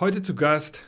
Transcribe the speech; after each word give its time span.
Heute 0.00 0.22
zu 0.22 0.34
Gast 0.34 0.82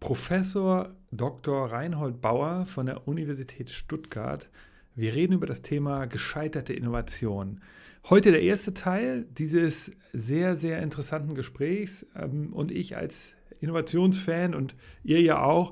Professor 0.00 0.92
Dr. 1.12 1.70
Reinhold 1.70 2.20
Bauer 2.20 2.66
von 2.66 2.86
der 2.86 3.06
Universität 3.06 3.70
Stuttgart. 3.70 4.50
Wir 4.96 5.14
reden 5.14 5.34
über 5.34 5.46
das 5.46 5.62
Thema 5.62 6.06
gescheiterte 6.06 6.72
Innovation. 6.72 7.60
Heute 8.08 8.32
der 8.32 8.42
erste 8.42 8.74
Teil 8.74 9.24
dieses 9.30 9.92
sehr, 10.12 10.56
sehr 10.56 10.82
interessanten 10.82 11.36
Gesprächs. 11.36 12.04
Ähm, 12.16 12.52
und 12.52 12.72
ich 12.72 12.96
als 12.96 13.36
Innovationsfan 13.60 14.56
und 14.56 14.74
ihr 15.04 15.22
ja 15.22 15.40
auch, 15.40 15.70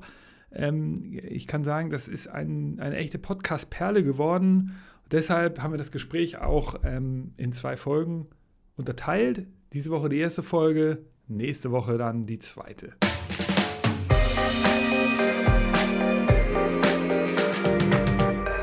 ähm, 0.53 1.19
ich 1.21 1.47
kann 1.47 1.65
sagen, 1.65 1.89
das 1.89 2.07
ist 2.07 2.27
ein, 2.27 2.79
eine 2.79 2.95
echte 2.95 3.19
Podcast-Perle 3.19 4.05
geworden. 4.05 4.71
Deshalb 5.11 5.61
haben 5.61 5.73
wir 5.73 5.77
das 5.77 5.91
Gespräch 5.91 6.37
auch 6.37 6.75
ähm, 6.85 7.33
in 7.35 7.51
zwei 7.51 7.75
Folgen 7.75 8.27
unterteilt. 8.77 9.47
Diese 9.73 9.91
Woche 9.91 10.07
die 10.07 10.19
erste 10.19 10.43
Folge, 10.43 11.03
nächste 11.29 11.71
Woche 11.71 11.97
dann 11.97 12.25
die 12.25 12.39
zweite. 12.39 12.93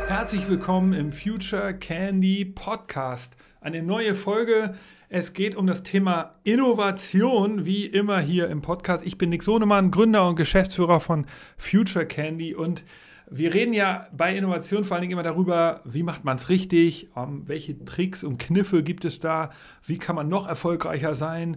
Herzlich 0.08 0.48
willkommen 0.48 0.92
im 0.92 1.12
Future 1.12 1.74
Candy 1.74 2.44
Podcast. 2.44 3.36
Eine 3.60 3.82
neue 3.82 4.14
Folge. 4.14 4.74
Es 5.08 5.34
geht 5.34 5.54
um 5.54 5.68
das 5.68 5.84
Thema 5.84 6.34
Innovation, 6.42 7.64
wie 7.64 7.86
immer 7.86 8.18
hier 8.18 8.48
im 8.48 8.60
Podcast. 8.60 9.06
Ich 9.06 9.16
bin 9.18 9.30
Nick 9.30 9.44
Sohnemann, 9.44 9.92
Gründer 9.92 10.28
und 10.28 10.34
Geschäftsführer 10.34 10.98
von 10.98 11.26
Future 11.56 12.06
Candy 12.06 12.56
und 12.56 12.84
wir 13.28 13.54
reden 13.54 13.72
ja 13.72 14.06
bei 14.12 14.36
Innovation 14.36 14.84
vor 14.84 14.96
allen 14.96 15.02
Dingen 15.02 15.12
immer 15.12 15.24
darüber, 15.24 15.80
wie 15.84 16.04
macht 16.04 16.24
man 16.24 16.36
es 16.36 16.48
richtig, 16.48 17.08
um, 17.14 17.48
welche 17.48 17.84
Tricks 17.84 18.22
und 18.22 18.38
Kniffe 18.38 18.84
gibt 18.84 19.04
es 19.04 19.18
da, 19.18 19.50
wie 19.84 19.98
kann 19.98 20.14
man 20.14 20.28
noch 20.28 20.46
erfolgreicher 20.46 21.16
sein. 21.16 21.56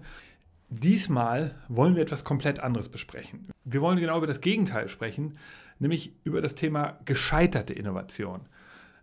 Diesmal 0.69 1.55
wollen 1.67 1.95
wir 1.95 2.03
etwas 2.03 2.23
komplett 2.23 2.59
anderes 2.59 2.89
besprechen. 2.89 3.47
Wir 3.65 3.81
wollen 3.81 3.99
genau 3.99 4.17
über 4.17 4.27
das 4.27 4.41
Gegenteil 4.41 4.87
sprechen, 4.87 5.37
nämlich 5.79 6.13
über 6.23 6.41
das 6.41 6.55
Thema 6.55 6.99
gescheiterte 7.05 7.73
Innovation. 7.73 8.41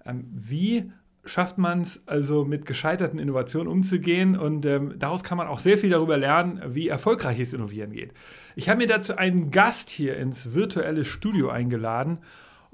Ähm, 0.04 0.24
wie 0.32 0.92
schafft 1.24 1.58
man 1.58 1.80
es 1.80 2.06
also 2.06 2.44
mit 2.44 2.66
gescheiterten 2.66 3.18
Innovationen 3.18 3.66
umzugehen 3.66 4.36
und 4.36 4.64
ähm, 4.64 4.94
daraus 4.96 5.24
kann 5.24 5.36
man 5.36 5.48
auch 5.48 5.58
sehr 5.58 5.76
viel 5.76 5.90
darüber 5.90 6.16
lernen, 6.16 6.62
wie 6.68 6.86
erfolgreiches 6.86 7.52
Innovieren 7.52 7.92
geht. 7.92 8.12
Ich 8.54 8.68
habe 8.68 8.78
mir 8.78 8.86
dazu 8.86 9.16
einen 9.16 9.50
Gast 9.50 9.90
hier 9.90 10.16
ins 10.16 10.54
virtuelle 10.54 11.04
Studio 11.04 11.48
eingeladen 11.48 12.18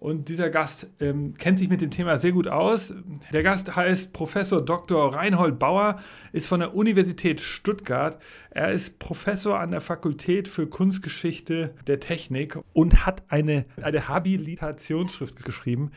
und 0.03 0.29
dieser 0.29 0.51
Gast 0.51 0.89
ähm, 0.99 1.35
kennt 1.39 1.61
sich 1.61 1.69
mit 1.69 1.81
dem 1.81 1.93
Thema 1.93 2.19
sehr 2.19 2.33
gut 2.33 2.49
aus. 2.49 2.93
Der 3.33 3.45
Gast 3.45 3.77
heißt 3.77 4.13
Professor 4.13 4.61
Dr. 4.61 5.15
Reinhold 5.15 5.61
Bauer, 5.61 6.01
ist 6.33 6.49
von 6.49 6.59
der 6.59 6.75
Universität 6.75 7.41
Stuttgart. 7.41 8.21
Er 8.51 8.73
ist 8.73 8.99
Professor 8.99 9.61
an 9.61 9.71
der 9.71 9.81
Fakultät 9.81 10.49
für 10.49 10.67
Kunstgeschichte 10.67 11.73
der 11.87 12.01
Technik 12.01 12.59
und 12.73 13.07
hat 13.07 13.23
eine, 13.29 13.65
eine 13.81 14.09
Habilitationsschrift 14.09 15.45
geschrieben 15.45 15.93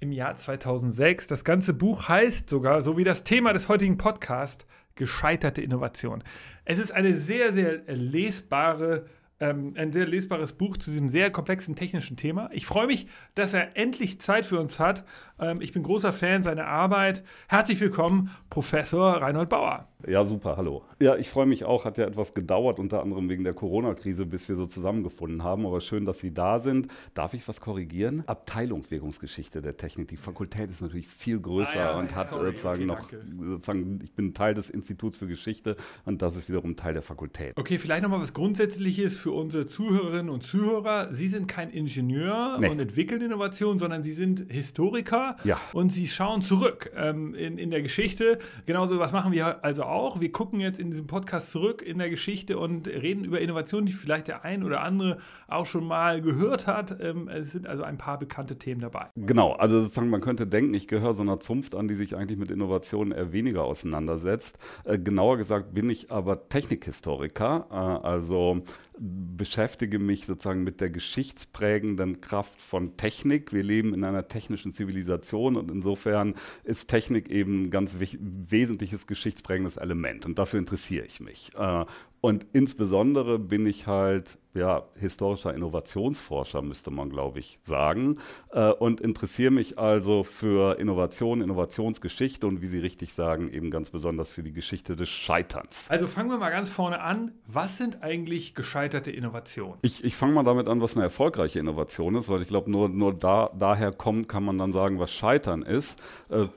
im 0.00 0.12
Jahr 0.12 0.34
2006. 0.34 1.26
Das 1.26 1.44
ganze 1.44 1.74
Buch 1.74 2.08
heißt 2.08 2.48
sogar, 2.48 2.80
so 2.80 2.96
wie 2.96 3.04
das 3.04 3.22
Thema 3.22 3.52
des 3.52 3.68
heutigen 3.68 3.98
Podcasts, 3.98 4.66
Gescheiterte 4.94 5.60
Innovation. 5.60 6.22
Es 6.64 6.78
ist 6.78 6.92
eine 6.92 7.14
sehr, 7.14 7.52
sehr 7.52 7.82
lesbare 7.86 9.06
ähm, 9.42 9.74
ein 9.76 9.92
sehr 9.92 10.06
lesbares 10.06 10.52
Buch 10.52 10.76
zu 10.76 10.92
diesem 10.92 11.08
sehr 11.08 11.30
komplexen 11.30 11.74
technischen 11.74 12.16
Thema. 12.16 12.48
Ich 12.52 12.64
freue 12.64 12.86
mich, 12.86 13.08
dass 13.34 13.54
er 13.54 13.76
endlich 13.76 14.20
Zeit 14.20 14.46
für 14.46 14.60
uns 14.60 14.78
hat. 14.78 15.04
Ähm, 15.40 15.60
ich 15.60 15.72
bin 15.72 15.82
großer 15.82 16.12
Fan 16.12 16.44
seiner 16.44 16.66
Arbeit. 16.66 17.24
Herzlich 17.48 17.80
willkommen, 17.80 18.30
Professor 18.50 19.20
Reinhold 19.20 19.48
Bauer. 19.48 19.88
Ja, 20.06 20.24
super, 20.24 20.56
hallo. 20.56 20.82
Ja, 21.00 21.16
ich 21.16 21.30
freue 21.30 21.46
mich 21.46 21.64
auch. 21.64 21.84
Hat 21.84 21.98
ja 21.98 22.06
etwas 22.06 22.34
gedauert, 22.34 22.78
unter 22.78 23.02
anderem 23.02 23.28
wegen 23.28 23.44
der 23.44 23.54
Corona-Krise, 23.54 24.26
bis 24.26 24.48
wir 24.48 24.56
so 24.56 24.66
zusammengefunden 24.66 25.44
haben. 25.44 25.66
Aber 25.66 25.80
schön, 25.80 26.04
dass 26.04 26.18
Sie 26.18 26.34
da 26.34 26.58
sind. 26.58 26.88
Darf 27.14 27.34
ich 27.34 27.46
was 27.46 27.60
korrigieren? 27.60 28.24
Abteilung 28.26 28.84
Wirkungsgeschichte 28.90 29.62
der 29.62 29.76
Technik. 29.76 30.08
Die 30.08 30.16
Fakultät 30.16 30.70
ist 30.70 30.82
natürlich 30.82 31.06
viel 31.06 31.38
größer 31.38 31.80
ah, 31.80 31.92
ja, 31.92 31.98
und 31.98 32.14
hat 32.16 32.30
sorry, 32.30 32.46
sozusagen 32.46 32.90
okay, 32.90 33.16
noch, 33.38 33.50
sozusagen, 33.50 33.98
ich 34.02 34.12
bin 34.12 34.34
Teil 34.34 34.54
des 34.54 34.70
Instituts 34.70 35.18
für 35.18 35.26
Geschichte 35.26 35.76
und 36.04 36.22
das 36.22 36.36
ist 36.36 36.48
wiederum 36.48 36.76
Teil 36.76 36.94
der 36.94 37.02
Fakultät. 37.02 37.56
Okay, 37.56 37.78
vielleicht 37.78 38.02
nochmal 38.02 38.20
was 38.20 38.32
Grundsätzliches 38.32 39.16
für 39.16 39.32
unsere 39.32 39.66
Zuhörerinnen 39.66 40.30
und 40.30 40.42
Zuhörer. 40.42 41.12
Sie 41.12 41.28
sind 41.28 41.46
kein 41.46 41.70
Ingenieur 41.70 42.58
nee. 42.58 42.68
und 42.68 42.80
entwickeln 42.80 43.20
Innovationen, 43.20 43.78
sondern 43.78 44.02
Sie 44.02 44.12
sind 44.12 44.46
Historiker 44.50 45.36
ja. 45.44 45.60
und 45.72 45.92
Sie 45.92 46.08
schauen 46.08 46.42
zurück 46.42 46.90
ähm, 46.96 47.34
in, 47.34 47.58
in 47.58 47.70
der 47.70 47.82
Geschichte. 47.82 48.38
Genauso, 48.66 48.98
was 48.98 49.12
machen 49.12 49.32
wir 49.32 49.64
also 49.64 49.84
auch. 49.84 49.91
Wir 49.92 50.32
gucken 50.32 50.58
jetzt 50.58 50.78
in 50.78 50.90
diesem 50.90 51.06
Podcast 51.06 51.50
zurück 51.50 51.82
in 51.82 51.98
der 51.98 52.08
Geschichte 52.08 52.58
und 52.58 52.88
reden 52.88 53.24
über 53.24 53.40
Innovationen, 53.40 53.84
die 53.84 53.92
vielleicht 53.92 54.26
der 54.26 54.42
ein 54.42 54.64
oder 54.64 54.82
andere 54.82 55.18
auch 55.48 55.66
schon 55.66 55.86
mal 55.86 56.22
gehört 56.22 56.66
hat. 56.66 56.98
Ähm, 57.00 57.28
es 57.28 57.52
sind 57.52 57.66
also 57.66 57.82
ein 57.82 57.98
paar 57.98 58.18
bekannte 58.18 58.56
Themen 58.56 58.80
dabei. 58.80 59.08
Genau, 59.16 59.52
also 59.52 59.82
sozusagen 59.82 60.08
man 60.08 60.22
könnte 60.22 60.46
denken, 60.46 60.72
ich 60.72 60.88
gehöre 60.88 61.12
so 61.12 61.22
einer 61.22 61.40
Zunft 61.40 61.74
an, 61.74 61.88
die 61.88 61.94
sich 61.94 62.16
eigentlich 62.16 62.38
mit 62.38 62.50
Innovationen 62.50 63.12
eher 63.12 63.32
weniger 63.32 63.64
auseinandersetzt. 63.64 64.58
Äh, 64.84 64.98
genauer 64.98 65.36
gesagt 65.36 65.74
bin 65.74 65.90
ich 65.90 66.10
aber 66.10 66.48
Technikhistoriker, 66.48 67.66
äh, 67.70 67.74
also 67.74 68.60
beschäftige 69.02 69.98
mich 69.98 70.26
sozusagen 70.26 70.62
mit 70.62 70.80
der 70.80 70.90
geschichtsprägenden 70.90 72.20
Kraft 72.20 72.62
von 72.62 72.96
Technik. 72.96 73.52
Wir 73.52 73.64
leben 73.64 73.94
in 73.94 74.04
einer 74.04 74.28
technischen 74.28 74.70
Zivilisation 74.70 75.56
und 75.56 75.70
insofern 75.70 76.34
ist 76.62 76.88
Technik 76.88 77.28
eben 77.28 77.64
ein 77.64 77.70
ganz 77.70 77.96
wesentliches 77.98 79.08
geschichtsprägendes 79.08 79.76
Element 79.76 80.24
und 80.24 80.38
dafür 80.38 80.60
interessiere 80.60 81.04
ich 81.04 81.18
mich. 81.18 81.50
Äh, 81.56 81.84
und 82.20 82.46
insbesondere 82.52 83.40
bin 83.40 83.66
ich 83.66 83.88
halt 83.88 84.38
ja, 84.54 84.82
historischer 84.98 85.54
Innovationsforscher, 85.54 86.62
müsste 86.62 86.90
man, 86.90 87.08
glaube 87.10 87.38
ich, 87.38 87.58
sagen. 87.62 88.18
Äh, 88.50 88.70
und 88.70 89.00
interessiere 89.00 89.50
mich 89.50 89.78
also 89.78 90.24
für 90.24 90.78
Innovation, 90.78 91.40
Innovationsgeschichte 91.40 92.46
und 92.46 92.60
wie 92.60 92.66
Sie 92.66 92.78
richtig 92.78 93.14
sagen, 93.14 93.50
eben 93.50 93.70
ganz 93.70 93.90
besonders 93.90 94.30
für 94.30 94.42
die 94.42 94.52
Geschichte 94.52 94.94
des 94.94 95.08
Scheiterns. 95.08 95.90
Also 95.90 96.06
fangen 96.06 96.30
wir 96.30 96.38
mal 96.38 96.50
ganz 96.50 96.68
vorne 96.68 97.00
an. 97.00 97.32
Was 97.46 97.78
sind 97.78 98.02
eigentlich 98.02 98.54
gescheiterte 98.54 99.10
Innovationen? 99.10 99.78
Ich, 99.82 100.04
ich 100.04 100.16
fange 100.16 100.34
mal 100.34 100.44
damit 100.44 100.68
an, 100.68 100.80
was 100.80 100.96
eine 100.96 101.04
erfolgreiche 101.04 101.58
Innovation 101.58 102.14
ist, 102.14 102.28
weil 102.28 102.42
ich 102.42 102.48
glaube, 102.48 102.70
nur, 102.70 102.88
nur 102.88 103.14
da, 103.14 103.50
daher 103.58 103.92
kommt, 103.92 104.28
kann 104.28 104.44
man 104.44 104.58
dann 104.58 104.72
sagen, 104.72 104.98
was 104.98 105.12
Scheitern 105.12 105.62
ist. 105.62 106.00
Äh, 106.28 106.48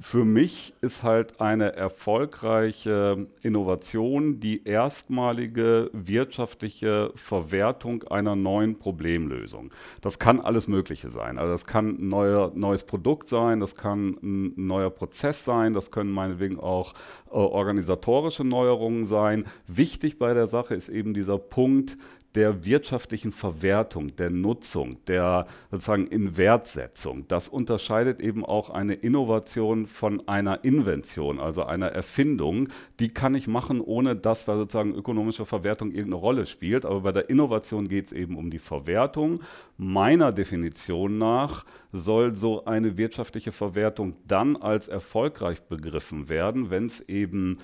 für 0.00 0.24
mich 0.24 0.72
ist 0.80 1.02
halt 1.02 1.40
eine 1.42 1.76
erfolgreiche 1.76 3.26
Innovation 3.42 4.40
die 4.40 4.66
erstmalige 4.66 5.90
wirtschaftliche 5.92 7.12
Verwertung 7.14 8.04
einer 8.04 8.34
neuen 8.34 8.78
Problemlösung. 8.78 9.70
Das 10.00 10.18
kann 10.18 10.40
alles 10.40 10.68
Mögliche 10.68 11.10
sein. 11.10 11.36
Also 11.36 11.52
das 11.52 11.66
kann 11.66 11.98
ein 11.98 12.08
neuer, 12.08 12.50
neues 12.54 12.84
Produkt 12.84 13.28
sein, 13.28 13.60
das 13.60 13.74
kann 13.74 14.16
ein 14.22 14.54
neuer 14.56 14.90
Prozess 14.90 15.44
sein, 15.44 15.74
das 15.74 15.90
können 15.90 16.10
meinetwegen 16.10 16.58
auch 16.58 16.94
äh, 17.28 17.34
organisatorische 17.34 18.44
Neuerungen 18.44 19.04
sein. 19.04 19.44
Wichtig 19.66 20.18
bei 20.18 20.32
der 20.32 20.46
Sache 20.46 20.74
ist 20.74 20.88
eben 20.88 21.12
dieser 21.12 21.38
Punkt, 21.38 21.98
der 22.34 22.64
wirtschaftlichen 22.64 23.32
Verwertung, 23.32 24.14
der 24.16 24.30
Nutzung, 24.30 25.04
der 25.06 25.46
sozusagen 25.70 26.06
Inwertsetzung. 26.06 27.26
Das 27.28 27.48
unterscheidet 27.48 28.20
eben 28.20 28.44
auch 28.44 28.70
eine 28.70 28.94
Innovation 28.94 29.86
von 29.86 30.26
einer 30.28 30.64
Invention, 30.64 31.40
also 31.40 31.64
einer 31.64 31.88
Erfindung. 31.88 32.68
Die 33.00 33.08
kann 33.08 33.34
ich 33.34 33.48
machen, 33.48 33.80
ohne 33.80 34.14
dass 34.14 34.44
da 34.44 34.56
sozusagen 34.56 34.94
ökonomische 34.94 35.44
Verwertung 35.44 35.88
irgendeine 35.90 36.16
Rolle 36.16 36.46
spielt. 36.46 36.84
Aber 36.84 37.00
bei 37.00 37.12
der 37.12 37.30
Innovation 37.30 37.88
geht 37.88 38.06
es 38.06 38.12
eben 38.12 38.36
um 38.36 38.50
die 38.50 38.58
Verwertung. 38.58 39.40
Meiner 39.76 40.30
Definition 40.30 41.18
nach 41.18 41.64
soll 41.92 42.34
so 42.36 42.64
eine 42.64 42.96
wirtschaftliche 42.96 43.50
Verwertung 43.50 44.12
dann 44.26 44.56
als 44.56 44.88
erfolgreich 44.88 45.62
begriffen 45.62 46.28
werden, 46.28 46.70
wenn 46.70 46.84
es 46.84 47.00
eben 47.08 47.58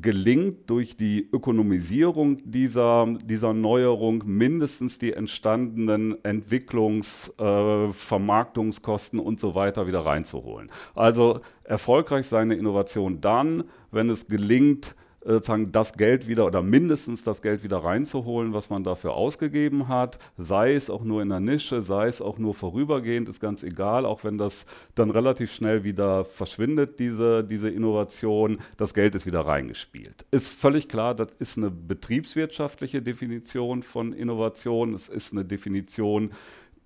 gelingt 0.00 0.70
durch 0.70 0.96
die 0.96 1.28
Ökonomisierung 1.32 2.36
dieser, 2.44 3.06
dieser 3.24 3.52
Neuerung 3.52 4.22
mindestens 4.26 4.98
die 4.98 5.12
entstandenen 5.12 6.14
Entwicklungs-, 6.22 7.30
äh, 7.38 7.92
Vermarktungskosten 7.92 9.18
und 9.18 9.38
so 9.38 9.54
weiter 9.54 9.86
wieder 9.86 10.06
reinzuholen. 10.06 10.70
Also 10.94 11.40
erfolgreich 11.64 12.26
seine 12.26 12.54
Innovation 12.54 13.20
dann, 13.20 13.64
wenn 13.90 14.08
es 14.08 14.26
gelingt, 14.26 14.94
sozusagen 15.24 15.72
das 15.72 15.92
Geld 15.94 16.28
wieder 16.28 16.46
oder 16.46 16.62
mindestens 16.62 17.22
das 17.22 17.42
Geld 17.42 17.62
wieder 17.62 17.78
reinzuholen, 17.78 18.52
was 18.52 18.70
man 18.70 18.84
dafür 18.84 19.14
ausgegeben 19.14 19.88
hat, 19.88 20.18
sei 20.36 20.72
es 20.74 20.90
auch 20.90 21.04
nur 21.04 21.22
in 21.22 21.28
der 21.28 21.40
Nische, 21.40 21.82
sei 21.82 22.08
es 22.08 22.20
auch 22.20 22.38
nur 22.38 22.54
vorübergehend, 22.54 23.28
ist 23.28 23.40
ganz 23.40 23.62
egal, 23.62 24.04
auch 24.04 24.24
wenn 24.24 24.38
das 24.38 24.66
dann 24.94 25.10
relativ 25.10 25.52
schnell 25.52 25.84
wieder 25.84 26.24
verschwindet, 26.24 26.98
diese, 26.98 27.44
diese 27.44 27.70
Innovation, 27.70 28.58
das 28.76 28.94
Geld 28.94 29.14
ist 29.14 29.26
wieder 29.26 29.40
reingespielt. 29.40 30.24
Ist 30.30 30.52
völlig 30.52 30.88
klar, 30.88 31.14
das 31.14 31.28
ist 31.38 31.56
eine 31.56 31.70
betriebswirtschaftliche 31.70 33.02
Definition 33.02 33.82
von 33.82 34.12
Innovation, 34.12 34.94
es 34.94 35.08
ist 35.08 35.32
eine 35.32 35.44
Definition, 35.44 36.32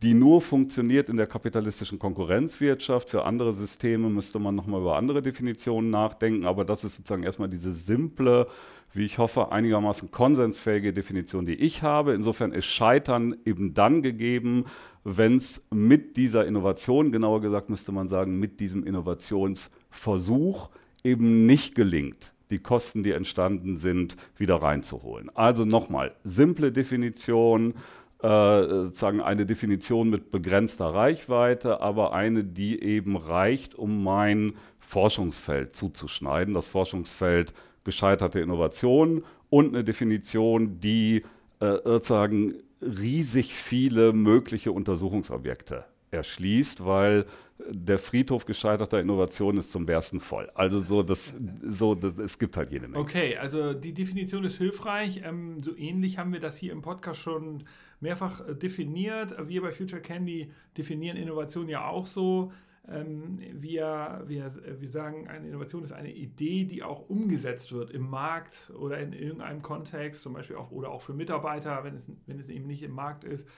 die 0.02 0.14
nur 0.14 0.42
funktioniert 0.42 1.08
in 1.08 1.16
der 1.16 1.26
kapitalistischen 1.26 1.98
Konkurrenzwirtschaft. 1.98 3.10
Für 3.10 3.24
andere 3.24 3.52
Systeme 3.52 4.10
müsste 4.10 4.38
man 4.38 4.54
nochmal 4.54 4.80
über 4.80 4.96
andere 4.96 5.22
Definitionen 5.22 5.90
nachdenken, 5.90 6.46
aber 6.46 6.64
das 6.64 6.84
ist 6.84 6.96
sozusagen 6.96 7.22
erstmal 7.22 7.48
diese 7.48 7.72
simple, 7.72 8.46
wie 8.92 9.06
ich 9.06 9.18
hoffe, 9.18 9.52
einigermaßen 9.52 10.10
konsensfähige 10.10 10.92
Definition, 10.92 11.46
die 11.46 11.54
ich 11.54 11.82
habe. 11.82 12.12
Insofern 12.12 12.52
ist 12.52 12.66
Scheitern 12.66 13.36
eben 13.44 13.72
dann 13.72 14.02
gegeben, 14.02 14.64
wenn 15.04 15.36
es 15.36 15.64
mit 15.70 16.16
dieser 16.16 16.46
Innovation, 16.46 17.12
genauer 17.12 17.40
gesagt 17.40 17.70
müsste 17.70 17.92
man 17.92 18.08
sagen, 18.08 18.38
mit 18.38 18.60
diesem 18.60 18.84
Innovationsversuch 18.84 20.70
eben 21.04 21.46
nicht 21.46 21.74
gelingt 21.74 22.32
die 22.50 22.58
Kosten, 22.58 23.02
die 23.02 23.10
entstanden 23.12 23.76
sind, 23.76 24.16
wieder 24.36 24.56
reinzuholen. 24.56 25.30
Also 25.34 25.64
nochmal, 25.64 26.14
simple 26.22 26.70
Definition, 26.72 27.74
sozusagen 28.20 29.20
eine 29.20 29.46
Definition 29.46 30.10
mit 30.10 30.30
begrenzter 30.30 30.86
Reichweite, 30.86 31.80
aber 31.80 32.12
eine, 32.12 32.44
die 32.44 32.82
eben 32.82 33.16
reicht, 33.16 33.74
um 33.74 34.02
mein 34.02 34.54
Forschungsfeld 34.80 35.74
zuzuschneiden. 35.74 36.54
Das 36.54 36.68
Forschungsfeld 36.68 37.52
gescheiterte 37.84 38.40
Innovation 38.40 39.24
und 39.50 39.74
eine 39.74 39.84
Definition, 39.84 40.80
die 40.80 41.24
äh, 41.60 41.76
sozusagen 41.84 42.54
riesig 42.80 43.54
viele 43.54 44.12
mögliche 44.12 44.72
Untersuchungsobjekte 44.72 45.84
erschließt, 46.10 46.84
weil 46.84 47.26
der 47.68 47.98
Friedhof 47.98 48.44
gescheiterter 48.44 49.00
Innovation 49.00 49.56
ist 49.56 49.72
zum 49.72 49.86
Bersten 49.86 50.20
voll. 50.20 50.50
Also 50.54 50.80
so, 50.80 51.02
das, 51.02 51.34
so 51.62 51.94
das, 51.94 52.12
es 52.18 52.38
gibt 52.38 52.56
halt 52.56 52.70
jede 52.70 52.86
Menge. 52.86 52.98
Okay, 52.98 53.36
also 53.36 53.72
die 53.72 53.94
Definition 53.94 54.44
ist 54.44 54.58
hilfreich. 54.58 55.22
Ähm, 55.24 55.62
so 55.62 55.74
ähnlich 55.76 56.18
haben 56.18 56.32
wir 56.32 56.40
das 56.40 56.56
hier 56.58 56.72
im 56.72 56.82
Podcast 56.82 57.20
schon 57.20 57.64
mehrfach 58.00 58.46
äh, 58.46 58.54
definiert. 58.54 59.34
Wir 59.48 59.62
bei 59.62 59.72
Future 59.72 60.02
Candy 60.02 60.50
definieren 60.76 61.16
Innovation 61.16 61.68
ja 61.68 61.86
auch 61.86 62.06
so. 62.06 62.52
Ähm, 62.88 63.38
wir, 63.52 64.22
wir, 64.26 64.50
wir 64.80 64.90
sagen, 64.90 65.26
eine 65.28 65.48
Innovation 65.48 65.82
ist 65.82 65.92
eine 65.92 66.12
Idee, 66.12 66.64
die 66.64 66.82
auch 66.82 67.08
umgesetzt 67.08 67.72
wird 67.72 67.90
im 67.90 68.08
Markt 68.08 68.70
oder 68.78 68.98
in 69.00 69.12
irgendeinem 69.12 69.62
Kontext, 69.62 70.22
zum 70.22 70.34
Beispiel 70.34 70.56
auch 70.56 70.70
oder 70.70 70.90
auch 70.90 71.02
für 71.02 71.14
Mitarbeiter, 71.14 71.82
wenn 71.82 71.94
es, 71.94 72.10
wenn 72.26 72.38
es 72.38 72.48
eben 72.48 72.66
nicht 72.66 72.82
im 72.82 72.92
Markt 72.92 73.24
ist. 73.24 73.48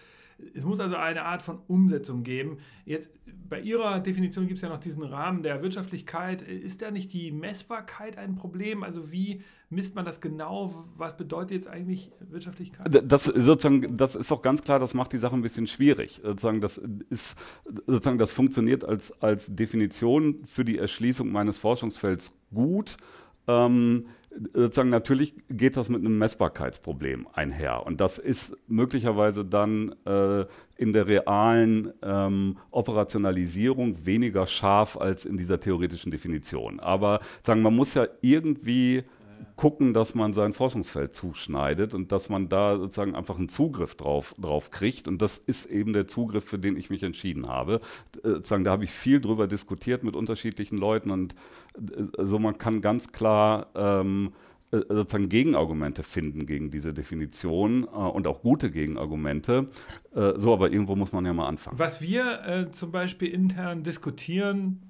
Es 0.55 0.64
muss 0.64 0.81
also 0.81 0.96
eine 0.96 1.25
Art 1.25 1.43
von 1.43 1.58
Umsetzung 1.67 2.23
geben. 2.23 2.58
Jetzt 2.85 3.11
bei 3.49 3.61
Ihrer 3.61 4.00
Definition 4.00 4.46
gibt 4.46 4.58
es 4.58 4.62
ja 4.62 4.69
noch 4.69 4.79
diesen 4.79 5.02
Rahmen 5.02 5.43
der 5.43 5.62
Wirtschaftlichkeit. 5.62 6.43
Ist 6.43 6.82
da 6.82 6.90
nicht 6.90 7.12
die 7.12 7.32
Messbarkeit 7.32 8.19
ein 8.19 8.35
Problem? 8.35 8.82
Also 8.82 9.11
wie 9.11 9.43
misst 9.70 9.94
man 9.94 10.05
das 10.05 10.20
genau? 10.20 10.85
Was 10.96 11.17
bedeutet 11.17 11.52
jetzt 11.52 11.69
eigentlich 11.69 12.12
Wirtschaftlichkeit? 12.20 12.87
Das 13.05 13.25
sozusagen, 13.25 13.96
das 13.96 14.14
ist 14.14 14.31
auch 14.31 14.43
ganz 14.43 14.62
klar, 14.62 14.79
das 14.79 14.94
macht 14.94 15.12
die 15.12 15.19
Sache 15.19 15.35
ein 15.35 15.43
bisschen 15.43 15.67
schwierig. 15.67 16.20
Sozusagen, 16.23 16.61
das 16.61 16.79
ist 16.79 17.37
sozusagen, 17.87 18.19
das 18.19 18.32
funktioniert 18.32 18.84
als, 18.84 19.12
als 19.23 19.55
Definition 19.55 20.44
für 20.44 20.64
die 20.64 20.79
Erschließung 20.79 21.31
meines 21.31 21.58
Forschungsfelds 21.58 22.32
gut. 22.52 22.96
Ähm, 23.46 24.06
sozusagen 24.53 24.91
natürlich 24.91 25.35
geht 25.49 25.77
das 25.77 25.89
mit 25.89 26.01
einem 26.01 26.19
Messbarkeitsproblem 26.19 27.27
einher. 27.33 27.85
Und 27.87 28.01
das 28.01 28.19
ist 28.19 28.57
möglicherweise 28.69 29.45
dann 29.45 29.95
äh, 30.05 30.45
in 30.77 30.93
der 30.93 31.07
realen 31.07 31.93
ähm, 32.03 32.59
Operationalisierung 32.71 34.07
weniger 34.07 34.47
scharf 34.47 34.97
als 34.97 35.25
in 35.25 35.37
dieser 35.37 35.61
theoretischen 35.61 36.11
Definition. 36.13 36.81
Aber 36.81 37.21
sagen, 37.43 37.63
man 37.63 37.75
muss 37.75 37.95
ja 37.95 38.07
irgendwie 38.21 39.05
gucken, 39.56 39.93
dass 39.94 40.14
man 40.14 40.32
sein 40.32 40.52
Forschungsfeld 40.52 41.14
zuschneidet 41.14 41.94
und 41.94 42.12
dass 42.12 42.29
man 42.29 42.49
da 42.49 42.79
sozusagen 42.79 43.14
einfach 43.14 43.38
einen 43.38 43.49
Zugriff 43.49 43.94
drauf, 43.94 44.35
drauf 44.38 44.70
kriegt. 44.70 45.08
Und 45.08 45.20
das 45.20 45.38
ist 45.38 45.67
eben 45.67 45.93
der 45.93 46.06
Zugriff, 46.06 46.44
für 46.44 46.58
den 46.58 46.76
ich 46.76 46.90
mich 46.90 47.02
entschieden 47.02 47.49
habe. 47.49 47.81
Äh, 48.23 48.29
sozusagen, 48.29 48.64
da 48.64 48.70
habe 48.70 48.85
ich 48.85 48.90
viel 48.90 49.20
drüber 49.20 49.49
diskutiert 49.49 50.05
mit 50.05 50.17
unterschiedlichen 50.17 50.79
Leuten 50.79 51.11
und 51.11 51.35
äh, 51.76 52.05
also 52.17 52.38
man 52.38 52.58
kann 52.58 52.81
ganz 52.81 53.12
klar 53.12 53.69
ähm, 53.75 54.32
äh, 54.70 54.79
sozusagen 54.88 55.29
Gegenargumente 55.29 56.02
finden 56.02 56.46
gegen 56.46 56.70
diese 56.70 56.94
Definition 56.94 57.84
und 57.84 58.26
auch 58.26 58.43
gute 58.43 58.70
Gegenargumente. 58.70 59.69
So, 60.12 60.52
aber 60.52 60.70
irgendwo 60.70 60.94
muss 60.94 61.12
man 61.12 61.25
ja 61.25 61.32
mal 61.32 61.46
anfangen. 61.46 61.79
Was 61.79 62.02
wir 62.02 62.69
zum 62.73 62.93
Beispiel 62.93 63.29
intern 63.29 63.82
diskutieren 63.82 64.82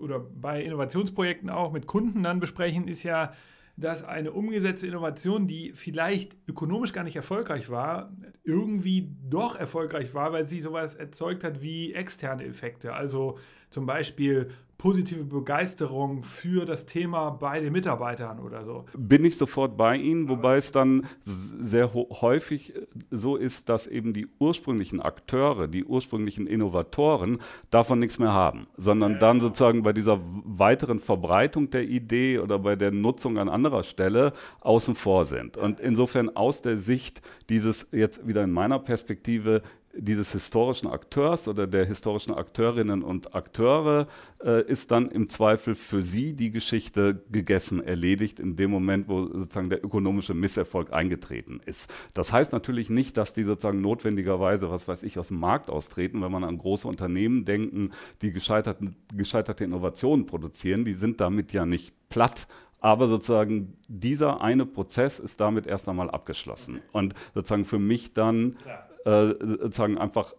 oder 0.00 0.18
bei 0.18 0.62
Innovationsprojekten 0.62 1.48
auch 1.48 1.72
mit 1.72 1.86
Kunden 1.86 2.22
dann 2.22 2.40
besprechen, 2.40 2.88
ist 2.88 3.02
ja, 3.02 3.32
dass 3.80 4.04
eine 4.04 4.32
umgesetzte 4.32 4.86
Innovation, 4.86 5.46
die 5.46 5.72
vielleicht 5.74 6.36
ökonomisch 6.46 6.92
gar 6.92 7.04
nicht 7.04 7.16
erfolgreich 7.16 7.70
war, 7.70 8.12
irgendwie 8.44 9.10
doch 9.28 9.56
erfolgreich 9.56 10.14
war, 10.14 10.32
weil 10.32 10.48
sie 10.48 10.60
sowas 10.60 10.94
erzeugt 10.94 11.44
hat 11.44 11.62
wie 11.62 11.92
externe 11.94 12.44
Effekte. 12.44 12.92
Also 12.92 13.38
zum 13.70 13.86
Beispiel 13.86 14.50
positive 14.80 15.24
Begeisterung 15.24 16.24
für 16.24 16.64
das 16.64 16.86
Thema 16.86 17.30
bei 17.32 17.60
den 17.60 17.70
Mitarbeitern 17.70 18.40
oder 18.40 18.64
so. 18.64 18.86
Bin 18.96 19.26
ich 19.26 19.36
sofort 19.36 19.76
bei 19.76 19.94
Ihnen, 19.96 20.30
wobei 20.30 20.56
es 20.56 20.72
dann 20.72 21.06
sehr 21.20 21.92
häufig 21.92 22.74
äh, 22.74 22.86
so 23.10 23.36
ist, 23.36 23.68
dass 23.68 23.86
eben 23.86 24.14
die 24.14 24.26
ursprünglichen 24.38 25.02
Akteure, 25.02 25.68
die 25.68 25.84
ursprünglichen 25.84 26.46
Innovatoren 26.46 27.42
davon 27.68 27.98
nichts 27.98 28.18
mehr 28.18 28.32
haben, 28.32 28.68
sondern 28.78 29.18
dann 29.18 29.40
sozusagen 29.40 29.82
bei 29.82 29.92
dieser 29.92 30.18
weiteren 30.44 30.98
Verbreitung 30.98 31.68
der 31.68 31.86
Idee 31.86 32.38
oder 32.38 32.58
bei 32.58 32.74
der 32.74 32.90
Nutzung 32.90 33.36
an 33.36 33.50
anderer 33.50 33.82
Stelle 33.82 34.32
außen 34.60 34.94
vor 34.94 35.26
sind. 35.26 35.58
Und 35.58 35.78
insofern 35.78 36.34
aus 36.34 36.62
der 36.62 36.78
Sicht 36.78 37.20
dieses 37.50 37.86
jetzt 37.92 38.26
wieder 38.26 38.44
in 38.44 38.50
meiner 38.50 38.78
Perspektive 38.78 39.60
dieses 39.92 40.32
historischen 40.32 40.88
Akteurs 40.88 41.48
oder 41.48 41.66
der 41.66 41.84
historischen 41.84 42.32
Akteurinnen 42.32 43.02
und 43.02 43.34
Akteure 43.34 44.06
äh, 44.42 44.64
ist 44.66 44.90
dann 44.90 45.08
im 45.08 45.28
Zweifel 45.28 45.74
für 45.74 46.02
sie 46.02 46.34
die 46.34 46.50
Geschichte 46.50 47.24
gegessen, 47.30 47.82
erledigt 47.82 48.38
in 48.38 48.56
dem 48.56 48.70
Moment, 48.70 49.08
wo 49.08 49.26
sozusagen 49.26 49.68
der 49.68 49.84
ökonomische 49.84 50.34
Misserfolg 50.34 50.92
eingetreten 50.92 51.60
ist. 51.64 51.92
Das 52.14 52.32
heißt 52.32 52.52
natürlich 52.52 52.88
nicht, 52.88 53.16
dass 53.16 53.34
die 53.34 53.42
sozusagen 53.42 53.80
notwendigerweise, 53.80 54.70
was 54.70 54.86
weiß 54.86 55.02
ich, 55.02 55.18
aus 55.18 55.28
dem 55.28 55.40
Markt 55.40 55.70
austreten, 55.70 56.22
wenn 56.22 56.32
man 56.32 56.44
an 56.44 56.58
große 56.58 56.86
Unternehmen 56.86 57.44
denken, 57.44 57.90
die 58.22 58.32
gescheiterte 58.32 59.64
Innovationen 59.64 60.26
produzieren, 60.26 60.84
die 60.84 60.94
sind 60.94 61.20
damit 61.20 61.52
ja 61.52 61.66
nicht 61.66 61.92
platt, 62.08 62.46
aber 62.80 63.08
sozusagen 63.08 63.76
dieser 63.88 64.40
eine 64.40 64.66
Prozess 64.66 65.18
ist 65.18 65.40
damit 65.40 65.66
erst 65.66 65.88
einmal 65.88 66.10
abgeschlossen. 66.10 66.80
Und 66.92 67.14
sozusagen 67.34 67.64
für 67.64 67.78
mich 67.78 68.14
dann 68.14 68.56
äh, 69.04 69.34
sozusagen 69.40 69.98
einfach 69.98 70.34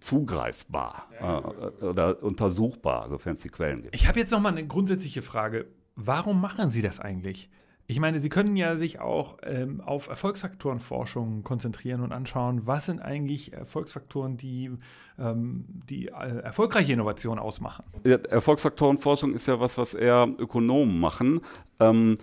zugreifbar 0.00 1.08
äh, 1.20 1.84
oder 1.84 2.22
untersuchbar, 2.22 3.08
sofern 3.08 3.34
es 3.34 3.42
die 3.42 3.48
Quellen 3.48 3.82
gibt. 3.82 3.94
Ich 3.94 4.06
habe 4.08 4.18
jetzt 4.18 4.30
noch 4.30 4.40
mal 4.40 4.50
eine 4.50 4.66
grundsätzliche 4.66 5.22
Frage. 5.22 5.66
Warum 5.96 6.40
machen 6.40 6.70
Sie 6.70 6.80
das 6.82 7.00
eigentlich? 7.00 7.50
Ich 7.88 8.00
meine, 8.00 8.20
Sie 8.20 8.28
können 8.28 8.56
ja 8.56 8.76
sich 8.76 9.00
auch 9.00 9.38
ähm, 9.42 9.80
auf 9.80 10.08
Erfolgsfaktorenforschung 10.08 11.42
konzentrieren 11.42 12.00
und 12.00 12.12
anschauen, 12.12 12.62
was 12.66 12.86
sind 12.86 13.00
eigentlich 13.00 13.52
Erfolgsfaktoren, 13.52 14.36
die 14.36 14.70
ähm, 15.18 15.64
die 15.90 16.08
äh, 16.08 16.38
erfolgreiche 16.42 16.92
Innovation 16.92 17.38
ausmachen. 17.38 17.84
Ja, 18.04 18.16
Erfolgsfaktorenforschung 18.16 19.34
ist 19.34 19.46
ja 19.46 19.60
was, 19.60 19.76
was 19.76 19.94
eher 19.94 20.28
Ökonomen 20.38 21.00
machen. 21.00 21.40
Ähm, 21.80 22.16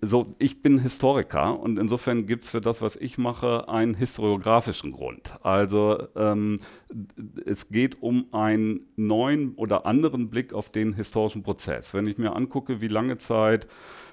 so, 0.00 0.34
ich 0.38 0.62
bin 0.62 0.78
Historiker 0.78 1.58
und 1.58 1.78
insofern 1.78 2.26
gibt 2.26 2.44
es 2.44 2.50
für 2.50 2.60
das, 2.60 2.82
was 2.82 2.96
ich 2.96 3.18
mache, 3.18 3.68
einen 3.68 3.94
historiografischen 3.94 4.92
Grund. 4.92 5.34
Also 5.42 6.06
ähm, 6.16 6.58
es 7.46 7.68
geht 7.68 8.02
um 8.02 8.26
einen 8.32 8.88
neuen 8.96 9.54
oder 9.54 9.86
anderen 9.86 10.28
Blick 10.28 10.52
auf 10.52 10.70
den 10.70 10.94
historischen 10.94 11.42
Prozess. 11.42 11.94
Wenn 11.94 12.06
ich 12.06 12.18
mir 12.18 12.34
angucke, 12.36 12.80
wie 12.80 12.88
lange 12.88 13.16
Zeit 13.16 13.66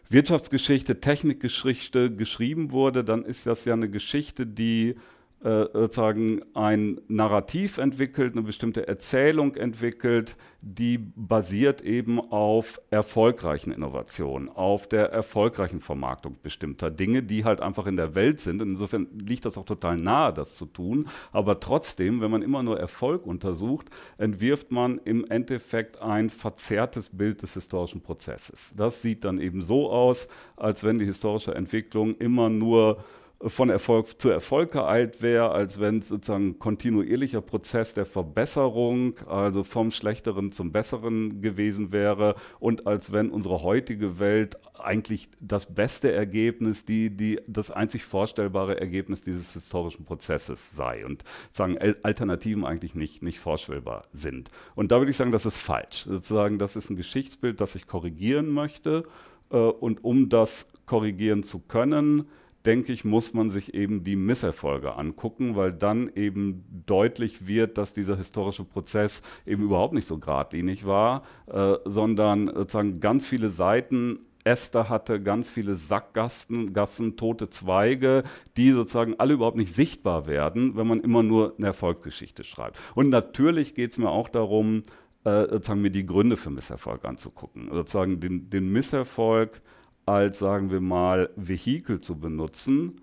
Wirtschaftsgeschichte, 0.10 1.02
Technikgeschichte 1.02 2.16
geschrieben 2.16 2.72
wurde, 2.72 3.04
dann 3.04 3.24
ist 3.24 3.46
das 3.46 3.66
ja 3.66 3.74
eine 3.74 3.90
Geschichte, 3.90 4.48
die 4.48 4.96
äh, 5.44 5.66
sozusagen 5.72 6.42
ein 6.56 7.00
Narrativ 7.08 7.78
entwickelt, 7.78 8.34
eine 8.34 8.42
bestimmte 8.42 8.88
Erzählung 8.88 9.56
entwickelt, 9.56 10.36
die 10.62 10.98
basiert 10.98 11.82
eben 11.82 12.20
auf 12.20 12.82
erfolgreichen 12.90 13.72
Innovationen, 13.72 14.50
auf 14.50 14.88
der 14.88 15.12
erfolgreichen 15.12 15.80
Vermarktung 15.80 16.38
bestimmter 16.42 16.90
Dinge, 16.90 17.22
die 17.22 17.46
halt 17.46 17.62
einfach 17.62 17.86
in 17.86 17.98
der 17.98 18.16
Welt 18.16 18.40
sind. 18.40 18.64
Insofern 18.64 19.08
liegt 19.20 19.46
das 19.46 19.60
auch 19.60 19.66
total 19.66 19.98
nahe, 19.98 20.34
das 20.34 20.56
zu 20.56 20.66
tun. 20.66 21.08
Aber 21.32 21.60
trotzdem, 21.60 22.20
wenn 22.20 22.32
man 22.32 22.42
immer 22.42 22.64
nur 22.64 22.80
Erfolg 22.80 23.26
untersucht, 23.28 23.90
entwirft 24.18 24.72
man 24.72 25.00
im 25.06 25.24
Endeffekt 25.26 26.02
ein 26.02 26.32
verzerrtes 26.32 27.12
Bild 27.16 27.44
des 27.44 27.54
historischen 27.54 28.02
Prozesses. 28.02 28.74
Das 28.76 29.04
sieht 29.04 29.24
dann 29.24 29.40
eben 29.40 29.62
so 29.62 29.92
aus, 29.92 30.28
als 30.56 30.84
wenn 30.84 30.98
die 30.98 31.06
historische 31.06 31.54
Entwicklung 31.54 32.16
immer 32.16 32.50
nur 32.50 32.98
von 33.42 33.70
Erfolg 33.70 34.20
zu 34.20 34.30
Erfolg 34.30 34.72
geeilt 34.72 35.22
wäre, 35.22 35.52
als 35.52 35.80
wenn 35.80 36.00
es 36.00 36.08
sozusagen 36.08 36.48
ein 36.48 36.60
kontinuierlicher 36.60 37.42
Prozess 37.42 37.94
der 37.94 38.06
Verbesserung, 38.06 39.20
also 39.28 39.64
vom 39.64 39.92
Schlechteren 39.92 40.52
zum 40.52 40.72
Besseren 40.72 41.42
gewesen 41.42 41.92
wäre 41.92 42.36
und 42.60 42.88
als 42.88 43.12
wenn 43.12 43.30
unsere 43.30 43.62
heutige 43.62 44.20
Welt 44.20 44.58
eigentlich 44.80 45.30
das 45.40 45.74
beste 45.74 46.12
Ergebnis, 46.12 46.86
die, 46.86 47.16
die, 47.16 47.40
das 47.48 47.70
einzig 47.70 48.06
vorstellbare 48.06 48.80
Ergebnis 48.80 49.22
dieses 49.22 49.54
historischen 49.54 50.06
Prozesses 50.06 50.76
sei 50.76 51.06
und 51.06 51.24
sagen 51.52 51.78
Alternativen 52.04 52.66
eigentlich 52.66 52.96
nicht, 52.96 53.22
nicht 53.22 53.40
vorstellbar 53.40 54.04
sind. 54.14 54.50
Und 54.74 54.92
da 54.92 54.98
würde 54.98 55.12
ich 55.12 55.18
sagen, 55.18 55.32
das 55.32 55.46
ist 55.46 55.58
falsch. 55.58 56.06
Sozusagen, 56.06 56.58
das 56.58 56.76
ist 56.76 56.90
ein 56.90 56.96
Geschichtsbild, 56.96 57.62
das 57.62 57.76
ich 57.76 57.86
korrigieren 57.86 58.50
möchte. 58.50 59.04
Äh, 59.52 59.58
und 59.58 60.04
um 60.04 60.30
das 60.30 60.68
korrigieren 60.86 61.44
zu 61.44 61.60
können, 61.60 62.28
denke 62.66 62.92
ich, 62.92 63.06
muss 63.06 63.34
man 63.34 63.50
sich 63.50 63.74
eben 63.74 64.04
die 64.04 64.16
Misserfolge 64.16 64.98
angucken, 64.98 65.56
weil 65.56 65.72
dann 65.72 66.12
eben 66.16 66.66
deutlich 66.86 67.48
wird, 67.48 67.78
dass 67.78 67.94
dieser 67.94 68.18
historische 68.18 68.64
Prozess 68.64 69.22
eben 69.46 69.64
überhaupt 69.64 69.94
nicht 69.94 70.08
so 70.08 70.18
geradlinig 70.18 70.86
war, 70.86 71.24
äh, 71.48 71.76
sondern 71.86 72.48
sozusagen 72.48 73.00
ganz 73.00 73.26
viele 73.26 73.50
Seiten 73.50 74.20
Äste 74.48 74.88
hatte, 74.88 75.22
ganz 75.22 75.50
viele 75.50 75.76
Sackgassen, 75.76 76.74
Gassen, 76.74 77.18
tote 77.18 77.50
Zweige, 77.50 78.24
die 78.56 78.72
sozusagen 78.72 79.16
alle 79.18 79.34
überhaupt 79.34 79.58
nicht 79.58 79.74
sichtbar 79.74 80.26
werden, 80.26 80.78
wenn 80.78 80.88
man 80.88 81.02
immer 81.02 81.22
nur 81.22 81.56
eine 81.58 81.68
Erfolgsgeschichte 81.68 82.46
schreibt. 82.46 82.80
Und 82.96 83.10
natürlich 83.10 83.76
geht 83.76 83.92
es 83.92 83.98
mir 83.98 84.10
auch 84.10 84.30
darum, 84.30 84.84
äh, 85.26 85.42
sozusagen 85.50 85.82
mir 85.82 85.92
die 85.92 86.06
Gründe 86.06 86.38
für 86.38 86.50
Misserfolg 86.50 87.04
anzugucken. 87.04 87.70
Sozusagen 87.72 88.22
den, 88.22 88.50
den 88.50 88.72
Misserfolg 88.72 89.62
als, 90.08 90.40
sagen 90.40 90.72
wir 90.72 90.82
mal, 90.82 91.30
Vehikel 91.36 92.00
zu 92.00 92.20
benutzen, 92.20 93.02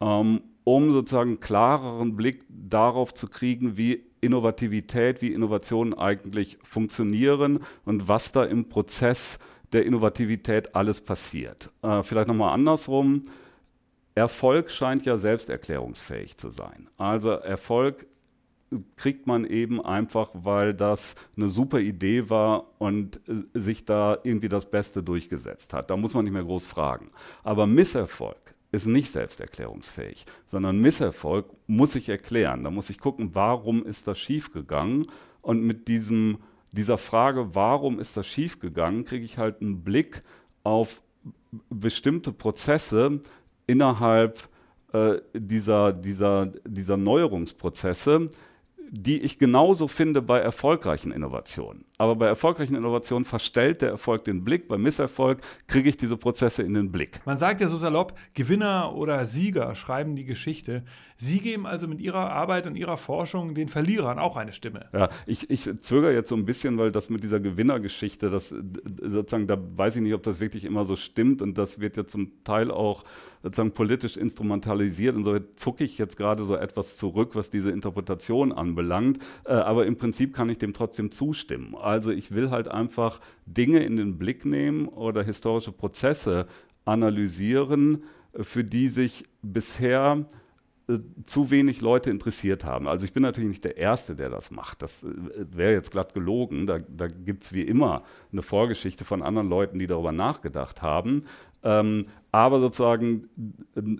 ähm, 0.00 0.40
um 0.64 0.92
sozusagen 0.92 1.30
einen 1.30 1.40
klareren 1.40 2.16
Blick 2.16 2.44
darauf 2.48 3.14
zu 3.14 3.28
kriegen, 3.28 3.76
wie 3.76 4.04
Innovativität, 4.20 5.22
wie 5.22 5.32
Innovationen 5.32 5.94
eigentlich 5.94 6.58
funktionieren 6.62 7.60
und 7.84 8.08
was 8.08 8.32
da 8.32 8.44
im 8.44 8.68
Prozess 8.68 9.38
der 9.72 9.84
Innovativität 9.84 10.74
alles 10.74 11.00
passiert. 11.00 11.70
Äh, 11.82 12.02
vielleicht 12.02 12.28
nochmal 12.28 12.54
andersrum. 12.54 13.22
Erfolg 14.14 14.70
scheint 14.70 15.04
ja 15.04 15.16
selbsterklärungsfähig 15.16 16.36
zu 16.36 16.50
sein. 16.50 16.88
Also 16.96 17.30
Erfolg 17.30 18.06
kriegt 18.96 19.26
man 19.26 19.44
eben 19.44 19.80
einfach, 19.80 20.30
weil 20.34 20.74
das 20.74 21.14
eine 21.36 21.48
super 21.48 21.78
Idee 21.78 22.28
war 22.30 22.66
und 22.78 23.20
äh, 23.28 23.42
sich 23.58 23.84
da 23.84 24.18
irgendwie 24.22 24.48
das 24.48 24.70
Beste 24.70 25.02
durchgesetzt 25.02 25.72
hat. 25.72 25.90
Da 25.90 25.96
muss 25.96 26.14
man 26.14 26.24
nicht 26.24 26.32
mehr 26.32 26.44
groß 26.44 26.66
fragen. 26.66 27.10
Aber 27.44 27.66
Misserfolg 27.66 28.36
ist 28.72 28.86
nicht 28.86 29.10
selbsterklärungsfähig, 29.10 30.26
sondern 30.46 30.80
Misserfolg 30.80 31.46
muss 31.66 31.94
ich 31.94 32.08
erklären. 32.08 32.64
Da 32.64 32.70
muss 32.70 32.90
ich 32.90 32.98
gucken, 32.98 33.30
warum 33.34 33.84
ist 33.84 34.08
das 34.08 34.18
schiefgegangen 34.18 35.06
und 35.42 35.62
mit 35.62 35.88
diesem, 35.88 36.38
dieser 36.72 36.98
Frage, 36.98 37.54
warum 37.54 38.00
ist 38.00 38.16
das 38.16 38.26
schiefgegangen, 38.26 39.04
kriege 39.04 39.24
ich 39.24 39.38
halt 39.38 39.62
einen 39.62 39.84
Blick 39.84 40.22
auf 40.64 41.02
bestimmte 41.70 42.32
Prozesse 42.32 43.20
innerhalb 43.66 44.48
äh, 44.92 45.20
dieser, 45.32 45.92
dieser, 45.92 46.46
dieser 46.66 46.96
Neuerungsprozesse, 46.96 48.28
die 48.90 49.22
ich 49.22 49.38
genauso 49.38 49.88
finde 49.88 50.22
bei 50.22 50.38
erfolgreichen 50.38 51.12
Innovationen. 51.12 51.84
Aber 51.98 52.16
bei 52.16 52.26
erfolgreichen 52.26 52.74
Innovationen 52.74 53.24
verstellt 53.24 53.82
der 53.82 53.90
Erfolg 53.90 54.24
den 54.24 54.44
Blick, 54.44 54.68
bei 54.68 54.78
Misserfolg 54.78 55.40
kriege 55.66 55.88
ich 55.88 55.96
diese 55.96 56.16
Prozesse 56.16 56.62
in 56.62 56.74
den 56.74 56.92
Blick. 56.92 57.20
Man 57.24 57.38
sagt 57.38 57.60
ja 57.60 57.68
so 57.68 57.78
salopp, 57.78 58.14
Gewinner 58.34 58.94
oder 58.94 59.24
Sieger 59.24 59.74
schreiben 59.74 60.16
die 60.16 60.24
Geschichte. 60.24 60.84
Sie 61.18 61.40
geben 61.40 61.66
also 61.66 61.88
mit 61.88 62.00
Ihrer 62.00 62.30
Arbeit 62.30 62.66
und 62.66 62.76
Ihrer 62.76 62.98
Forschung 62.98 63.54
den 63.54 63.68
Verlierern 63.68 64.18
auch 64.18 64.36
eine 64.36 64.52
Stimme. 64.52 64.86
Ja, 64.92 65.08
ich, 65.26 65.48
ich 65.48 65.62
zögere 65.80 66.12
jetzt 66.12 66.28
so 66.28 66.36
ein 66.36 66.44
bisschen, 66.44 66.76
weil 66.76 66.92
das 66.92 67.08
mit 67.08 67.22
dieser 67.22 67.40
Gewinnergeschichte, 67.40 68.28
das 68.28 68.50
sozusagen, 69.00 69.46
da 69.46 69.56
weiß 69.58 69.96
ich 69.96 70.02
nicht, 70.02 70.12
ob 70.12 70.22
das 70.22 70.40
wirklich 70.40 70.64
immer 70.64 70.84
so 70.84 70.94
stimmt 70.94 71.40
und 71.40 71.56
das 71.56 71.80
wird 71.80 71.96
ja 71.96 72.06
zum 72.06 72.44
Teil 72.44 72.70
auch 72.70 73.04
sozusagen 73.42 73.72
politisch 73.72 74.16
instrumentalisiert. 74.16 75.16
Und 75.16 75.24
so 75.24 75.38
zucke 75.56 75.84
ich 75.84 75.98
jetzt 75.98 76.16
gerade 76.16 76.44
so 76.44 76.56
etwas 76.56 76.96
zurück, 76.96 77.34
was 77.34 77.48
diese 77.48 77.70
Interpretation 77.70 78.52
anbelangt. 78.52 79.18
Äh, 79.44 79.52
aber 79.52 79.86
im 79.86 79.96
Prinzip 79.96 80.34
kann 80.34 80.48
ich 80.50 80.58
dem 80.58 80.74
trotzdem 80.74 81.10
zustimmen. 81.10 81.74
Also 81.86 82.10
ich 82.10 82.32
will 82.32 82.50
halt 82.50 82.66
einfach 82.66 83.20
Dinge 83.46 83.78
in 83.78 83.96
den 83.96 84.18
Blick 84.18 84.44
nehmen 84.44 84.88
oder 84.88 85.22
historische 85.22 85.70
Prozesse 85.70 86.48
analysieren, 86.84 88.02
äh, 88.32 88.42
für 88.42 88.64
die 88.64 88.88
sich 88.88 89.22
bisher 89.40 90.26
äh, 90.88 90.98
zu 91.26 91.52
wenig 91.52 91.80
Leute 91.80 92.10
interessiert 92.10 92.64
haben. 92.64 92.88
Also 92.88 93.04
ich 93.06 93.12
bin 93.12 93.22
natürlich 93.22 93.48
nicht 93.50 93.64
der 93.64 93.76
Erste, 93.76 94.16
der 94.16 94.30
das 94.30 94.50
macht. 94.50 94.82
Das 94.82 95.04
äh, 95.04 95.10
wäre 95.52 95.74
jetzt 95.74 95.92
glatt 95.92 96.12
gelogen. 96.12 96.66
Da, 96.66 96.80
da 96.80 97.06
gibt 97.06 97.44
es 97.44 97.52
wie 97.52 97.62
immer 97.62 98.02
eine 98.32 98.42
Vorgeschichte 98.42 99.04
von 99.04 99.22
anderen 99.22 99.48
Leuten, 99.48 99.78
die 99.78 99.86
darüber 99.86 100.10
nachgedacht 100.10 100.82
haben. 100.82 101.20
Ähm, 101.62 102.06
aber 102.32 102.58
sozusagen 102.58 103.28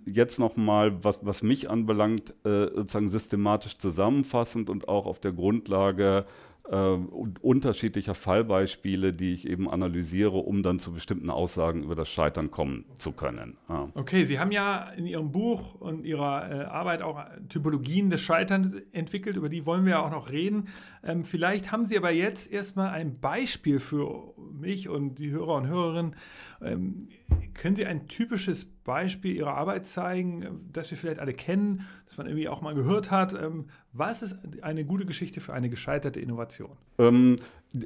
jetzt 0.06 0.40
nochmal, 0.40 1.04
was, 1.04 1.24
was 1.24 1.44
mich 1.44 1.70
anbelangt, 1.70 2.34
äh, 2.44 2.66
sozusagen 2.66 3.08
systematisch 3.08 3.78
zusammenfassend 3.78 4.70
und 4.70 4.88
auch 4.88 5.06
auf 5.06 5.20
der 5.20 5.32
Grundlage 5.32 6.26
äh, 6.70 6.96
unterschiedlicher 7.40 8.14
Fallbeispiele, 8.14 9.12
die 9.12 9.32
ich 9.32 9.48
eben 9.48 9.70
analysiere, 9.70 10.36
um 10.36 10.62
dann 10.62 10.78
zu 10.78 10.92
bestimmten 10.92 11.30
Aussagen 11.30 11.82
über 11.82 11.94
das 11.94 12.08
Scheitern 12.08 12.50
kommen 12.50 12.84
zu 12.96 13.12
können. 13.12 13.56
Ja. 13.68 13.88
Okay, 13.94 14.24
Sie 14.24 14.38
haben 14.38 14.52
ja 14.52 14.90
in 14.96 15.06
Ihrem 15.06 15.30
Buch 15.30 15.74
und 15.74 16.04
Ihrer 16.04 16.50
äh, 16.50 16.64
Arbeit 16.64 17.02
auch 17.02 17.24
Typologien 17.48 18.10
des 18.10 18.20
Scheiterns 18.20 18.72
entwickelt, 18.92 19.36
über 19.36 19.48
die 19.48 19.64
wollen 19.66 19.84
wir 19.84 19.92
ja 19.92 20.04
auch 20.04 20.10
noch 20.10 20.30
reden. 20.30 20.68
Ähm, 21.04 21.24
vielleicht 21.24 21.70
haben 21.70 21.84
Sie 21.84 21.96
aber 21.96 22.10
jetzt 22.10 22.50
erstmal 22.50 22.90
ein 22.90 23.20
Beispiel 23.20 23.78
für 23.78 24.34
mich 24.52 24.88
und 24.88 25.16
die 25.16 25.30
Hörer 25.30 25.54
und 25.54 25.66
Hörerinnen. 25.68 26.16
Ähm, 26.62 27.08
können 27.54 27.76
Sie 27.76 27.86
ein 27.86 28.08
typisches 28.08 28.64
Beispiel 28.64 29.34
Ihrer 29.34 29.54
Arbeit 29.54 29.86
zeigen, 29.86 30.68
das 30.72 30.90
wir 30.90 30.98
vielleicht 30.98 31.20
alle 31.20 31.32
kennen, 31.32 31.86
das 32.06 32.16
man 32.16 32.26
irgendwie 32.26 32.48
auch 32.48 32.60
mal 32.60 32.74
gehört 32.74 33.10
hat? 33.10 33.34
Ähm, 33.34 33.66
was 33.98 34.22
ist 34.22 34.36
eine 34.62 34.84
gute 34.84 35.06
Geschichte 35.06 35.40
für 35.40 35.54
eine 35.54 35.68
gescheiterte 35.68 36.20
Innovation? 36.20 36.70
Ähm, 36.98 37.36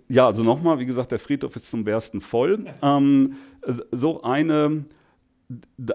ja, 0.09 0.27
also 0.27 0.43
nochmal, 0.43 0.79
wie 0.79 0.87
gesagt, 0.87 1.13
der 1.13 1.19
Friedhof 1.19 1.57
ist 1.57 1.71
zum 1.71 1.85
Bersten 1.85 2.21
voll. 2.21 2.65
Ähm, 2.83 3.35
so 3.91 4.23
eine 4.23 4.85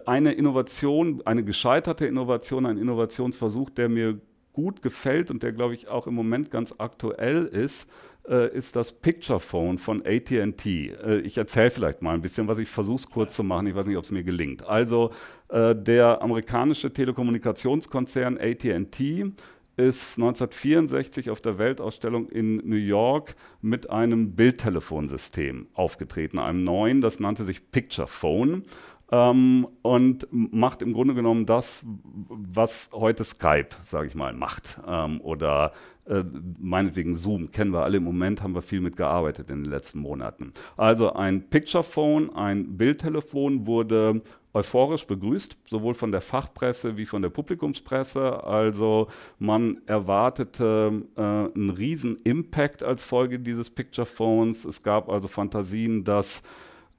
eine 0.05 0.33
Innovation, 0.33 1.21
eine 1.25 1.43
gescheiterte 1.43 2.05
Innovation, 2.05 2.65
ein 2.65 2.77
Innovationsversuch, 2.77 3.69
der 3.69 3.89
mir 3.89 4.19
gut 4.51 4.81
gefällt 4.81 5.31
und 5.31 5.43
der, 5.43 5.51
glaube 5.51 5.73
ich, 5.75 5.87
auch 5.87 6.07
im 6.07 6.13
Moment 6.13 6.49
ganz 6.49 6.75
aktuell 6.77 7.45
ist, 7.45 7.89
äh, 8.27 8.55
ist 8.55 8.75
das 8.75 8.93
Picture 8.93 9.39
Phone 9.39 9.77
von 9.77 10.01
ATT. 10.05 10.65
Äh, 10.65 11.19
ich 11.19 11.37
erzähle 11.37 11.71
vielleicht 11.71 12.01
mal 12.01 12.13
ein 12.13 12.21
bisschen, 12.21 12.47
was 12.47 12.57
ich 12.57 12.69
versuche 12.69 13.01
es 13.01 13.09
kurz 13.09 13.35
zu 13.35 13.43
machen. 13.43 13.67
Ich 13.67 13.75
weiß 13.75 13.85
nicht, 13.85 13.97
ob 13.97 14.03
es 14.03 14.11
mir 14.11 14.23
gelingt. 14.23 14.65
Also 14.65 15.11
äh, 15.49 15.75
der 15.75 16.21
amerikanische 16.21 16.91
Telekommunikationskonzern 16.91 18.37
ATT 18.37 19.33
ist 19.77 20.17
1964 20.17 21.29
auf 21.29 21.41
der 21.41 21.57
Weltausstellung 21.57 22.29
in 22.29 22.57
New 22.57 22.75
York 22.75 23.35
mit 23.61 23.89
einem 23.89 24.35
Bildtelefonsystem 24.35 25.67
aufgetreten, 25.73 26.39
einem 26.39 26.63
neuen, 26.63 27.01
das 27.01 27.19
nannte 27.19 27.43
sich 27.43 27.71
Picture 27.71 28.07
Phone 28.07 28.63
ähm, 29.11 29.67
und 29.81 30.27
macht 30.31 30.81
im 30.81 30.93
Grunde 30.93 31.13
genommen 31.13 31.45
das, 31.45 31.85
was 32.29 32.89
heute 32.91 33.23
Skype, 33.23 33.69
sage 33.83 34.07
ich 34.07 34.15
mal, 34.15 34.33
macht. 34.33 34.79
Ähm, 34.87 35.21
oder 35.21 35.73
äh, 36.07 36.23
meinetwegen 36.59 37.13
Zoom, 37.13 37.51
kennen 37.51 37.71
wir 37.71 37.83
alle 37.83 37.97
im 37.97 38.03
Moment, 38.03 38.41
haben 38.41 38.55
wir 38.55 38.61
viel 38.61 38.81
mit 38.81 38.95
gearbeitet 38.95 39.49
in 39.49 39.63
den 39.63 39.71
letzten 39.71 39.99
Monaten. 39.99 40.53
Also 40.77 41.13
ein 41.13 41.49
Picture 41.49 41.83
Phone, 41.83 42.33
ein 42.35 42.77
Bildtelefon 42.77 43.67
wurde 43.67 44.21
euphorisch 44.55 45.05
begrüßt, 45.05 45.57
sowohl 45.69 45.93
von 45.93 46.11
der 46.13 46.21
Fachpresse 46.21 46.95
wie 46.95 47.05
von 47.05 47.21
der 47.21 47.29
Publikumspresse. 47.29 48.43
Also 48.45 49.07
man 49.37 49.81
erwartete 49.85 51.03
äh, 51.17 51.21
einen 51.21 51.71
riesen 51.71 52.17
Impact 52.23 52.81
als 52.81 53.03
Folge 53.03 53.39
dieses 53.39 53.69
Picture 53.69 54.05
Phones. 54.05 54.63
Es 54.63 54.81
gab 54.81 55.09
also 55.09 55.27
Fantasien, 55.27 56.05
dass 56.05 56.41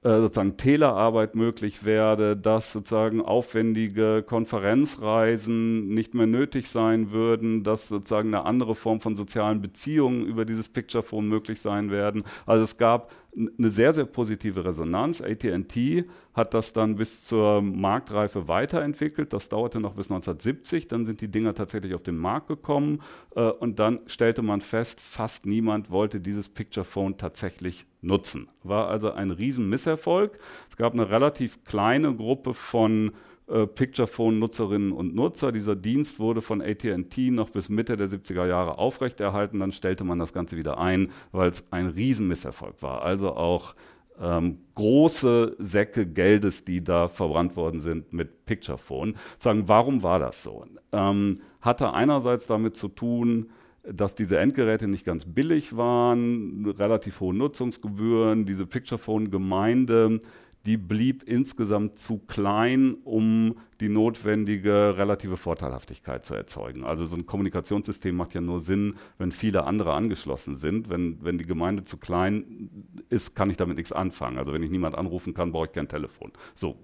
äh, 0.03 0.21
sozusagen 0.21 0.59
Telearbeit 0.59 1.35
möglich 1.35 1.87
werde, 1.87 2.37
dass 2.37 2.73
sozusagen 2.73 3.23
aufwendige 3.23 4.23
Konferenzreisen 4.23 5.89
nicht 5.89 6.13
mehr 6.13 6.27
nötig 6.27 6.69
sein 6.69 7.11
würden, 7.11 7.65
dass 7.65 7.89
sozusagen 7.89 8.35
eine 8.35 8.45
andere 8.45 8.75
Form 8.75 9.01
von 9.01 9.17
sozialen 9.17 9.63
Beziehungen 9.63 10.27
über 10.27 10.45
dieses 10.45 10.69
Picture 10.69 11.03
Phone 11.03 11.27
möglich 11.27 11.61
sein 11.63 11.91
werden. 11.91 12.23
Also 12.45 12.65
es 12.65 12.77
gab 12.77 13.11
eine 13.37 13.71
sehr, 13.71 13.93
sehr 13.93 14.07
positive 14.07 14.65
Resonanz. 14.65 15.21
ATT 15.21 16.07
hat 16.33 16.55
das 16.55 16.73
dann 16.73 16.97
bis 16.97 17.25
zur 17.25 17.61
Marktreife 17.61 18.49
weiterentwickelt. 18.49 19.33
Das 19.33 19.49
dauerte 19.49 19.79
noch 19.79 19.95
bis 19.95 20.11
1970. 20.11 20.89
Dann 20.89 21.05
sind 21.05 21.21
die 21.21 21.29
Dinger 21.29 21.55
tatsächlich 21.55 21.95
auf 21.95 22.03
den 22.03 22.17
Markt 22.17 22.49
gekommen. 22.49 23.03
Äh, 23.35 23.43
und 23.43 23.79
dann 23.79 24.01
stellte 24.07 24.43
man 24.43 24.61
fest, 24.61 25.01
fast 25.01 25.45
niemand 25.45 25.91
wollte 25.91 26.21
dieses 26.21 26.49
Picture 26.49 26.85
Phone 26.85 27.19
tatsächlich 27.19 27.87
nutzen. 28.01 28.49
War 28.63 28.89
also 28.89 29.13
ein 29.13 29.31
riesen 29.31 29.69
Misserfolg. 29.69 30.39
Es 30.71 30.77
gab 30.77 30.95
eine 30.95 31.11
relativ 31.11 31.63
kleine 31.65 32.15
Gruppe 32.15 32.55
von 32.55 33.13
äh, 33.49 33.67
Picturephone-Nutzerinnen 33.67 34.93
und 34.93 35.15
Nutzer. 35.15 35.53
Dieser 35.53 35.77
Dienst 35.77 36.19
wurde 36.19 36.43
von 36.43 36.61
ATT 36.61 37.19
noch 37.31 37.51
bis 37.51 37.69
Mitte 37.69 37.97
der 37.97 38.09
70er 38.09 38.47
Jahre 38.47 38.79
aufrechterhalten. 38.79 39.61
Dann 39.61 39.73
stellte 39.73 40.05
man 40.05 40.19
das 40.19 40.33
Ganze 40.33 40.57
wieder 40.57 40.79
ein, 40.79 41.11
weil 41.33 41.51
es 41.51 41.65
ein 41.71 41.87
Riesenmisserfolg 41.87 42.83
war. 42.83 43.03
Also 43.03 43.35
auch 43.35 43.75
ähm, 44.21 44.59
große 44.75 45.57
Säcke 45.59 46.07
Geldes, 46.07 46.65
die 46.65 46.83
da 46.83 47.09
verbrannt 47.09 47.57
worden 47.57 47.81
sind 47.81 48.13
mit 48.13 48.47
Picturephone. 48.47 49.15
Sagen, 49.39 49.69
warum 49.69 50.03
war 50.03 50.19
das 50.19 50.43
so? 50.43 50.65
Ähm, 50.93 51.37
hatte 51.61 51.93
einerseits 51.93 52.47
damit 52.47 52.77
zu 52.77 52.89
tun, 52.89 53.51
dass 53.85 54.15
diese 54.15 54.39
Endgeräte 54.39 54.89
nicht 54.89 55.05
ganz 55.05 55.25
billig 55.25 55.77
waren, 55.77 56.67
relativ 56.67 57.21
hohe 57.21 57.35
Nutzungsgebühren, 57.35 58.45
diese 58.45 58.67
Picturephone-Gemeinde 58.67 60.21
die 60.67 60.77
blieb 60.77 61.23
insgesamt 61.23 61.97
zu 61.97 62.19
klein, 62.19 62.97
um 63.05 63.57
die 63.81 63.89
notwendige 63.89 64.99
relative 64.99 65.37
Vorteilhaftigkeit 65.37 66.25
zu 66.25 66.35
erzeugen. 66.35 66.85
Also 66.85 67.05
so 67.05 67.15
ein 67.15 67.25
Kommunikationssystem 67.25 68.17
macht 68.17 68.35
ja 68.35 68.41
nur 68.41 68.59
Sinn, 68.59 68.97
wenn 69.17 69.31
viele 69.31 69.65
andere 69.65 69.95
angeschlossen 69.95 70.57
sind. 70.57 70.91
Wenn, 70.91 71.23
wenn 71.25 71.39
die 71.39 71.47
Gemeinde 71.47 71.85
zu 71.85 71.99
klein 71.99 72.71
ist, 73.09 73.37
kann 73.37 73.49
ich 73.49 73.57
damit 73.57 73.77
nichts 73.77 73.93
anfangen. 73.93 74.39
Also 74.39 74.53
wenn 74.53 74.63
ich 74.63 74.71
niemand 74.71 74.97
anrufen 74.97 75.35
kann, 75.35 75.53
brauche 75.53 75.67
ich 75.67 75.73
kein 75.73 75.89
Telefon. 75.89 76.33
So 76.57 76.77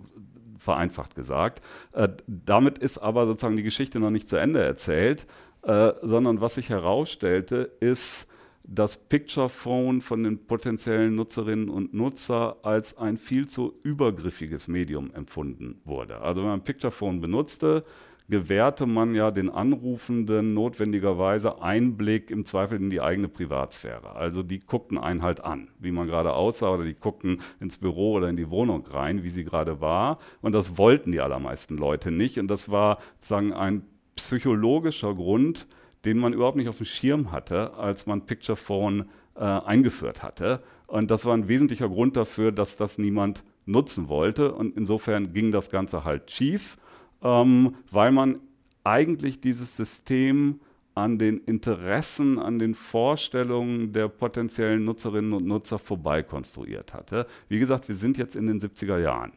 vereinfacht 0.58 1.16
gesagt. 1.16 1.60
Äh, 1.90 2.08
damit 2.26 2.78
ist 2.78 2.98
aber 2.98 3.26
sozusagen 3.26 3.56
die 3.56 3.64
Geschichte 3.64 3.98
noch 3.98 4.10
nicht 4.10 4.28
zu 4.28 4.36
Ende 4.36 4.62
erzählt, 4.62 5.26
äh, 5.62 5.92
sondern 6.02 6.40
was 6.40 6.54
sich 6.54 6.68
herausstellte, 6.68 7.72
ist, 7.80 8.28
das 8.64 8.96
Picture 8.96 9.48
Phone 9.48 10.00
von 10.00 10.22
den 10.22 10.46
potenziellen 10.46 11.14
Nutzerinnen 11.14 11.68
und 11.68 11.94
Nutzer 11.94 12.56
als 12.62 12.96
ein 12.96 13.16
viel 13.16 13.46
zu 13.48 13.74
übergriffiges 13.82 14.68
Medium 14.68 15.12
empfunden 15.12 15.80
wurde. 15.84 16.20
Also 16.20 16.42
wenn 16.42 16.50
man 16.50 16.64
Picture 16.64 16.90
Phone 16.90 17.20
benutzte, 17.20 17.84
gewährte 18.28 18.86
man 18.86 19.14
ja 19.14 19.30
den 19.30 19.50
Anrufenden 19.50 20.54
notwendigerweise 20.54 21.60
Einblick 21.60 22.30
im 22.30 22.44
Zweifel 22.44 22.78
in 22.78 22.88
die 22.88 23.00
eigene 23.00 23.28
Privatsphäre. 23.28 24.16
Also 24.16 24.42
die 24.42 24.60
guckten 24.60 24.96
einen 24.96 25.22
halt 25.22 25.44
an, 25.44 25.68
wie 25.78 25.90
man 25.90 26.06
gerade 26.06 26.32
aussah, 26.32 26.72
oder 26.72 26.84
die 26.84 26.94
guckten 26.94 27.42
ins 27.60 27.78
Büro 27.78 28.12
oder 28.12 28.28
in 28.28 28.36
die 28.36 28.48
Wohnung 28.48 28.86
rein, 28.86 29.22
wie 29.22 29.28
sie 29.28 29.44
gerade 29.44 29.80
war. 29.80 30.18
Und 30.40 30.52
das 30.52 30.78
wollten 30.78 31.12
die 31.12 31.20
allermeisten 31.20 31.76
Leute 31.76 32.10
nicht. 32.10 32.38
Und 32.38 32.48
das 32.48 32.70
war 32.70 32.98
sozusagen 33.18 33.52
ein 33.52 33.82
psychologischer 34.16 35.14
Grund, 35.14 35.66
den 36.04 36.18
man 36.18 36.32
überhaupt 36.32 36.56
nicht 36.56 36.68
auf 36.68 36.78
dem 36.78 36.86
Schirm 36.86 37.32
hatte, 37.32 37.74
als 37.74 38.06
man 38.06 38.26
Picture 38.26 38.56
Phone 38.56 39.08
äh, 39.34 39.40
eingeführt 39.40 40.22
hatte. 40.22 40.62
Und 40.86 41.10
das 41.10 41.24
war 41.24 41.34
ein 41.34 41.48
wesentlicher 41.48 41.88
Grund 41.88 42.16
dafür, 42.16 42.52
dass 42.52 42.76
das 42.76 42.98
niemand 42.98 43.44
nutzen 43.66 44.08
wollte. 44.08 44.52
Und 44.52 44.76
insofern 44.76 45.32
ging 45.32 45.52
das 45.52 45.70
Ganze 45.70 46.04
halt 46.04 46.30
schief, 46.30 46.76
ähm, 47.22 47.76
weil 47.90 48.12
man 48.12 48.40
eigentlich 48.84 49.40
dieses 49.40 49.76
System 49.76 50.60
an 50.94 51.18
den 51.18 51.38
Interessen, 51.38 52.38
an 52.38 52.58
den 52.58 52.74
Vorstellungen 52.74 53.92
der 53.92 54.08
potenziellen 54.08 54.84
Nutzerinnen 54.84 55.32
und 55.32 55.46
Nutzer 55.46 55.78
vorbei 55.78 56.22
konstruiert 56.22 56.92
hatte. 56.92 57.26
Wie 57.48 57.58
gesagt, 57.58 57.88
wir 57.88 57.94
sind 57.94 58.18
jetzt 58.18 58.36
in 58.36 58.46
den 58.46 58.60
70er 58.60 58.98
Jahren. 58.98 59.32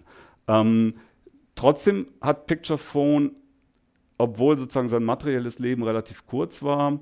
Ähm, 0.48 0.94
trotzdem 1.56 2.08
hat 2.20 2.48
Picture 2.48 2.78
Phone 2.78 3.32
obwohl 4.18 4.58
sozusagen 4.58 4.88
sein 4.88 5.04
materielles 5.04 5.60
Leben 5.60 5.84
relativ 5.84 6.26
kurz 6.26 6.64
war, 6.64 7.00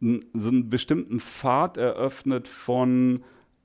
so 0.00 0.48
einen 0.48 0.70
bestimmten 0.70 1.20
Pfad 1.20 1.76
eröffnet 1.76 2.48
von 2.48 3.22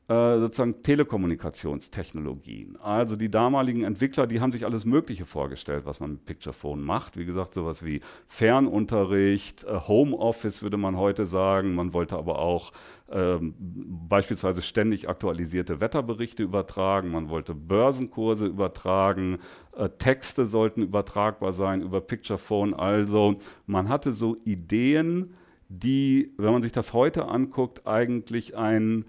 äh, 0.07 0.37
sozusagen 0.37 0.83
Telekommunikationstechnologien. 0.83 2.77
Also 2.77 3.15
die 3.15 3.31
damaligen 3.31 3.83
Entwickler, 3.83 4.27
die 4.27 4.39
haben 4.39 4.51
sich 4.51 4.63
alles 4.63 4.85
Mögliche 4.85 5.25
vorgestellt, 5.25 5.85
was 5.85 5.99
man 5.99 6.11
mit 6.11 6.25
Picturephone 6.25 6.83
macht. 6.83 7.17
Wie 7.17 7.25
gesagt, 7.25 7.55
sowas 7.55 7.83
wie 7.83 8.01
Fernunterricht, 8.27 9.63
äh, 9.63 9.79
Homeoffice 9.87 10.61
würde 10.61 10.77
man 10.77 10.95
heute 10.95 11.25
sagen. 11.25 11.73
Man 11.73 11.93
wollte 11.93 12.17
aber 12.17 12.37
auch 12.37 12.71
ähm, 13.09 13.55
beispielsweise 13.57 14.61
ständig 14.61 15.09
aktualisierte 15.09 15.81
Wetterberichte 15.81 16.43
übertragen. 16.43 17.09
Man 17.09 17.29
wollte 17.29 17.55
Börsenkurse 17.55 18.45
übertragen. 18.45 19.39
Äh, 19.75 19.89
Texte 19.97 20.45
sollten 20.45 20.83
übertragbar 20.83 21.51
sein 21.51 21.81
über 21.81 21.99
Picturephone. 21.99 22.75
Also 22.75 23.37
man 23.65 23.89
hatte 23.89 24.13
so 24.13 24.37
Ideen, 24.45 25.33
die, 25.67 26.31
wenn 26.37 26.53
man 26.53 26.61
sich 26.61 26.73
das 26.73 26.93
heute 26.93 27.27
anguckt, 27.27 27.87
eigentlich 27.87 28.55
ein 28.55 29.05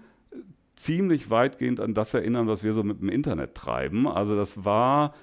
ziemlich 0.77 1.29
weitgehend 1.29 1.79
an 1.79 1.93
das 1.93 2.13
erinnern, 2.13 2.47
was 2.47 2.63
wir 2.63 2.73
so 2.73 2.83
mit 2.83 3.01
dem 3.01 3.09
Internet 3.09 3.55
treiben. 3.55 4.07
Also 4.07 4.35
das 4.35 4.63
war, 4.63 5.13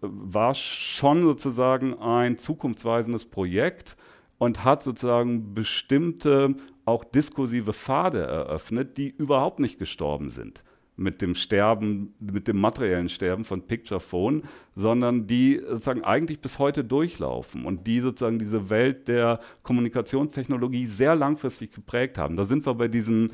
war 0.00 0.54
schon 0.54 1.22
sozusagen 1.22 1.98
ein 1.98 2.36
zukunftsweisendes 2.36 3.26
Projekt 3.26 3.96
und 4.38 4.64
hat 4.64 4.82
sozusagen 4.82 5.54
bestimmte 5.54 6.56
auch 6.84 7.04
diskursive 7.04 7.72
Pfade 7.72 8.22
eröffnet, 8.22 8.96
die 8.96 9.08
überhaupt 9.08 9.60
nicht 9.60 9.78
gestorben 9.78 10.28
sind 10.28 10.64
mit 10.96 11.22
dem 11.22 11.34
Sterben, 11.34 12.14
mit 12.20 12.48
dem 12.48 12.60
materiellen 12.60 13.08
Sterben 13.08 13.44
von 13.44 13.62
Picture 13.62 14.00
Phone, 14.00 14.42
sondern 14.74 15.26
die 15.26 15.60
sozusagen 15.66 16.04
eigentlich 16.04 16.40
bis 16.40 16.58
heute 16.58 16.84
durchlaufen 16.84 17.64
und 17.64 17.86
die 17.86 18.00
sozusagen 18.00 18.38
diese 18.38 18.68
Welt 18.68 19.08
der 19.08 19.40
Kommunikationstechnologie 19.62 20.86
sehr 20.86 21.14
langfristig 21.14 21.72
geprägt 21.72 22.18
haben. 22.18 22.36
Da 22.36 22.44
sind 22.44 22.66
wir 22.66 22.74
bei 22.74 22.88
diesen 22.88 23.32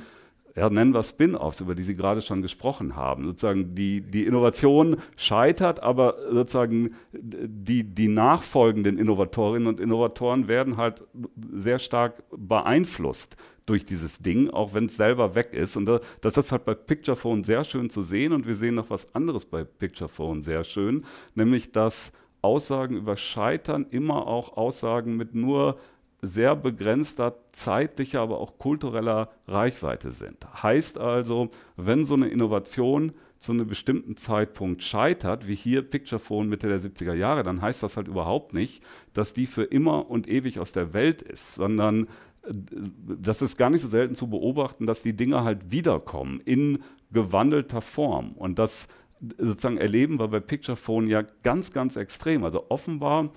ja, 0.58 0.68
nennen 0.70 0.92
wir 0.92 1.02
Spin-offs, 1.02 1.60
über 1.60 1.74
die 1.74 1.82
Sie 1.82 1.94
gerade 1.94 2.20
schon 2.20 2.42
gesprochen 2.42 2.96
haben. 2.96 3.24
Sozusagen 3.24 3.74
die, 3.74 4.00
die 4.00 4.26
Innovation 4.26 4.96
scheitert, 5.16 5.82
aber 5.82 6.16
sozusagen 6.30 6.94
die, 7.12 7.84
die 7.84 8.08
nachfolgenden 8.08 8.98
Innovatorinnen 8.98 9.68
und 9.68 9.80
Innovatoren 9.80 10.48
werden 10.48 10.76
halt 10.76 11.04
sehr 11.52 11.78
stark 11.78 12.24
beeinflusst 12.36 13.36
durch 13.66 13.84
dieses 13.84 14.18
Ding, 14.18 14.50
auch 14.50 14.74
wenn 14.74 14.86
es 14.86 14.96
selber 14.96 15.34
weg 15.34 15.52
ist. 15.52 15.76
Und 15.76 15.86
das, 15.86 16.00
das 16.20 16.36
ist 16.36 16.52
halt 16.52 16.64
bei 16.64 16.74
Picturephone 16.74 17.44
sehr 17.44 17.64
schön 17.64 17.90
zu 17.90 18.02
sehen. 18.02 18.32
Und 18.32 18.46
wir 18.46 18.54
sehen 18.54 18.76
noch 18.76 18.90
was 18.90 19.14
anderes 19.14 19.44
bei 19.44 19.64
Picturephone 19.64 20.42
sehr 20.42 20.64
schön, 20.64 21.04
nämlich 21.34 21.72
dass 21.72 22.12
Aussagen 22.40 22.96
über 22.96 23.16
Scheitern 23.16 23.86
immer 23.90 24.26
auch 24.26 24.56
Aussagen 24.56 25.16
mit 25.16 25.34
nur 25.34 25.78
sehr 26.20 26.56
begrenzter 26.56 27.34
zeitlicher, 27.52 28.20
aber 28.20 28.38
auch 28.38 28.58
kultureller 28.58 29.30
Reichweite 29.46 30.10
sind. 30.10 30.46
Heißt 30.62 30.98
also, 30.98 31.48
wenn 31.76 32.04
so 32.04 32.14
eine 32.14 32.28
Innovation 32.28 33.12
zu 33.38 33.52
einem 33.52 33.68
bestimmten 33.68 34.16
Zeitpunkt 34.16 34.82
scheitert, 34.82 35.46
wie 35.46 35.54
hier 35.54 35.82
Picturephone 35.82 36.48
Mitte 36.48 36.68
der 36.68 36.80
70er 36.80 37.14
Jahre, 37.14 37.44
dann 37.44 37.62
heißt 37.62 37.82
das 37.82 37.96
halt 37.96 38.08
überhaupt 38.08 38.52
nicht, 38.52 38.82
dass 39.12 39.32
die 39.32 39.46
für 39.46 39.62
immer 39.62 40.10
und 40.10 40.28
ewig 40.28 40.58
aus 40.58 40.72
der 40.72 40.92
Welt 40.92 41.22
ist, 41.22 41.54
sondern 41.54 42.08
äh, 42.42 42.52
das 43.20 43.40
ist 43.40 43.56
gar 43.56 43.70
nicht 43.70 43.82
so 43.82 43.88
selten 43.88 44.16
zu 44.16 44.28
beobachten, 44.28 44.86
dass 44.86 45.02
die 45.02 45.14
Dinge 45.14 45.44
halt 45.44 45.70
wiederkommen 45.70 46.40
in 46.44 46.80
gewandelter 47.12 47.80
Form. 47.80 48.32
Und 48.32 48.58
das 48.58 48.88
sozusagen 49.38 49.78
erleben 49.78 50.18
wir 50.18 50.28
bei 50.28 50.40
Picturephone 50.40 51.06
ja 51.06 51.22
ganz, 51.42 51.72
ganz 51.72 51.96
extrem. 51.96 52.44
Also 52.44 52.66
offenbar 52.70 53.30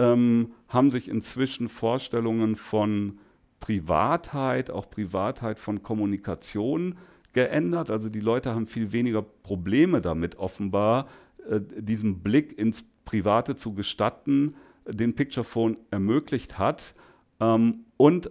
ähm, 0.00 0.52
haben 0.68 0.90
sich 0.90 1.08
inzwischen 1.08 1.68
Vorstellungen 1.68 2.56
von 2.56 3.18
Privatheit, 3.60 4.70
auch 4.70 4.88
Privatheit 4.88 5.58
von 5.58 5.82
Kommunikation 5.82 6.96
geändert. 7.34 7.90
Also 7.90 8.08
die 8.08 8.20
Leute 8.20 8.54
haben 8.54 8.66
viel 8.66 8.92
weniger 8.92 9.20
Probleme 9.20 10.00
damit, 10.00 10.36
offenbar 10.36 11.06
äh, 11.48 11.60
diesen 11.60 12.20
Blick 12.20 12.58
ins 12.58 12.86
Private 13.04 13.54
zu 13.56 13.74
gestatten, 13.74 14.54
den 14.88 15.14
Picturephone 15.14 15.76
ermöglicht 15.90 16.58
hat. 16.58 16.94
Ähm, 17.38 17.84
und 17.98 18.30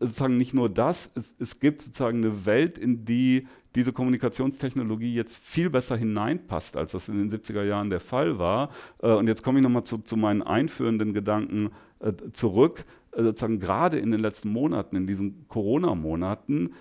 sozusagen 0.00 0.38
nicht 0.38 0.54
nur 0.54 0.70
das, 0.70 1.10
es, 1.14 1.34
es, 1.38 1.60
gibt 1.60 1.82
sozusagen 1.82 2.24
eine 2.24 2.46
Welt, 2.46 2.78
in 2.78 3.04
die 3.04 3.46
diese 3.76 3.92
Kommunikationstechnologie 3.92 5.14
jetzt 5.14 5.36
viel 5.36 5.70
besser 5.70 5.96
hineinpasst, 5.96 6.76
als 6.76 6.92
das 6.92 7.08
in 7.08 7.18
den 7.18 7.30
70er 7.30 7.62
Jahren 7.62 7.90
der 7.90 8.00
Fall 8.00 8.38
war. 8.38 8.70
Äh, 9.02 9.12
und 9.12 9.28
jetzt 9.28 9.44
komme 9.44 9.58
ich 9.58 9.62
nochmal 9.62 9.84
zu, 9.84 9.98
zu 9.98 10.16
meinen 10.16 10.42
einführenden 10.42 11.12
Gedanken 11.12 11.70
äh, 12.00 12.12
zurück. 12.32 12.86
Äh, 13.12 13.22
sozusagen 13.22 13.60
gerade 13.60 13.98
in 13.98 14.10
den 14.10 14.20
letzten 14.20 14.48
Monaten, 14.48 14.96
in 14.96 15.06
diesen 15.06 15.46
Corona-Monaten, 15.48 16.72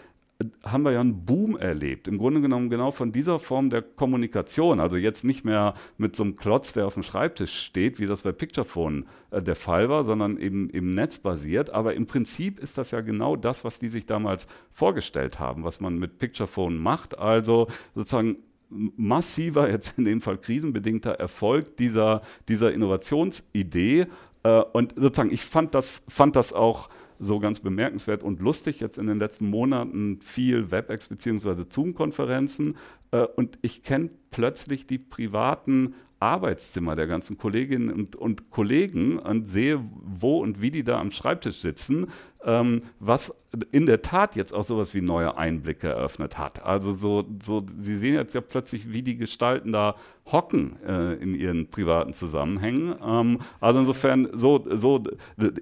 haben 0.64 0.84
wir 0.84 0.92
ja 0.92 1.00
einen 1.00 1.26
Boom 1.26 1.56
erlebt. 1.56 2.08
Im 2.08 2.18
Grunde 2.18 2.42
genommen 2.42 2.70
genau 2.70 2.92
von 2.92 3.12
dieser 3.12 3.40
Form 3.40 3.70
der 3.70 3.82
Kommunikation. 3.82 4.82
Also 4.82 4.98
jetzt 4.98 5.24
nicht 5.24 5.46
mehr 5.46 5.76
mit 5.98 6.16
so 6.16 6.24
einem 6.24 6.36
Klotz, 6.36 6.74
der 6.74 6.88
auf 6.88 6.96
dem 6.96 7.04
Schreibtisch 7.04 7.58
steht, 7.58 8.00
wie 8.00 8.06
das 8.06 8.24
bei 8.24 8.34
Picturephone 8.34 9.06
äh, 9.32 9.42
der 9.42 9.56
Fall 9.56 9.88
war, 9.88 10.04
sondern 10.04 10.38
eben 10.38 10.70
im 10.70 10.90
Netz 10.90 11.20
basiert. 11.20 11.70
Aber 11.70 11.94
im 11.94 12.06
Prinzip 12.06 12.60
ist 12.60 12.78
das 12.78 12.92
ja 12.92 13.00
genau 13.00 13.38
das, 13.38 13.64
was 13.64 13.80
die 13.80 13.88
sich 13.88 14.06
damals 14.06 14.48
vorgestellt 14.72 15.40
haben, 15.40 15.64
was 15.64 15.80
man 15.80 15.98
mit 15.98 16.20
Picturephone 16.20 16.78
macht. 16.78 17.18
Also 17.18 17.68
sozusagen 17.94 18.38
massiver, 18.70 19.70
jetzt 19.70 19.98
in 19.98 20.04
dem 20.04 20.20
Fall 20.20 20.38
krisenbedingter 20.38 21.12
Erfolg 21.12 21.78
dieser, 21.78 22.22
dieser 22.50 22.74
Innovationsidee. 22.74 24.08
Äh, 24.44 24.62
und 24.74 24.94
sozusagen, 24.98 25.32
ich 25.32 25.46
fand 25.46 25.74
das, 25.74 26.04
fand 26.10 26.36
das 26.36 26.52
auch 26.52 26.90
so 27.20 27.40
ganz 27.40 27.60
bemerkenswert 27.60 28.24
und 28.24 28.42
lustig. 28.42 28.80
Jetzt 28.80 28.98
in 28.98 29.08
den 29.08 29.20
letzten 29.20 29.50
Monaten 29.50 30.20
viel 30.22 30.72
WebEx 30.72 31.08
bzw. 31.08 31.66
Zoom-Konferenzen. 31.70 32.78
Äh, 33.12 33.26
und 33.36 33.58
ich 33.62 33.84
kenne 33.84 34.10
plötzlich 34.32 34.88
die 34.88 34.98
privaten 34.98 35.96
Arbeitszimmer 36.26 36.96
der 36.96 37.08
ganzen 37.08 37.38
Kolleginnen 37.38 37.92
und, 37.92 38.16
und, 38.16 38.50
Kollegen 38.50 39.20
und 39.20 39.46
sehe, 39.46 39.80
wo 40.04 40.40
und 40.40 40.62
wie 40.62 40.72
die 40.72 40.84
da 40.84 41.00
am 41.00 41.12
Schreibtisch 41.12 41.60
sitzen, 41.60 42.08
ähm, 42.44 42.82
was 43.00 43.34
in 43.72 43.86
der 43.86 44.02
Tat 44.02 44.36
jetzt 44.36 44.54
auch 44.54 44.64
sowas 44.64 44.94
wie 44.94 45.02
neue 45.02 45.38
Einblicke 45.38 45.88
eröffnet 45.88 46.38
hat. 46.38 46.64
Also 46.64 46.94
so, 46.94 47.26
so 47.42 47.66
Sie 47.78 47.96
sehen 47.96 48.16
jetzt 48.16 48.34
ja 48.36 48.42
plötzlich, 48.42 48.92
wie 48.92 49.02
die 49.02 49.18
Gestalten 49.18 49.72
da 49.72 49.96
hocken 50.32 50.78
äh, 50.86 51.14
in 51.16 51.36
ihren 51.36 51.70
privaten 51.70 52.14
Zusammenhängen. 52.14 52.96
Ähm, 53.04 53.40
also 53.62 53.80
insofern, 53.80 54.28
so, 54.34 54.66
so 54.70 55.04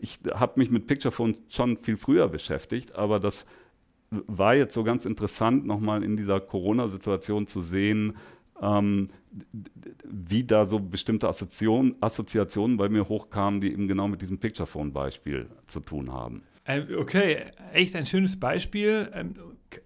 ich 0.01 0.19
habe 0.33 0.59
mich 0.59 0.71
mit 0.71 0.87
Picturephone 0.87 1.37
schon 1.49 1.77
viel 1.77 1.97
früher 1.97 2.27
beschäftigt, 2.29 2.95
aber 2.95 3.19
das 3.19 3.45
war 4.27 4.55
jetzt 4.55 4.73
so 4.73 4.83
ganz 4.83 5.05
interessant, 5.05 5.65
nochmal 5.65 6.03
in 6.03 6.17
dieser 6.17 6.39
Corona-Situation 6.39 7.47
zu 7.47 7.61
sehen, 7.61 8.15
ähm, 8.63 9.07
wie 10.05 10.43
da 10.43 10.65
so 10.65 10.79
bestimmte 10.79 11.27
Assoziation, 11.27 11.95
Assoziationen 12.01 12.77
bei 12.77 12.89
mir 12.89 13.09
hochkamen, 13.09 13.61
die 13.61 13.71
eben 13.71 13.87
genau 13.87 14.07
mit 14.07 14.21
diesem 14.21 14.39
Picturephone-Beispiel 14.39 15.47
zu 15.67 15.79
tun 15.79 16.11
haben. 16.11 16.43
Ähm, 16.65 16.87
okay, 16.97 17.45
echt 17.73 17.95
ein 17.95 18.05
schönes 18.05 18.39
Beispiel. 18.39 19.11
Ähm, 19.13 19.33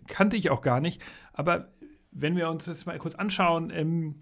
kannte 0.07 0.37
ich 0.37 0.49
auch 0.49 0.61
gar 0.61 0.79
nicht. 0.79 1.01
Aber 1.33 1.69
wenn 2.11 2.35
wir 2.35 2.49
uns 2.49 2.65
das 2.65 2.85
mal 2.85 2.97
kurz 2.99 3.15
anschauen, 3.15 3.71
ähm, 3.73 4.15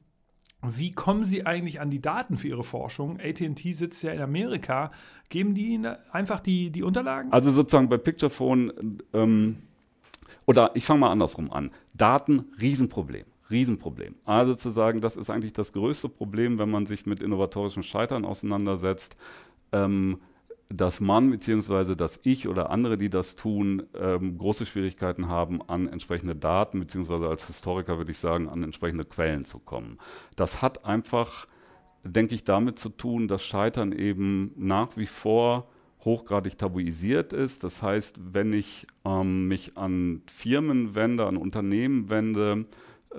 wie 0.62 0.92
kommen 0.92 1.26
Sie 1.26 1.46
eigentlich 1.46 1.80
an 1.80 1.92
die 1.92 2.02
Daten 2.02 2.38
für 2.38 2.48
Ihre 2.48 2.64
Forschung? 2.64 3.20
ATT 3.20 3.60
sitzt 3.74 4.02
ja 4.04 4.12
in 4.12 4.22
Amerika. 4.22 4.92
Geben 5.30 5.54
die 5.54 5.68
Ihnen 5.74 5.96
einfach 6.12 6.40
die, 6.40 6.72
die 6.72 6.82
Unterlagen? 6.84 7.32
Also 7.32 7.52
sozusagen 7.52 7.90
bei 7.90 7.98
Picturephone, 7.98 9.00
ähm, 9.14 9.58
oder 10.46 10.72
ich 10.76 10.86
fange 10.86 11.02
mal 11.02 11.12
andersrum 11.12 11.52
an. 11.52 11.72
Daten, 11.94 12.46
Riesenproblem. 12.60 13.26
Riesenproblem. 13.50 14.16
Also 14.26 14.56
zu 14.56 14.72
sagen, 14.72 15.02
das 15.02 15.18
ist 15.18 15.30
eigentlich 15.30 15.54
das 15.54 15.74
größte 15.74 16.10
Problem, 16.10 16.58
wenn 16.58 16.70
man 16.70 16.86
sich 16.86 17.06
mit 17.06 17.22
innovatorischem 17.22 17.84
Scheitern 17.84 18.26
auseinandersetzt, 18.26 19.18
ähm, 19.72 20.20
dass 20.70 21.00
man 21.00 21.30
bzw. 21.30 21.96
dass 21.96 22.20
ich 22.24 22.48
oder 22.48 22.72
andere, 22.72 22.98
die 22.98 23.10
das 23.10 23.36
tun, 23.36 23.84
ähm, 24.00 24.38
große 24.38 24.66
Schwierigkeiten 24.66 25.28
haben, 25.28 25.62
an 25.62 25.88
entsprechende 25.88 26.36
Daten 26.36 26.80
bzw. 26.80 27.28
als 27.28 27.46
Historiker 27.46 27.98
würde 27.98 28.12
ich 28.12 28.18
sagen, 28.18 28.50
an 28.50 28.64
entsprechende 28.64 29.06
Quellen 29.06 29.46
zu 29.46 29.60
kommen. 29.60 30.00
Das 30.36 30.62
hat 30.64 30.86
einfach, 30.86 31.48
denke 32.04 32.34
ich, 32.34 32.44
damit 32.44 32.80
zu 32.80 32.90
tun, 32.90 33.28
dass 33.28 33.44
Scheitern 33.44 33.92
eben 33.92 34.54
nach 34.56 34.98
wie 34.98 35.06
vor 35.06 35.70
hochgradig 36.04 36.58
tabuisiert 36.58 37.34
ist. 37.34 37.64
Das 37.64 37.82
heißt, 37.82 38.18
wenn 38.34 38.54
ich 38.54 38.88
ähm, 39.04 39.48
mich 39.48 39.78
an 39.78 40.22
Firmen 40.28 40.96
wende, 40.96 41.26
an 41.26 41.38
Unternehmen 41.38 42.10
wende, 42.10 42.66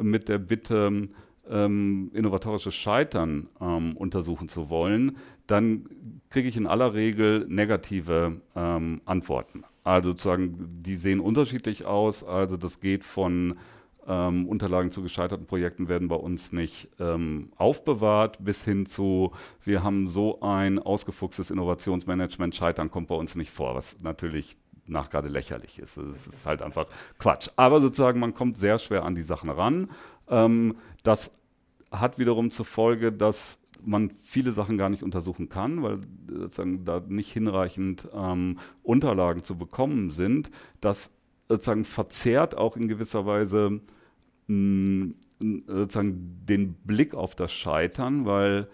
mit 0.00 0.28
der 0.28 0.38
Bitte, 0.38 1.08
ähm, 1.48 2.10
innovatorisches 2.12 2.74
Scheitern 2.74 3.48
ähm, 3.60 3.96
untersuchen 3.96 4.48
zu 4.48 4.70
wollen, 4.70 5.16
dann 5.46 5.86
kriege 6.30 6.48
ich 6.48 6.56
in 6.56 6.66
aller 6.66 6.94
Regel 6.94 7.46
negative 7.48 8.40
ähm, 8.54 9.00
Antworten. 9.04 9.62
Also 9.84 10.10
sozusagen, 10.10 10.82
die 10.82 10.96
sehen 10.96 11.20
unterschiedlich 11.20 11.86
aus. 11.86 12.24
Also 12.24 12.56
das 12.56 12.80
geht 12.80 13.04
von 13.04 13.56
ähm, 14.08 14.46
Unterlagen 14.48 14.90
zu 14.90 15.02
gescheiterten 15.02 15.46
Projekten 15.46 15.88
werden 15.88 16.08
bei 16.08 16.16
uns 16.16 16.52
nicht 16.52 16.88
ähm, 16.98 17.50
aufbewahrt, 17.56 18.44
bis 18.44 18.64
hin 18.64 18.86
zu, 18.86 19.32
wir 19.62 19.82
haben 19.82 20.08
so 20.08 20.40
ein 20.40 20.78
ausgefuchstes 20.78 21.50
Innovationsmanagement, 21.50 22.54
Scheitern 22.54 22.90
kommt 22.90 23.08
bei 23.08 23.14
uns 23.14 23.34
nicht 23.34 23.50
vor, 23.50 23.74
was 23.74 24.00
natürlich 24.02 24.56
nach 24.86 25.10
gerade 25.10 25.28
lächerlich 25.28 25.78
ist. 25.78 25.96
Es 25.96 26.26
ist 26.26 26.46
halt 26.46 26.62
einfach 26.62 26.86
Quatsch. 27.18 27.48
Aber 27.56 27.80
sozusagen, 27.80 28.20
man 28.20 28.34
kommt 28.34 28.56
sehr 28.56 28.78
schwer 28.78 29.04
an 29.04 29.14
die 29.14 29.22
Sachen 29.22 29.50
ran. 29.50 29.90
Ähm, 30.28 30.76
das 31.02 31.30
hat 31.90 32.18
wiederum 32.18 32.50
zur 32.50 32.64
Folge, 32.64 33.12
dass 33.12 33.58
man 33.84 34.10
viele 34.22 34.52
Sachen 34.52 34.78
gar 34.78 34.90
nicht 34.90 35.02
untersuchen 35.02 35.48
kann, 35.48 35.82
weil 35.82 36.00
sozusagen 36.28 36.84
da 36.84 37.02
nicht 37.06 37.32
hinreichend 37.32 38.08
ähm, 38.14 38.58
Unterlagen 38.82 39.44
zu 39.44 39.56
bekommen 39.56 40.10
sind. 40.10 40.50
Das 40.80 41.10
sozusagen 41.48 41.84
verzerrt 41.84 42.56
auch 42.56 42.76
in 42.76 42.88
gewisser 42.88 43.26
Weise 43.26 43.80
mh, 44.48 45.14
sozusagen 45.66 46.44
den 46.46 46.74
Blick 46.74 47.14
auf 47.14 47.34
das 47.34 47.52
Scheitern, 47.52 48.26
weil 48.26 48.68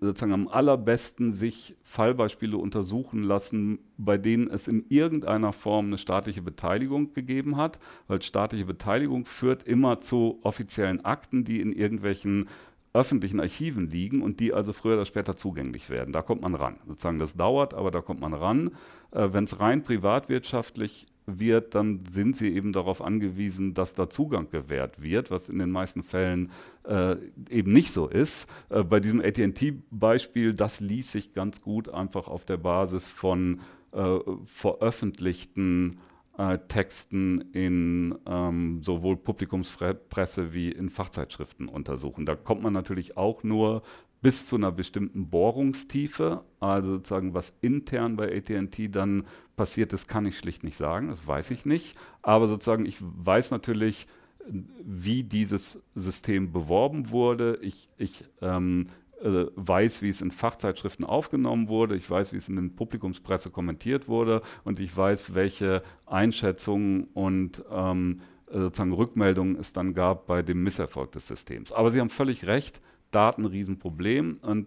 sozusagen 0.00 0.32
am 0.32 0.48
allerbesten 0.48 1.32
sich 1.32 1.76
Fallbeispiele 1.82 2.56
untersuchen 2.56 3.22
lassen, 3.22 3.78
bei 3.96 4.18
denen 4.18 4.48
es 4.48 4.68
in 4.68 4.84
irgendeiner 4.88 5.52
Form 5.52 5.86
eine 5.86 5.98
staatliche 5.98 6.42
Beteiligung 6.42 7.12
gegeben 7.12 7.56
hat, 7.56 7.78
weil 8.08 8.22
staatliche 8.22 8.64
Beteiligung 8.64 9.24
führt 9.24 9.62
immer 9.62 10.00
zu 10.00 10.38
offiziellen 10.42 11.04
Akten, 11.04 11.44
die 11.44 11.60
in 11.60 11.72
irgendwelchen 11.72 12.48
öffentlichen 12.96 13.40
Archiven 13.40 13.90
liegen 13.90 14.22
und 14.22 14.40
die 14.40 14.52
also 14.52 14.72
früher 14.72 14.94
oder 14.94 15.04
später 15.04 15.36
zugänglich 15.36 15.90
werden. 15.90 16.12
Da 16.12 16.22
kommt 16.22 16.42
man 16.42 16.54
ran. 16.54 16.78
Sozusagen 16.86 17.18
das 17.18 17.36
dauert, 17.36 17.74
aber 17.74 17.90
da 17.90 18.00
kommt 18.00 18.20
man 18.20 18.32
ran. 18.32 18.70
Äh, 19.10 19.28
Wenn 19.32 19.44
es 19.44 19.60
rein 19.60 19.82
privatwirtschaftlich 19.82 21.06
wird, 21.26 21.74
dann 21.74 22.04
sind 22.08 22.36
sie 22.36 22.54
eben 22.54 22.72
darauf 22.72 23.02
angewiesen, 23.02 23.74
dass 23.74 23.94
da 23.94 24.08
Zugang 24.08 24.48
gewährt 24.50 25.02
wird, 25.02 25.30
was 25.30 25.48
in 25.48 25.58
den 25.58 25.70
meisten 25.70 26.02
Fällen 26.02 26.50
äh, 26.84 27.16
eben 27.50 27.72
nicht 27.72 27.92
so 27.92 28.08
ist. 28.08 28.48
Äh, 28.70 28.84
bei 28.84 29.00
diesem 29.00 29.20
ATT-Beispiel, 29.20 30.54
das 30.54 30.80
ließ 30.80 31.12
sich 31.12 31.34
ganz 31.34 31.60
gut 31.60 31.88
einfach 31.88 32.28
auf 32.28 32.44
der 32.44 32.56
Basis 32.56 33.08
von 33.08 33.60
äh, 33.92 34.18
veröffentlichten 34.44 35.98
äh, 36.38 36.58
Texten 36.68 37.40
in 37.52 38.14
ähm, 38.26 38.82
sowohl 38.82 39.16
Publikumspresse 39.16 40.52
wie 40.52 40.70
in 40.70 40.90
Fachzeitschriften 40.90 41.68
untersuchen. 41.68 42.26
Da 42.26 42.36
kommt 42.36 42.62
man 42.62 42.72
natürlich 42.72 43.16
auch 43.16 43.42
nur 43.42 43.82
bis 44.26 44.48
zu 44.48 44.56
einer 44.56 44.72
bestimmten 44.72 45.30
Bohrungstiefe. 45.30 46.42
Also 46.58 46.94
sozusagen, 46.94 47.32
was 47.32 47.52
intern 47.60 48.16
bei 48.16 48.36
ATT 48.36 48.92
dann 48.92 49.22
passiert 49.54 49.92
ist, 49.92 50.08
kann 50.08 50.26
ich 50.26 50.36
schlicht 50.36 50.64
nicht 50.64 50.76
sagen. 50.76 51.10
Das 51.10 51.28
weiß 51.28 51.52
ich 51.52 51.64
nicht. 51.64 51.96
Aber 52.22 52.48
sozusagen, 52.48 52.86
ich 52.86 52.96
weiß 53.00 53.52
natürlich, 53.52 54.08
wie 54.48 55.22
dieses 55.22 55.80
System 55.94 56.50
beworben 56.50 57.10
wurde. 57.10 57.60
Ich, 57.62 57.88
ich 57.98 58.24
ähm, 58.42 58.88
äh, 59.22 59.44
weiß, 59.54 60.02
wie 60.02 60.08
es 60.08 60.20
in 60.20 60.32
Fachzeitschriften 60.32 61.04
aufgenommen 61.04 61.68
wurde, 61.68 61.94
ich 61.94 62.10
weiß, 62.10 62.32
wie 62.32 62.38
es 62.38 62.48
in 62.48 62.56
den 62.56 62.74
Publikumspresse 62.74 63.50
kommentiert 63.50 64.08
wurde 64.08 64.42
und 64.64 64.80
ich 64.80 64.96
weiß, 64.96 65.36
welche 65.36 65.84
Einschätzungen 66.04 67.04
und 67.14 67.62
ähm, 67.70 68.22
sozusagen 68.50 68.92
Rückmeldungen 68.92 69.56
es 69.56 69.72
dann 69.72 69.94
gab 69.94 70.26
bei 70.26 70.42
dem 70.42 70.64
Misserfolg 70.64 71.12
des 71.12 71.28
Systems. 71.28 71.72
Aber 71.72 71.90
Sie 71.90 72.00
haben 72.00 72.10
völlig 72.10 72.48
recht, 72.48 72.80
Daten 73.16 73.46
ein 73.46 73.50
Riesenproblem 73.50 74.36
und 74.42 74.66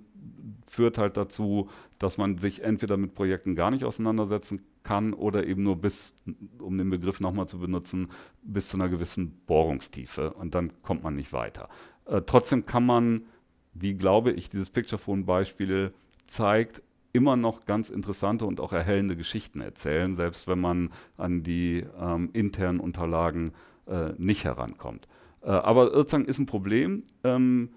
führt 0.65 0.97
halt 0.97 1.17
dazu, 1.17 1.69
dass 1.99 2.17
man 2.17 2.39
sich 2.39 2.63
entweder 2.63 2.97
mit 2.97 3.13
Projekten 3.13 3.53
gar 3.53 3.69
nicht 3.69 3.83
auseinandersetzen 3.83 4.61
kann 4.81 5.13
oder 5.13 5.45
eben 5.45 5.61
nur 5.61 5.75
bis, 5.75 6.15
um 6.57 6.79
den 6.79 6.89
Begriff 6.89 7.19
nochmal 7.19 7.47
zu 7.47 7.59
benutzen, 7.59 8.07
bis 8.41 8.69
zu 8.69 8.77
einer 8.77 8.89
gewissen 8.89 9.39
Bohrungstiefe 9.45 10.33
und 10.33 10.55
dann 10.55 10.71
kommt 10.81 11.03
man 11.03 11.15
nicht 11.15 11.31
weiter. 11.31 11.69
Äh, 12.05 12.23
trotzdem 12.25 12.65
kann 12.65 12.87
man, 12.87 13.27
wie 13.75 13.93
glaube 13.93 14.31
ich, 14.31 14.49
dieses 14.49 14.71
Picturephone-Beispiel 14.71 15.93
zeigt, 16.25 16.81
immer 17.13 17.35
noch 17.35 17.65
ganz 17.65 17.89
interessante 17.89 18.45
und 18.45 18.59
auch 18.59 18.73
erhellende 18.73 19.15
Geschichten 19.15 19.61
erzählen, 19.61 20.15
selbst 20.15 20.47
wenn 20.47 20.59
man 20.59 20.89
an 21.17 21.43
die 21.43 21.85
ähm, 21.99 22.31
internen 22.33 22.79
Unterlagen 22.79 23.53
äh, 23.85 24.13
nicht 24.17 24.43
herankommt. 24.43 25.07
Äh, 25.41 25.49
aber 25.49 25.91
sozusagen 25.91 26.25
ist 26.25 26.39
ein 26.39 26.47
Problem. 26.47 27.01
Ähm, 27.23 27.69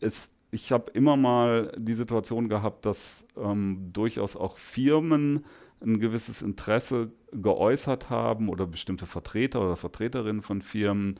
es, 0.00 0.32
ich 0.50 0.72
habe 0.72 0.90
immer 0.92 1.16
mal 1.16 1.72
die 1.76 1.94
Situation 1.94 2.48
gehabt, 2.48 2.86
dass 2.86 3.26
ähm, 3.36 3.90
durchaus 3.92 4.36
auch 4.36 4.58
Firmen 4.58 5.44
ein 5.80 5.98
gewisses 5.98 6.42
Interesse 6.42 7.12
geäußert 7.32 8.10
haben 8.10 8.48
oder 8.48 8.66
bestimmte 8.66 9.06
Vertreter 9.06 9.60
oder 9.60 9.76
Vertreterinnen 9.76 10.42
von 10.42 10.60
Firmen, 10.60 11.16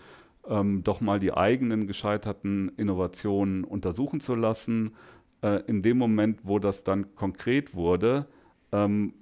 ähm, 0.48 0.83
doch 0.83 1.00
mal 1.00 1.18
die 1.18 1.35
eigenen 1.35 1.87
gescheiterten 1.87 2.70
Innovationen 2.77 3.64
untersuchen 3.64 4.20
zu 4.20 4.35
lassen. 4.35 4.94
Äh, 5.42 5.62
in 5.66 5.83
dem 5.83 5.98
Moment, 5.98 6.40
wo 6.44 6.59
das 6.59 6.85
dann 6.85 7.14
konkret 7.14 7.74
wurde, 7.74 8.27
ähm, 8.72 9.14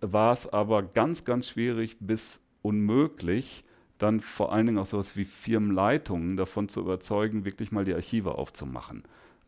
war 0.00 0.32
es 0.32 0.46
aber 0.46 0.82
ganz, 0.82 1.24
ganz 1.24 1.48
schwierig 1.48 1.96
bis 2.00 2.40
unmöglich, 2.62 3.64
dann 4.04 4.20
vor 4.20 4.52
allen 4.52 4.66
Dingen 4.66 4.78
auch 4.78 4.86
sowas 4.86 5.16
wie 5.16 5.24
Firmenleitungen 5.24 6.36
davon 6.36 6.68
zu 6.68 6.80
überzeugen, 6.80 7.44
wirklich 7.44 7.72
mal 7.72 7.84
die 7.84 7.94
Archive 7.94 8.36
aufzumachen 8.36 9.02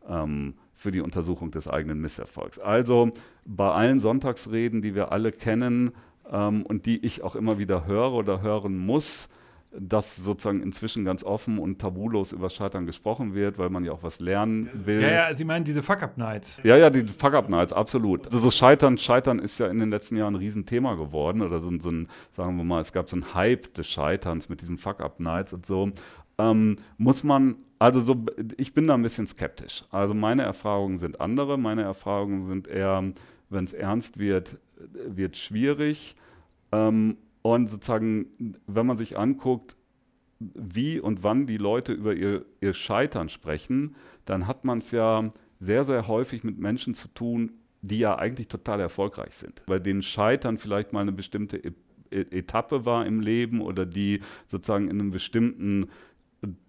ähm, 0.07 0.55
für 0.73 0.91
die 0.91 1.01
Untersuchung 1.01 1.51
des 1.51 1.67
eigenen 1.67 2.01
Misserfolgs. 2.01 2.59
Also 2.59 3.11
bei 3.45 3.71
allen 3.71 3.99
Sonntagsreden, 3.99 4.81
die 4.81 4.95
wir 4.95 5.11
alle 5.11 5.31
kennen 5.31 5.91
ähm, 6.31 6.63
und 6.63 6.85
die 6.85 7.05
ich 7.05 7.23
auch 7.23 7.35
immer 7.35 7.59
wieder 7.59 7.85
höre 7.85 8.13
oder 8.13 8.41
hören 8.41 8.77
muss, 8.77 9.29
dass 9.79 10.15
sozusagen 10.15 10.61
inzwischen 10.61 11.05
ganz 11.05 11.23
offen 11.23 11.59
und 11.59 11.79
tabulos 11.79 12.31
über 12.31 12.49
Scheitern 12.49 12.85
gesprochen 12.85 13.33
wird, 13.33 13.57
weil 13.57 13.69
man 13.69 13.85
ja 13.85 13.91
auch 13.91 14.03
was 14.03 14.19
lernen 14.19 14.69
will. 14.73 15.01
Ja, 15.01 15.29
ja, 15.29 15.35
Sie 15.35 15.45
meinen 15.45 15.65
diese 15.65 15.83
Fuck-Up-Nights. 15.83 16.59
Ja, 16.63 16.77
ja, 16.77 16.89
die 16.89 17.03
Fuck-Up-Nights, 17.03 17.73
absolut. 17.73 18.25
Also 18.25 18.39
so 18.39 18.51
Scheitern, 18.51 18.97
Scheitern 18.97 19.39
ist 19.39 19.59
ja 19.59 19.67
in 19.67 19.77
den 19.79 19.89
letzten 19.89 20.17
Jahren 20.17 20.33
ein 20.33 20.39
Riesenthema 20.39 20.95
geworden 20.95 21.41
oder 21.41 21.59
so, 21.59 21.71
so 21.79 21.91
ein, 21.91 22.07
sagen 22.31 22.57
wir 22.57 22.63
mal, 22.63 22.81
es 22.81 22.91
gab 22.91 23.09
so 23.09 23.15
einen 23.15 23.33
Hype 23.33 23.73
des 23.75 23.87
Scheiterns 23.87 24.49
mit 24.49 24.61
diesen 24.61 24.77
Fuck-Up-Nights 24.77 25.53
und 25.53 25.65
so. 25.65 25.91
ähm, 26.39 26.75
muss 26.97 27.23
man, 27.23 27.55
also 27.79 27.99
so, 27.99 28.15
ich 28.57 28.73
bin 28.73 28.87
da 28.87 28.95
ein 28.95 29.03
bisschen 29.03 29.27
skeptisch. 29.27 29.83
Also 29.91 30.13
meine 30.13 30.43
Erfahrungen 30.43 30.97
sind 30.97 31.21
andere. 31.21 31.57
Meine 31.57 31.83
Erfahrungen 31.83 32.41
sind 32.43 32.67
eher, 32.67 33.03
wenn 33.49 33.63
es 33.63 33.73
ernst 33.73 34.17
wird, 34.17 34.57
wird 35.07 35.37
schwierig. 35.37 36.15
Ähm, 36.71 37.17
und 37.53 37.69
sozusagen, 37.69 38.55
wenn 38.67 38.85
man 38.85 38.97
sich 38.97 39.17
anguckt, 39.17 39.77
wie 40.39 40.99
und 40.99 41.23
wann 41.23 41.47
die 41.47 41.57
Leute 41.57 41.93
über 41.93 42.13
ihr, 42.13 42.45
ihr 42.59 42.73
Scheitern 42.73 43.29
sprechen, 43.29 43.95
dann 44.25 44.47
hat 44.47 44.65
man 44.65 44.79
es 44.79 44.91
ja 44.91 45.31
sehr, 45.57 45.85
sehr 45.85 46.09
häufig 46.09 46.43
mit 46.43 46.59
Menschen 46.59 46.93
zu 46.93 47.07
tun, 47.07 47.53
die 47.81 47.99
ja 47.99 48.17
eigentlich 48.17 48.49
total 48.49 48.81
erfolgreich 48.81 49.33
sind. 49.35 49.63
Bei 49.65 49.79
denen 49.79 50.01
Scheitern 50.01 50.57
vielleicht 50.57 50.91
mal 50.91 50.99
eine 50.99 51.13
bestimmte 51.13 51.57
e-, 51.57 51.71
Etappe 52.11 52.85
war 52.85 53.05
im 53.05 53.21
Leben 53.21 53.61
oder 53.61 53.85
die 53.85 54.19
sozusagen 54.47 54.89
in 54.89 54.99
einem 54.99 55.11
bestimmten 55.11 55.87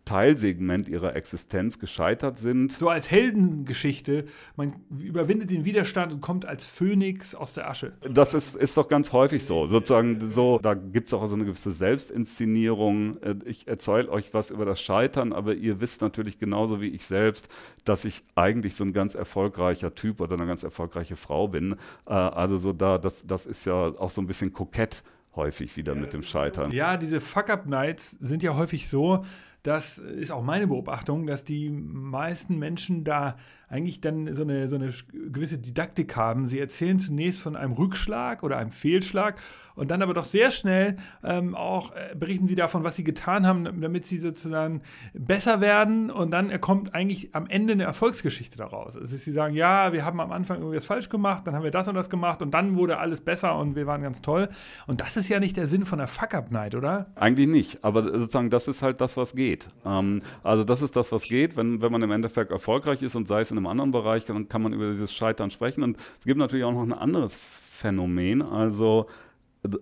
Teilsegment 0.08 0.88
ihrer 0.88 1.14
Existenz 1.16 1.78
gescheitert 1.78 2.38
sind. 2.38 2.72
So 2.72 2.88
als 2.88 3.10
Heldengeschichte, 3.10 4.24
man 4.56 4.76
überwindet 4.88 5.50
den 5.50 5.66
Widerstand 5.66 6.14
und 6.14 6.22
kommt 6.22 6.46
als 6.46 6.64
Phönix 6.64 7.34
aus 7.34 7.52
der 7.52 7.68
Asche. 7.68 7.92
Das 8.10 8.32
ist, 8.32 8.56
ist 8.56 8.78
doch 8.78 8.88
ganz 8.88 9.12
häufig 9.12 9.44
so. 9.44 9.66
Sozusagen 9.66 10.30
so, 10.30 10.58
da 10.62 10.72
gibt 10.72 11.08
es 11.08 11.14
auch 11.14 11.26
so 11.26 11.34
eine 11.34 11.44
gewisse 11.44 11.72
Selbstinszenierung. 11.72 13.20
Äh, 13.20 13.34
ich 13.44 13.68
erzähle 13.68 14.08
euch 14.08 14.32
was 14.32 14.48
über 14.48 14.64
das 14.64 14.80
Scheitern, 14.80 15.34
aber 15.34 15.54
ihr 15.54 15.82
wisst 15.82 16.00
natürlich 16.00 16.38
genauso 16.38 16.80
wie 16.80 16.88
ich 16.88 17.04
selbst, 17.04 17.48
dass 17.84 18.06
ich 18.06 18.24
eigentlich 18.34 18.76
so 18.76 18.84
ein 18.84 18.94
ganz 18.94 19.14
erfolgreicher 19.14 19.94
Typ 19.94 20.22
oder 20.22 20.36
eine 20.36 20.46
ganz 20.46 20.62
erfolgreiche 20.62 21.16
Frau 21.16 21.48
bin. 21.48 21.76
Äh, 22.06 22.14
also 22.14 22.56
so 22.56 22.72
da, 22.72 22.96
das, 22.96 23.26
das 23.26 23.44
ist 23.44 23.66
ja 23.66 23.74
auch 23.74 24.10
so 24.10 24.22
ein 24.22 24.26
bisschen 24.26 24.54
kokett 24.54 25.02
häufig 25.36 25.76
wieder 25.76 25.94
mit 25.94 26.12
dem 26.12 26.22
Scheitern. 26.22 26.70
Ja, 26.72 26.96
diese 26.96 27.20
Fuck-Up-Nights 27.20 28.12
sind 28.12 28.42
ja 28.42 28.56
häufig 28.56 28.88
so, 28.88 29.24
das 29.68 29.98
ist 29.98 30.30
auch 30.30 30.42
meine 30.42 30.66
Beobachtung, 30.66 31.26
dass 31.26 31.44
die 31.44 31.68
meisten 31.68 32.58
Menschen 32.58 33.04
da 33.04 33.36
eigentlich 33.68 34.00
dann 34.00 34.32
so 34.34 34.42
eine, 34.42 34.68
so 34.68 34.76
eine 34.76 34.92
gewisse 35.12 35.58
Didaktik 35.58 36.16
haben. 36.16 36.46
Sie 36.46 36.58
erzählen 36.58 36.98
zunächst 36.98 37.40
von 37.40 37.56
einem 37.56 37.72
Rückschlag 37.72 38.42
oder 38.42 38.56
einem 38.56 38.70
Fehlschlag 38.70 39.36
und 39.78 39.90
dann 39.90 40.02
aber 40.02 40.12
doch 40.12 40.24
sehr 40.24 40.50
schnell 40.50 40.96
ähm, 41.22 41.54
auch 41.54 41.92
äh, 41.92 42.14
berichten 42.16 42.48
sie 42.48 42.56
davon, 42.56 42.82
was 42.82 42.96
sie 42.96 43.04
getan 43.04 43.46
haben, 43.46 43.80
damit 43.80 44.06
sie 44.06 44.18
sozusagen 44.18 44.82
besser 45.14 45.60
werden 45.60 46.10
und 46.10 46.32
dann 46.32 46.60
kommt 46.60 46.94
eigentlich 46.94 47.34
am 47.34 47.46
Ende 47.46 47.74
eine 47.74 47.84
Erfolgsgeschichte 47.84 48.58
daraus. 48.58 48.96
Also 48.96 49.16
sie 49.16 49.32
sagen, 49.32 49.54
ja, 49.54 49.92
wir 49.92 50.04
haben 50.04 50.20
am 50.20 50.32
Anfang 50.32 50.58
irgendwas 50.58 50.84
falsch 50.84 51.08
gemacht, 51.08 51.46
dann 51.46 51.54
haben 51.54 51.62
wir 51.62 51.70
das 51.70 51.86
und 51.86 51.94
das 51.94 52.10
gemacht 52.10 52.42
und 52.42 52.52
dann 52.52 52.76
wurde 52.76 52.98
alles 52.98 53.20
besser 53.20 53.56
und 53.56 53.76
wir 53.76 53.86
waren 53.86 54.02
ganz 54.02 54.20
toll. 54.20 54.48
Und 54.86 55.00
das 55.00 55.16
ist 55.16 55.28
ja 55.28 55.38
nicht 55.38 55.56
der 55.56 55.66
Sinn 55.66 55.84
von 55.84 55.98
der 55.98 56.08
Fuck-Up-Night, 56.08 56.74
oder? 56.74 57.06
Eigentlich 57.14 57.46
nicht, 57.46 57.84
aber 57.84 58.02
sozusagen 58.02 58.50
das 58.50 58.66
ist 58.66 58.82
halt 58.82 59.00
das, 59.00 59.16
was 59.16 59.34
geht. 59.34 59.68
Ähm, 59.84 60.20
also 60.42 60.64
das 60.64 60.82
ist 60.82 60.96
das, 60.96 61.12
was 61.12 61.24
geht, 61.24 61.56
wenn, 61.56 61.82
wenn 61.82 61.92
man 61.92 62.02
im 62.02 62.10
Endeffekt 62.10 62.50
erfolgreich 62.50 63.02
ist 63.02 63.14
und 63.14 63.28
sei 63.28 63.42
es 63.42 63.50
in 63.52 63.57
einem 63.58 63.66
anderen 63.66 63.92
Bereich, 63.92 64.24
dann 64.24 64.48
kann 64.48 64.62
man 64.62 64.72
über 64.72 64.88
dieses 64.88 65.12
Scheitern 65.12 65.50
sprechen. 65.50 65.82
Und 65.82 65.98
es 66.18 66.24
gibt 66.24 66.38
natürlich 66.38 66.64
auch 66.64 66.72
noch 66.72 66.82
ein 66.82 66.92
anderes 66.92 67.36
Phänomen, 67.36 68.42
also 68.42 69.06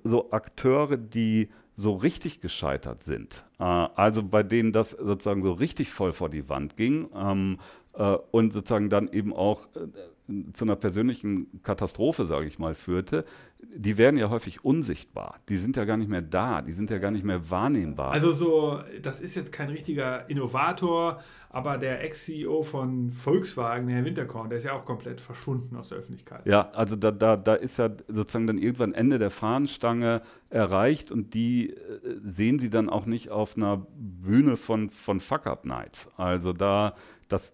so 0.05 0.31
Akteure, 0.31 0.97
die 0.97 1.49
so 1.75 1.95
richtig 1.95 2.41
gescheitert 2.41 3.03
sind, 3.03 3.45
äh, 3.59 3.65
also 3.65 4.23
bei 4.23 4.43
denen 4.43 4.73
das 4.73 4.91
sozusagen 4.91 5.43
so 5.43 5.53
richtig 5.53 5.91
voll 5.91 6.12
vor 6.12 6.31
die 6.31 6.49
Wand 6.49 6.77
ging 6.77 7.09
ähm, 7.15 7.59
äh, 7.93 8.17
und 8.31 8.55
sozusagen 8.55 8.89
dann 8.89 9.09
eben 9.09 9.35
auch 9.35 9.69
äh, 9.77 10.53
zu 10.55 10.65
einer 10.65 10.77
persönlichen 10.77 11.62
Katastrophe, 11.62 12.25
sage 12.25 12.47
ich 12.47 12.59
mal, 12.59 12.75
führte, 12.75 13.25
die 13.74 13.98
werden 13.98 14.16
ja 14.16 14.31
häufig 14.31 14.64
unsichtbar. 14.64 15.40
Die 15.48 15.57
sind 15.57 15.76
ja 15.76 15.85
gar 15.85 15.96
nicht 15.96 16.09
mehr 16.09 16.22
da, 16.22 16.62
die 16.62 16.72
sind 16.72 16.90
ja 16.90 16.98
gar 16.98 17.11
nicht 17.11 17.24
mehr 17.24 17.50
wahrnehmbar. 17.50 18.12
Also 18.12 18.33
so, 18.33 18.81
das 19.02 19.20
ist 19.20 19.35
jetzt 19.35 19.52
kein 19.52 19.68
richtiger 19.68 20.29
Innovator, 20.31 21.20
aber 21.50 21.79
der 21.79 22.02
Ex-CEO 22.05 22.62
von 22.62 23.12
Volkswagen, 23.12 23.88
Herr 23.88 24.05
Winterkorn, 24.05 24.48
der 24.48 24.59
ist 24.59 24.64
ja 24.64 24.72
auch 24.72 24.85
komplett 24.85 25.20
verschwunden 25.20 25.76
aus 25.76 25.90
der 25.90 25.98
Öffentlichkeit. 25.98 26.46
Ja, 26.46 26.70
also 26.72 26.96
da, 26.96 27.11
da, 27.11 27.37
da 27.37 27.55
ist 27.55 27.79
ja 27.79 27.90
sozusagen 28.09 28.46
dann 28.46 28.59
irgendwann 28.59 28.92
Ende 28.92 29.18
der 29.18 29.31
Fahnenstange 29.31 30.22
erreicht 30.50 31.11
und 31.11 31.35
die 31.35 31.70
äh, 31.70 31.76
sehen 32.22 32.59
sie 32.59 32.70
dann 32.70 32.88
auch 32.88 33.07
nicht 33.07 33.31
auf 33.31 33.57
einer 33.57 33.87
Bühne 33.96 34.57
von, 34.57 34.90
von 34.90 35.20
Fuck-Up-Nights. 35.20 36.09
Also 36.16 36.52
da 36.52 36.94
das, 37.29 37.52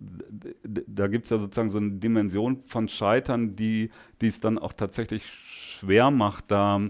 da 0.62 1.06
gibt 1.06 1.24
es 1.24 1.30
ja 1.30 1.38
sozusagen 1.38 1.70
so 1.70 1.78
eine 1.78 1.92
Dimension 1.92 2.62
von 2.64 2.88
Scheitern, 2.88 3.56
die 3.56 3.90
es 4.20 4.40
dann 4.40 4.58
auch 4.58 4.74
tatsächlich 4.74 5.24
schwer 5.82 6.10
macht, 6.10 6.50
da 6.50 6.80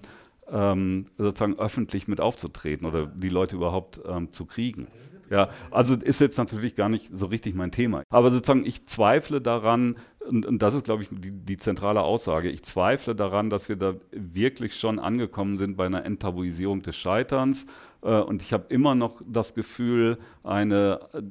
ähm, 0.51 1.05
sozusagen 1.17 1.59
öffentlich 1.59 2.09
mit 2.09 2.21
aufzutreten 2.21 2.87
oder 2.87 3.07
die 3.07 3.31
Leute 3.31 3.57
überhaupt 3.57 4.01
ähm, 4.07 4.31
zu 4.33 4.45
kriegen. 4.45 4.89
Ja, 5.31 5.49
also 5.71 5.95
ist 5.95 6.21
jetzt 6.21 6.37
natürlich 6.37 6.77
gar 6.77 6.91
nicht 6.91 7.09
so 7.11 7.25
richtig 7.25 7.55
mein 7.55 7.71
Thema. 7.71 8.03
Aber 8.11 8.31
sozusagen, 8.31 8.67
ich 8.67 8.85
zweifle 8.85 9.41
daran, 9.41 9.97
und, 10.29 10.45
und 10.45 10.61
das 10.61 10.75
ist, 10.75 10.85
glaube 10.85 11.05
ich, 11.05 11.09
die, 11.11 11.31
die, 11.31 11.57
zentrale 11.57 12.03
Aussage, 12.03 12.51
ich 12.51 12.63
zweifle 12.65 13.15
daran, 13.15 13.49
dass 13.49 13.71
wir 13.71 13.77
da 13.77 13.95
wirklich 14.11 14.79
schon 14.79 14.99
angekommen 14.99 15.57
sind 15.57 15.79
bei 15.79 15.87
einer 15.87 16.05
Enttabuisierung 16.05 16.83
des 16.83 16.97
Scheiterns. 16.97 17.67
Äh, 18.03 18.21
und 18.21 18.43
ich 18.43 18.53
habe 18.53 18.67
immer 18.69 18.95
noch 18.95 19.23
das 19.27 19.55
Gefühl, 19.55 20.19
eine 20.45 21.01
äh, 21.15 21.23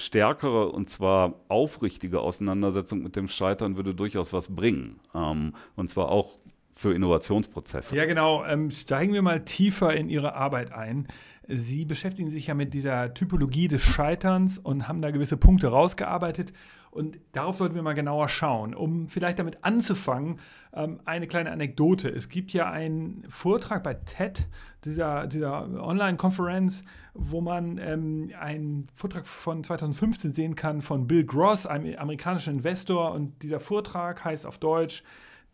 stärkere 0.00 0.72
und 0.72 0.90
zwar 0.90 1.34
aufrichtige 1.46 2.20
Auseinandersetzung 2.20 3.04
mit 3.04 3.14
dem 3.14 3.28
Scheitern 3.28 3.76
würde 3.76 3.94
durchaus 3.94 4.32
was 4.32 4.48
bringen. 4.54 4.98
Ähm, 5.14 5.52
und 5.76 5.90
zwar 5.90 6.08
auch 6.08 6.38
für 6.74 6.92
Innovationsprozesse. 6.92 7.96
Ja, 7.96 8.04
genau. 8.04 8.44
Ähm, 8.44 8.70
steigen 8.70 9.12
wir 9.12 9.22
mal 9.22 9.44
tiefer 9.44 9.94
in 9.94 10.08
Ihre 10.08 10.34
Arbeit 10.34 10.72
ein. 10.72 11.06
Sie 11.46 11.84
beschäftigen 11.84 12.30
sich 12.30 12.46
ja 12.46 12.54
mit 12.54 12.72
dieser 12.72 13.12
Typologie 13.12 13.68
des 13.68 13.82
Scheiterns 13.82 14.58
und 14.58 14.88
haben 14.88 15.02
da 15.02 15.10
gewisse 15.10 15.36
Punkte 15.36 15.68
rausgearbeitet. 15.68 16.52
Und 16.90 17.18
darauf 17.32 17.56
sollten 17.56 17.74
wir 17.74 17.82
mal 17.82 17.94
genauer 17.94 18.28
schauen. 18.28 18.72
Um 18.72 19.08
vielleicht 19.08 19.38
damit 19.38 19.58
anzufangen, 19.62 20.38
ähm, 20.72 21.00
eine 21.04 21.26
kleine 21.26 21.50
Anekdote. 21.50 22.08
Es 22.08 22.28
gibt 22.28 22.52
ja 22.52 22.70
einen 22.70 23.24
Vortrag 23.28 23.82
bei 23.82 23.94
TED, 23.94 24.46
dieser, 24.84 25.26
dieser 25.26 25.82
Online-Konferenz, 25.82 26.84
wo 27.12 27.40
man 27.40 27.78
ähm, 27.78 28.30
einen 28.38 28.86
Vortrag 28.94 29.26
von 29.26 29.64
2015 29.64 30.32
sehen 30.32 30.54
kann 30.54 30.82
von 30.82 31.06
Bill 31.06 31.24
Gross, 31.24 31.66
einem 31.66 31.98
amerikanischen 31.98 32.58
Investor. 32.58 33.12
Und 33.12 33.42
dieser 33.42 33.60
Vortrag 33.60 34.24
heißt 34.24 34.46
auf 34.46 34.58
Deutsch, 34.58 35.02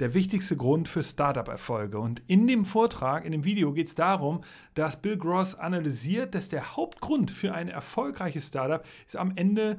der 0.00 0.14
wichtigste 0.14 0.56
Grund 0.56 0.88
für 0.88 1.02
Startup-Erfolge. 1.02 1.98
Und 1.98 2.22
in 2.26 2.46
dem 2.46 2.64
Vortrag, 2.64 3.24
in 3.24 3.32
dem 3.32 3.44
Video 3.44 3.72
geht 3.72 3.86
es 3.86 3.94
darum, 3.94 4.42
dass 4.74 5.00
Bill 5.00 5.16
Gross 5.16 5.54
analysiert, 5.54 6.34
dass 6.34 6.48
der 6.48 6.76
Hauptgrund 6.76 7.30
für 7.30 7.54
ein 7.54 7.68
erfolgreiches 7.68 8.48
Startup 8.48 8.84
ist 9.06 9.16
am 9.16 9.32
Ende 9.36 9.78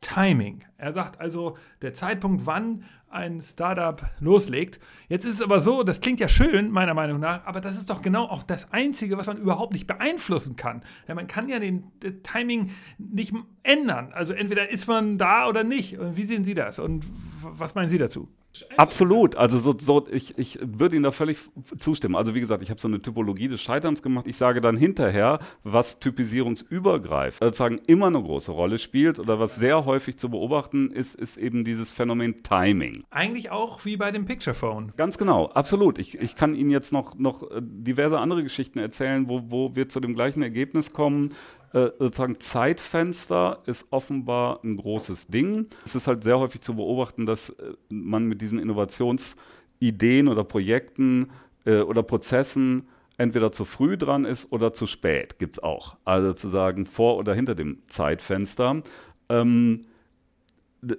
Timing. 0.00 0.64
Er 0.76 0.92
sagt 0.92 1.20
also, 1.20 1.56
der 1.82 1.92
Zeitpunkt, 1.92 2.46
wann 2.46 2.84
ein 3.10 3.40
Startup 3.40 4.10
loslegt. 4.20 4.78
Jetzt 5.08 5.24
ist 5.24 5.36
es 5.36 5.42
aber 5.42 5.60
so, 5.60 5.82
das 5.82 6.00
klingt 6.00 6.20
ja 6.20 6.28
schön, 6.28 6.70
meiner 6.70 6.94
Meinung 6.94 7.18
nach, 7.18 7.46
aber 7.46 7.60
das 7.60 7.76
ist 7.76 7.90
doch 7.90 8.02
genau 8.02 8.24
auch 8.24 8.42
das 8.42 8.70
Einzige, 8.72 9.16
was 9.16 9.26
man 9.26 9.38
überhaupt 9.38 9.72
nicht 9.72 9.86
beeinflussen 9.86 10.56
kann. 10.56 10.82
Ja, 11.08 11.14
man 11.14 11.26
kann 11.26 11.48
ja 11.48 11.58
den, 11.58 11.90
den 12.02 12.22
Timing 12.22 12.70
nicht 12.98 13.34
ändern. 13.62 14.12
Also 14.12 14.34
entweder 14.34 14.70
ist 14.70 14.86
man 14.86 15.18
da 15.18 15.48
oder 15.48 15.64
nicht. 15.64 15.98
Und 15.98 16.16
wie 16.16 16.24
sehen 16.24 16.44
Sie 16.44 16.54
das? 16.54 16.78
Und 16.78 17.06
was 17.42 17.74
meinen 17.74 17.88
Sie 17.88 17.98
dazu? 17.98 18.28
Absolut. 18.76 19.36
Also 19.36 19.58
so, 19.58 19.76
so 19.78 20.06
ich, 20.10 20.36
ich 20.38 20.58
würde 20.62 20.96
Ihnen 20.96 21.04
da 21.04 21.10
völlig 21.10 21.38
zustimmen. 21.78 22.16
Also 22.16 22.34
wie 22.34 22.40
gesagt, 22.40 22.62
ich 22.62 22.70
habe 22.70 22.80
so 22.80 22.88
eine 22.88 23.00
Typologie 23.00 23.48
des 23.48 23.60
Scheiterns 23.60 24.02
gemacht. 24.02 24.26
Ich 24.26 24.36
sage 24.36 24.60
dann 24.60 24.76
hinterher, 24.76 25.38
was 25.64 25.98
typisierungsübergreifend 25.98 27.42
sozusagen 27.42 27.80
immer 27.86 28.06
eine 28.06 28.22
große 28.22 28.52
Rolle 28.52 28.78
spielt 28.78 29.18
oder 29.18 29.38
was 29.38 29.56
sehr 29.56 29.84
häufig 29.84 30.18
zu 30.18 30.30
beobachten 30.30 30.90
ist, 30.90 31.14
ist 31.14 31.36
eben 31.36 31.64
dieses 31.64 31.90
Phänomen 31.90 32.42
Timing. 32.42 33.04
Eigentlich 33.10 33.50
auch 33.50 33.84
wie 33.84 33.96
bei 33.96 34.10
dem 34.10 34.24
Picture 34.24 34.54
Phone. 34.54 34.92
Ganz 34.96 35.18
genau, 35.18 35.46
absolut. 35.46 35.98
Ich, 35.98 36.18
ich 36.18 36.36
kann 36.36 36.54
Ihnen 36.54 36.70
jetzt 36.70 36.92
noch, 36.92 37.16
noch 37.16 37.50
äh, 37.50 37.60
diverse 37.62 38.18
andere 38.18 38.42
Geschichten 38.42 38.78
erzählen, 38.78 39.28
wo, 39.28 39.42
wo 39.48 39.76
wir 39.76 39.88
zu 39.88 40.00
dem 40.00 40.14
gleichen 40.14 40.42
Ergebnis 40.42 40.92
kommen. 40.92 41.32
Äh, 41.72 41.90
sozusagen 41.98 42.40
Zeitfenster 42.40 43.62
ist 43.66 43.86
offenbar 43.90 44.60
ein 44.64 44.76
großes 44.76 45.26
Ding. 45.26 45.66
Es 45.84 45.94
ist 45.94 46.06
halt 46.06 46.24
sehr 46.24 46.38
häufig 46.38 46.62
zu 46.62 46.74
beobachten, 46.74 47.26
dass 47.26 47.50
äh, 47.50 47.74
man 47.90 48.26
mit 48.26 48.40
diesen 48.40 48.58
Innovationsideen 48.58 50.28
oder 50.28 50.44
Projekten 50.44 51.30
äh, 51.66 51.80
oder 51.80 52.02
Prozessen 52.02 52.88
entweder 53.18 53.52
zu 53.52 53.64
früh 53.64 53.98
dran 53.98 54.24
ist 54.24 54.50
oder 54.52 54.72
zu 54.72 54.86
spät, 54.86 55.38
gibt 55.38 55.56
es 55.56 55.62
auch. 55.62 55.96
Also 56.04 56.32
zu 56.32 56.48
sagen, 56.48 56.86
vor 56.86 57.16
oder 57.16 57.34
hinter 57.34 57.54
dem 57.54 57.82
Zeitfenster. 57.88 58.80
Ähm, 59.28 59.84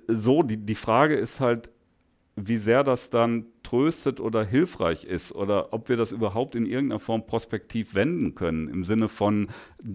so, 0.07 0.43
die, 0.43 0.57
die 0.57 0.75
Frage 0.75 1.15
ist 1.15 1.39
halt, 1.39 1.69
wie 2.35 2.57
sehr 2.57 2.83
das 2.83 3.09
dann 3.09 3.45
tröstet 3.69 4.19
oder 4.19 4.43
hilfreich 4.43 5.03
ist 5.03 5.31
oder 5.31 5.73
ob 5.73 5.89
wir 5.89 5.97
das 5.97 6.11
überhaupt 6.11 6.55
in 6.55 6.65
irgendeiner 6.65 6.99
Form 6.99 7.27
prospektiv 7.27 7.93
wenden 7.93 8.33
können, 8.33 8.67
im 8.67 8.83
Sinne 8.83 9.07
von, 9.07 9.47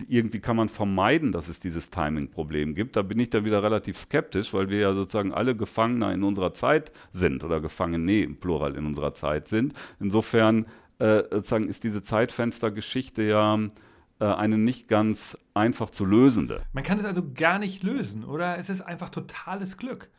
irgendwie 0.09 0.39
kann 0.39 0.57
man 0.57 0.69
vermeiden, 0.69 1.33
dass 1.33 1.49
es 1.49 1.59
dieses 1.59 1.91
Timing-Problem 1.91 2.77
gibt. 2.77 2.95
Da 2.95 3.03
bin 3.03 3.19
ich 3.19 3.31
dann 3.31 3.45
wieder 3.45 3.63
relativ 3.65 3.99
skeptisch, 3.99 4.55
weil 4.55 4.71
wir 4.71 4.79
ja 4.79 4.93
sozusagen 4.93 5.33
alle 5.33 5.57
Gefangener 5.57 6.13
in 6.13 6.23
unserer 6.23 6.55
Zeit 6.55 6.93
sind 7.11 7.43
oder 7.43 7.61
Gefangene 7.61 8.23
im 8.23 8.37
Plural 8.37 8.77
in 8.77 8.87
unserer 8.87 9.13
Zeit 9.13 9.49
sind. 9.49 9.75
Insofern 9.99 10.67
äh, 11.01 11.23
sozusagen 11.31 11.67
ist 11.67 11.83
diese 11.83 12.03
Zeitfenstergeschichte 12.03 13.23
ja 13.23 13.59
äh, 14.21 14.25
eine 14.25 14.57
nicht 14.57 14.87
ganz 14.87 15.37
einfach 15.53 15.91
zu 15.91 16.05
lösende. 16.05 16.63
Man 16.73 16.85
kann 16.85 17.01
es 17.01 17.05
also 17.05 17.23
gar 17.35 17.59
nicht 17.59 17.83
lösen, 17.83 18.25
oder? 18.25 18.57
Es 18.57 18.71
ist 18.71 18.83
einfach 18.83 19.11
totales 19.11 19.77
Glück. 19.79 20.11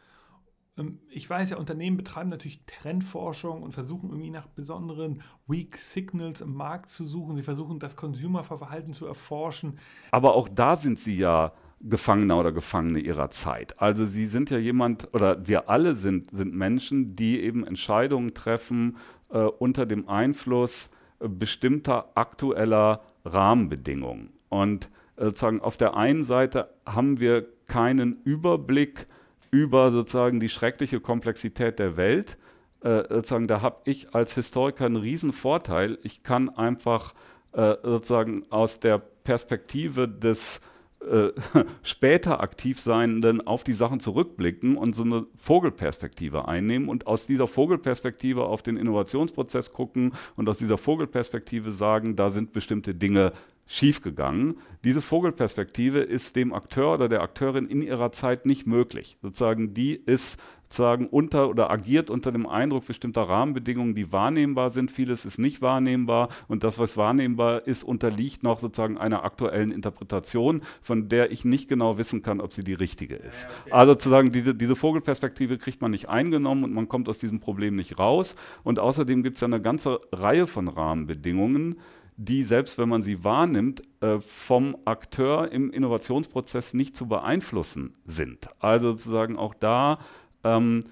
Ähm, 0.77 0.99
ich 1.09 1.29
weiß 1.29 1.49
ja, 1.49 1.57
Unternehmen 1.57 1.97
betreiben 1.97 2.29
natürlich 2.29 2.61
Trendforschung 2.65 3.63
und 3.63 3.73
versuchen 3.73 4.09
irgendwie 4.09 4.31
nach 4.31 4.47
besonderen 4.47 5.21
Weak 5.47 5.77
Signals 5.77 6.41
im 6.41 6.53
Markt 6.53 6.89
zu 6.89 7.05
suchen. 7.05 7.35
Sie 7.35 7.43
versuchen 7.43 7.79
das 7.79 7.95
Consumerverhalten 7.95 8.93
zu 8.93 9.05
erforschen. 9.05 9.79
Aber 10.11 10.35
auch 10.35 10.49
da 10.49 10.75
sind 10.75 10.99
sie 10.99 11.17
ja 11.17 11.53
Gefangener 11.81 12.39
oder 12.39 12.51
Gefangene 12.51 12.99
ihrer 12.99 13.29
Zeit. 13.31 13.79
Also 13.81 14.05
sie 14.05 14.25
sind 14.25 14.49
ja 14.49 14.57
jemand, 14.57 15.13
oder 15.13 15.45
wir 15.47 15.69
alle 15.69 15.93
sind, 15.95 16.31
sind 16.31 16.53
Menschen, 16.53 17.15
die 17.15 17.41
eben 17.41 17.65
Entscheidungen 17.65 18.33
treffen 18.33 18.97
äh, 19.29 19.39
unter 19.39 19.85
dem 19.85 20.07
Einfluss 20.09 20.89
äh, 21.19 21.27
bestimmter 21.27 22.11
aktueller 22.15 23.01
Rahmenbedingungen. 23.23 24.31
Und 24.49 24.89
äh, 25.17 25.25
sozusagen 25.25 25.61
auf 25.61 25.77
der 25.77 25.95
einen 25.95 26.23
Seite 26.23 26.69
haben 26.85 27.19
wir 27.19 27.45
keinen 27.67 28.21
Überblick 28.23 29.07
über 29.55 29.89
sozusagen 29.89 30.41
die 30.41 30.49
schreckliche 30.49 30.99
Komplexität 30.99 31.79
der 31.79 31.95
Welt. 31.95 32.37
Äh, 32.81 33.03
sozusagen, 33.09 33.47
da 33.47 33.61
habe 33.61 33.77
ich 33.85 34.13
als 34.13 34.35
Historiker 34.35 34.85
einen 34.85 34.97
riesen 34.97 35.31
Vorteil. 35.31 35.97
Ich 36.03 36.23
kann 36.23 36.49
einfach 36.49 37.13
äh, 37.53 37.75
sozusagen 37.81 38.43
aus 38.49 38.81
der 38.81 38.97
Perspektive 38.97 40.09
des 40.09 40.59
äh, 40.99 41.29
später 41.83 42.41
aktiv 42.41 42.81
Seienden 42.81 43.47
auf 43.47 43.63
die 43.63 43.71
Sachen 43.71 44.01
zurückblicken 44.01 44.75
und 44.75 44.93
so 44.93 45.03
eine 45.03 45.25
Vogelperspektive 45.37 46.49
einnehmen 46.49 46.89
und 46.89 47.07
aus 47.07 47.25
dieser 47.25 47.47
Vogelperspektive 47.47 48.43
auf 48.43 48.61
den 48.61 48.75
Innovationsprozess 48.75 49.71
gucken 49.71 50.11
und 50.35 50.49
aus 50.49 50.57
dieser 50.57 50.77
Vogelperspektive 50.77 51.71
sagen, 51.71 52.17
da 52.17 52.29
sind 52.29 52.51
bestimmte 52.51 52.93
Dinge 52.93 53.31
schiefgegangen. 53.67 54.57
Diese 54.83 55.01
Vogelperspektive 55.01 55.99
ist 55.99 56.35
dem 56.35 56.53
Akteur 56.53 56.93
oder 56.93 57.09
der 57.09 57.21
Akteurin 57.21 57.65
in 57.65 57.81
ihrer 57.81 58.11
Zeit 58.11 58.45
nicht 58.45 58.67
möglich. 58.67 59.17
Sozusagen, 59.21 59.73
die 59.73 59.95
ist 59.95 60.39
sozusagen 60.65 61.07
unter 61.07 61.49
oder 61.49 61.69
agiert 61.71 62.09
unter 62.09 62.31
dem 62.31 62.47
Eindruck 62.47 62.87
bestimmter 62.87 63.23
Rahmenbedingungen, 63.23 63.95
die 63.95 64.11
wahrnehmbar 64.11 64.69
sind. 64.69 64.91
Vieles 64.91 65.25
ist 65.25 65.37
nicht 65.37 65.61
wahrnehmbar 65.61 66.29
und 66.47 66.63
das, 66.63 66.79
was 66.79 66.97
wahrnehmbar 66.97 67.65
ist, 67.67 67.83
unterliegt 67.83 68.43
noch 68.43 68.59
sozusagen 68.59 68.97
einer 68.97 69.23
aktuellen 69.23 69.71
Interpretation, 69.71 70.61
von 70.81 71.07
der 71.07 71.31
ich 71.31 71.45
nicht 71.45 71.69
genau 71.69 71.97
wissen 71.97 72.23
kann, 72.23 72.41
ob 72.41 72.53
sie 72.53 72.63
die 72.63 72.73
richtige 72.73 73.15
ist. 73.15 73.43
Ja, 73.43 73.49
okay. 73.61 73.71
Also 73.71 73.91
sozusagen 73.93 74.31
diese, 74.31 74.55
diese 74.55 74.75
Vogelperspektive 74.75 75.57
kriegt 75.57 75.81
man 75.81 75.91
nicht 75.91 76.09
eingenommen 76.09 76.63
und 76.63 76.73
man 76.73 76.89
kommt 76.89 77.09
aus 77.09 77.19
diesem 77.19 77.39
Problem 77.39 77.75
nicht 77.75 77.97
raus. 77.99 78.35
Und 78.63 78.79
außerdem 78.79 79.23
gibt 79.23 79.37
es 79.37 79.41
ja 79.41 79.47
eine 79.47 79.61
ganze 79.61 80.01
Reihe 80.11 80.47
von 80.47 80.67
Rahmenbedingungen, 80.67 81.77
die, 82.17 82.43
selbst 82.43 82.77
wenn 82.77 82.89
man 82.89 83.01
sie 83.01 83.23
wahrnimmt, 83.23 83.81
äh, 84.01 84.19
vom 84.19 84.77
Akteur 84.85 85.51
im 85.51 85.71
Innovationsprozess 85.71 86.73
nicht 86.73 86.95
zu 86.95 87.07
beeinflussen 87.07 87.95
sind. 88.05 88.47
Also 88.59 88.91
sozusagen 88.91 89.37
auch 89.37 89.53
da 89.53 89.99
ähm, 90.43 90.85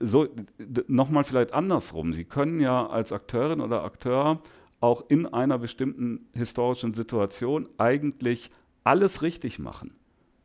so, 0.00 0.28
nochmal 0.88 1.24
vielleicht 1.24 1.52
andersrum. 1.52 2.12
Sie 2.12 2.24
können 2.24 2.60
ja 2.60 2.86
als 2.86 3.12
Akteurin 3.12 3.60
oder 3.60 3.84
Akteur 3.84 4.40
auch 4.80 5.04
in 5.08 5.26
einer 5.26 5.58
bestimmten 5.58 6.28
historischen 6.32 6.94
Situation 6.94 7.68
eigentlich 7.78 8.50
alles 8.82 9.22
richtig 9.22 9.58
machen. 9.58 9.94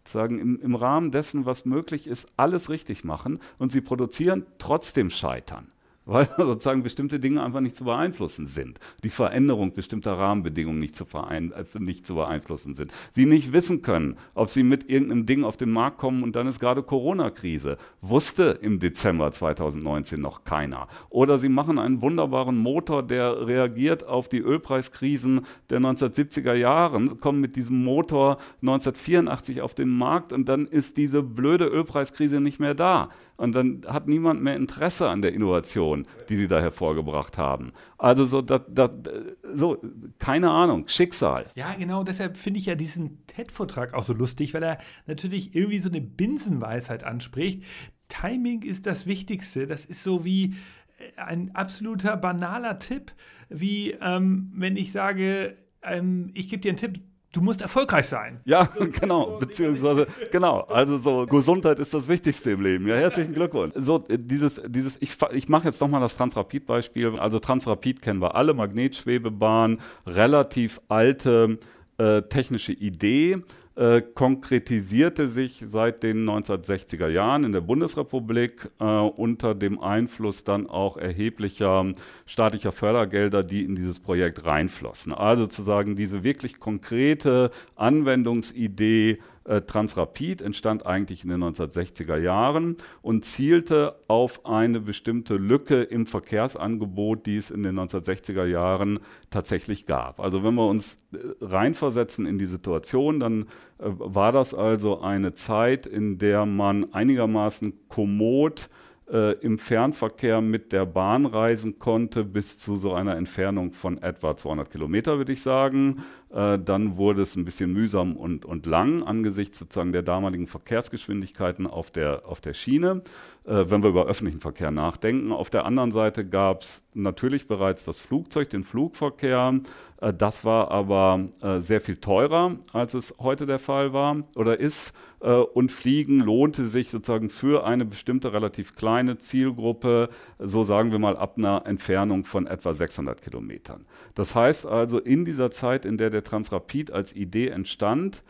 Sagen 0.03 0.39
im, 0.39 0.59
im 0.61 0.75
Rahmen 0.75 1.11
dessen, 1.11 1.45
was 1.45 1.65
möglich 1.65 2.07
ist, 2.07 2.27
alles 2.37 2.69
richtig 2.69 3.03
machen 3.03 3.39
und 3.57 3.71
sie 3.71 3.81
produzieren 3.81 4.45
trotzdem 4.57 5.09
Scheitern 5.09 5.71
weil 6.07 6.27
sozusagen 6.37 6.81
bestimmte 6.81 7.19
Dinge 7.19 7.43
einfach 7.43 7.59
nicht 7.59 7.75
zu 7.75 7.83
beeinflussen 7.83 8.47
sind. 8.47 8.79
Die 9.03 9.09
Veränderung 9.09 9.73
bestimmter 9.73 10.13
Rahmenbedingungen 10.13 10.79
nicht 10.79 10.95
zu, 10.95 11.05
äh, 11.29 11.41
nicht 11.77 12.07
zu 12.07 12.15
beeinflussen 12.15 12.73
sind. 12.73 12.91
Sie 13.11 13.25
nicht 13.25 13.53
wissen 13.53 13.81
können, 13.81 14.17
ob 14.33 14.49
sie 14.49 14.63
mit 14.63 14.89
irgendeinem 14.89 15.25
Ding 15.25 15.43
auf 15.43 15.57
den 15.57 15.71
Markt 15.71 15.97
kommen 15.99 16.23
und 16.23 16.35
dann 16.35 16.47
ist 16.47 16.59
gerade 16.59 16.81
Corona-Krise. 16.81 17.77
Wusste 18.01 18.57
im 18.61 18.79
Dezember 18.79 19.31
2019 19.31 20.19
noch 20.19 20.43
keiner. 20.45 20.87
Oder 21.09 21.37
sie 21.37 21.49
machen 21.49 21.77
einen 21.77 22.01
wunderbaren 22.01 22.57
Motor, 22.57 23.03
der 23.03 23.45
reagiert 23.45 24.07
auf 24.07 24.29
die 24.29 24.39
Ölpreiskrisen 24.39 25.41
der 25.69 25.79
1970er 25.79 26.53
Jahre, 26.53 27.15
kommen 27.17 27.41
mit 27.41 27.55
diesem 27.55 27.83
Motor 27.83 28.37
1984 28.61 29.61
auf 29.61 29.75
den 29.75 29.89
Markt 29.89 30.31
und 30.31 30.47
dann 30.47 30.67
ist 30.67 30.97
diese 30.97 31.21
blöde 31.21 31.65
Ölpreiskrise 31.65 32.39
nicht 32.39 32.59
mehr 32.59 32.73
da. 32.73 33.09
Und 33.37 33.53
dann 33.53 33.81
hat 33.87 34.07
niemand 34.07 34.41
mehr 34.41 34.55
Interesse 34.55 35.09
an 35.09 35.21
der 35.21 35.33
Innovation, 35.33 36.07
die 36.27 36.35
sie 36.35 36.47
da 36.47 36.59
hervorgebracht 36.59 37.37
haben. 37.37 37.71
Also 37.99 38.25
so, 38.25 38.41
dat, 38.41 38.65
dat, 38.69 39.07
so 39.43 39.77
keine 40.17 40.49
Ahnung, 40.49 40.87
Schicksal. 40.87 41.45
Ja, 41.55 41.75
genau, 41.75 42.03
deshalb 42.03 42.35
finde 42.35 42.59
ich 42.59 42.65
ja 42.65 42.75
diesen 42.75 43.25
TED-Vortrag 43.27 43.93
auch 43.93 44.03
so 44.03 44.13
lustig, 44.13 44.55
weil 44.55 44.63
er 44.63 44.77
natürlich 45.05 45.55
irgendwie 45.55 45.79
so 45.79 45.89
eine 45.89 46.01
Binsenweisheit 46.01 47.03
anspricht. 47.03 47.63
Timing 48.09 48.63
ist 48.63 48.87
das 48.87 49.05
Wichtigste. 49.05 49.67
Das 49.67 49.85
ist 49.85 50.03
so 50.03 50.25
wie 50.25 50.55
äh, 50.97 51.21
ein 51.21 51.53
absoluter 51.55 52.17
banaler 52.17 52.79
Tipp, 52.79 53.11
wie 53.49 53.91
ähm, 54.01 54.51
wenn 54.55 54.77
ich 54.77 54.91
sage, 54.91 55.57
ähm, 55.83 56.31
ich 56.33 56.49
gebe 56.49 56.61
dir 56.61 56.69
einen 56.69 56.77
Tipp, 56.77 57.01
du 57.31 57.41
musst 57.41 57.61
erfolgreich 57.61 58.07
sein. 58.07 58.39
Ja, 58.45 58.63
genau, 58.99 59.37
beziehungsweise, 59.37 60.07
genau, 60.31 60.61
also 60.61 60.97
so, 60.97 61.25
Gesundheit 61.25 61.79
ist 61.79 61.93
das 61.93 62.07
Wichtigste 62.07 62.51
im 62.51 62.61
Leben. 62.61 62.87
Ja, 62.87 62.95
herzlichen 62.95 63.33
Glückwunsch. 63.33 63.73
So, 63.75 63.99
dieses, 64.09 64.61
dieses, 64.67 64.97
ich, 65.01 65.15
ich 65.33 65.49
mache 65.49 65.65
jetzt 65.65 65.81
nochmal 65.81 66.01
das 66.01 66.17
Transrapid-Beispiel. 66.17 67.19
Also 67.19 67.39
Transrapid 67.39 68.01
kennen 68.01 68.21
wir 68.21 68.35
alle, 68.35 68.53
Magnetschwebebahn, 68.53 69.79
relativ 70.05 70.81
alte 70.87 71.59
äh, 71.97 72.21
technische 72.23 72.73
Idee 72.73 73.41
äh, 73.77 74.01
konkretisierte 74.01 75.29
sich 75.29 75.63
seit 75.63 76.01
den 76.01 76.27
1960er 76.27 77.09
Jahren 77.09 77.43
in 77.43 77.51
der 77.51 77.61
Bundesrepublik 77.61 78.71
äh, 78.79 78.83
unter 78.83 79.53
dem 79.53 79.79
Einfluss 79.79 80.43
dann 80.43 80.67
auch 80.67 80.97
erheblicher 80.97 81.93
staatlicher 82.25 82.71
Fördergelder, 82.71 83.43
die 83.43 83.63
in 83.63 83.75
dieses 83.75 83.99
Projekt 83.99 84.45
reinflossen. 84.45 85.13
Also 85.13 85.43
sozusagen 85.43 85.95
diese 85.95 86.23
wirklich 86.23 86.59
konkrete 86.59 87.51
Anwendungsidee 87.75 89.19
äh, 89.47 89.61
Transrapid 89.61 90.41
entstand 90.41 90.85
eigentlich 90.85 91.23
in 91.23 91.29
den 91.29 91.43
1960er 91.43 92.17
Jahren 92.17 92.75
und 93.01 93.25
zielte 93.25 93.95
auf 94.07 94.45
eine 94.45 94.79
bestimmte 94.79 95.35
Lücke 95.35 95.83
im 95.83 96.05
Verkehrsangebot, 96.05 97.25
die 97.25 97.37
es 97.37 97.49
in 97.49 97.63
den 97.63 97.79
1960er 97.79 98.45
Jahren 98.45 98.99
tatsächlich 99.29 99.85
gab. 99.85 100.19
Also 100.19 100.43
wenn 100.43 100.55
wir 100.55 100.67
uns 100.67 100.97
äh, 101.13 101.17
reinversetzen 101.41 102.25
in 102.25 102.37
die 102.37 102.45
Situation, 102.45 103.19
dann 103.19 103.43
äh, 103.79 103.85
war 103.85 104.31
das 104.31 104.53
also 104.53 105.01
eine 105.01 105.33
Zeit, 105.33 105.85
in 105.85 106.17
der 106.17 106.45
man 106.45 106.93
einigermaßen 106.93 107.87
kommod 107.87 108.69
äh, 109.11 109.33
im 109.39 109.57
Fernverkehr 109.57 110.41
mit 110.41 110.71
der 110.71 110.85
Bahn 110.85 111.25
reisen 111.25 111.79
konnte, 111.79 112.23
bis 112.23 112.57
zu 112.57 112.75
so 112.75 112.93
einer 112.93 113.15
Entfernung 113.15 113.71
von 113.71 114.01
etwa 114.01 114.35
200 114.35 114.69
Kilometer, 114.69 115.17
würde 115.17 115.31
ich 115.31 115.41
sagen. 115.41 116.03
Äh, 116.37 116.59
dann 116.59 116.97
wurde 116.97 117.23
es 117.23 117.35
ein 117.35 117.45
bisschen 117.45 117.73
mühsam 117.73 118.15
und, 118.15 118.45
und 118.45 118.67
lang 118.67 119.01
angesichts 119.01 119.57
sozusagen 119.57 119.91
der 119.91 120.03
damaligen 120.03 120.45
Verkehrsgeschwindigkeiten 120.45 121.65
auf 121.65 121.89
der, 121.89 122.27
auf 122.27 122.41
der 122.41 122.53
Schiene, 122.53 123.01
äh, 123.45 123.65
wenn 123.67 123.81
wir 123.81 123.89
über 123.89 124.05
öffentlichen 124.05 124.39
Verkehr 124.39 124.69
nachdenken. 124.69 125.31
Auf 125.31 125.49
der 125.49 125.65
anderen 125.65 125.91
Seite 125.91 126.27
gab 126.27 126.61
es 126.61 126.83
natürlich 126.93 127.47
bereits 127.47 127.85
das 127.85 127.99
Flugzeug, 127.99 128.51
den 128.51 128.63
Flugverkehr. 128.63 129.61
Äh, 130.01 130.13
das 130.13 130.45
war 130.45 130.69
aber 130.69 131.27
äh, 131.41 131.59
sehr 131.59 131.81
viel 131.81 131.97
teurer, 131.97 132.57
als 132.71 132.93
es 132.93 133.15
heute 133.19 133.45
der 133.45 133.59
Fall 133.59 133.93
war 133.93 134.17
oder 134.35 134.59
ist. 134.59 134.93
Äh, 135.19 135.31
und 135.31 135.71
Fliegen 135.71 136.19
lohnte 136.19 136.67
sich 136.67 136.91
sozusagen 136.91 137.29
für 137.29 137.65
eine 137.65 137.85
bestimmte 137.85 138.33
relativ 138.33 138.75
kleine 138.75 139.17
Zielgruppe, 139.17 140.09
so 140.39 140.63
sagen 140.63 140.91
wir 140.91 140.99
mal 140.99 141.17
ab 141.17 141.37
einer 141.37 141.63
Entfernung 141.65 142.25
von 142.25 142.45
etwa 142.45 142.73
600 142.73 143.21
Kilometern. 143.21 143.85
Das 144.13 144.35
heißt 144.35 144.67
also, 144.67 144.99
in 144.99 145.25
dieser 145.25 145.49
Zeit, 145.49 145.85
in 145.85 145.97
der 145.97 146.09
der 146.09 146.23
Transrapid 146.27 146.91
als 146.91 147.15
Idee 147.15 147.47
entstand, 147.47 148.23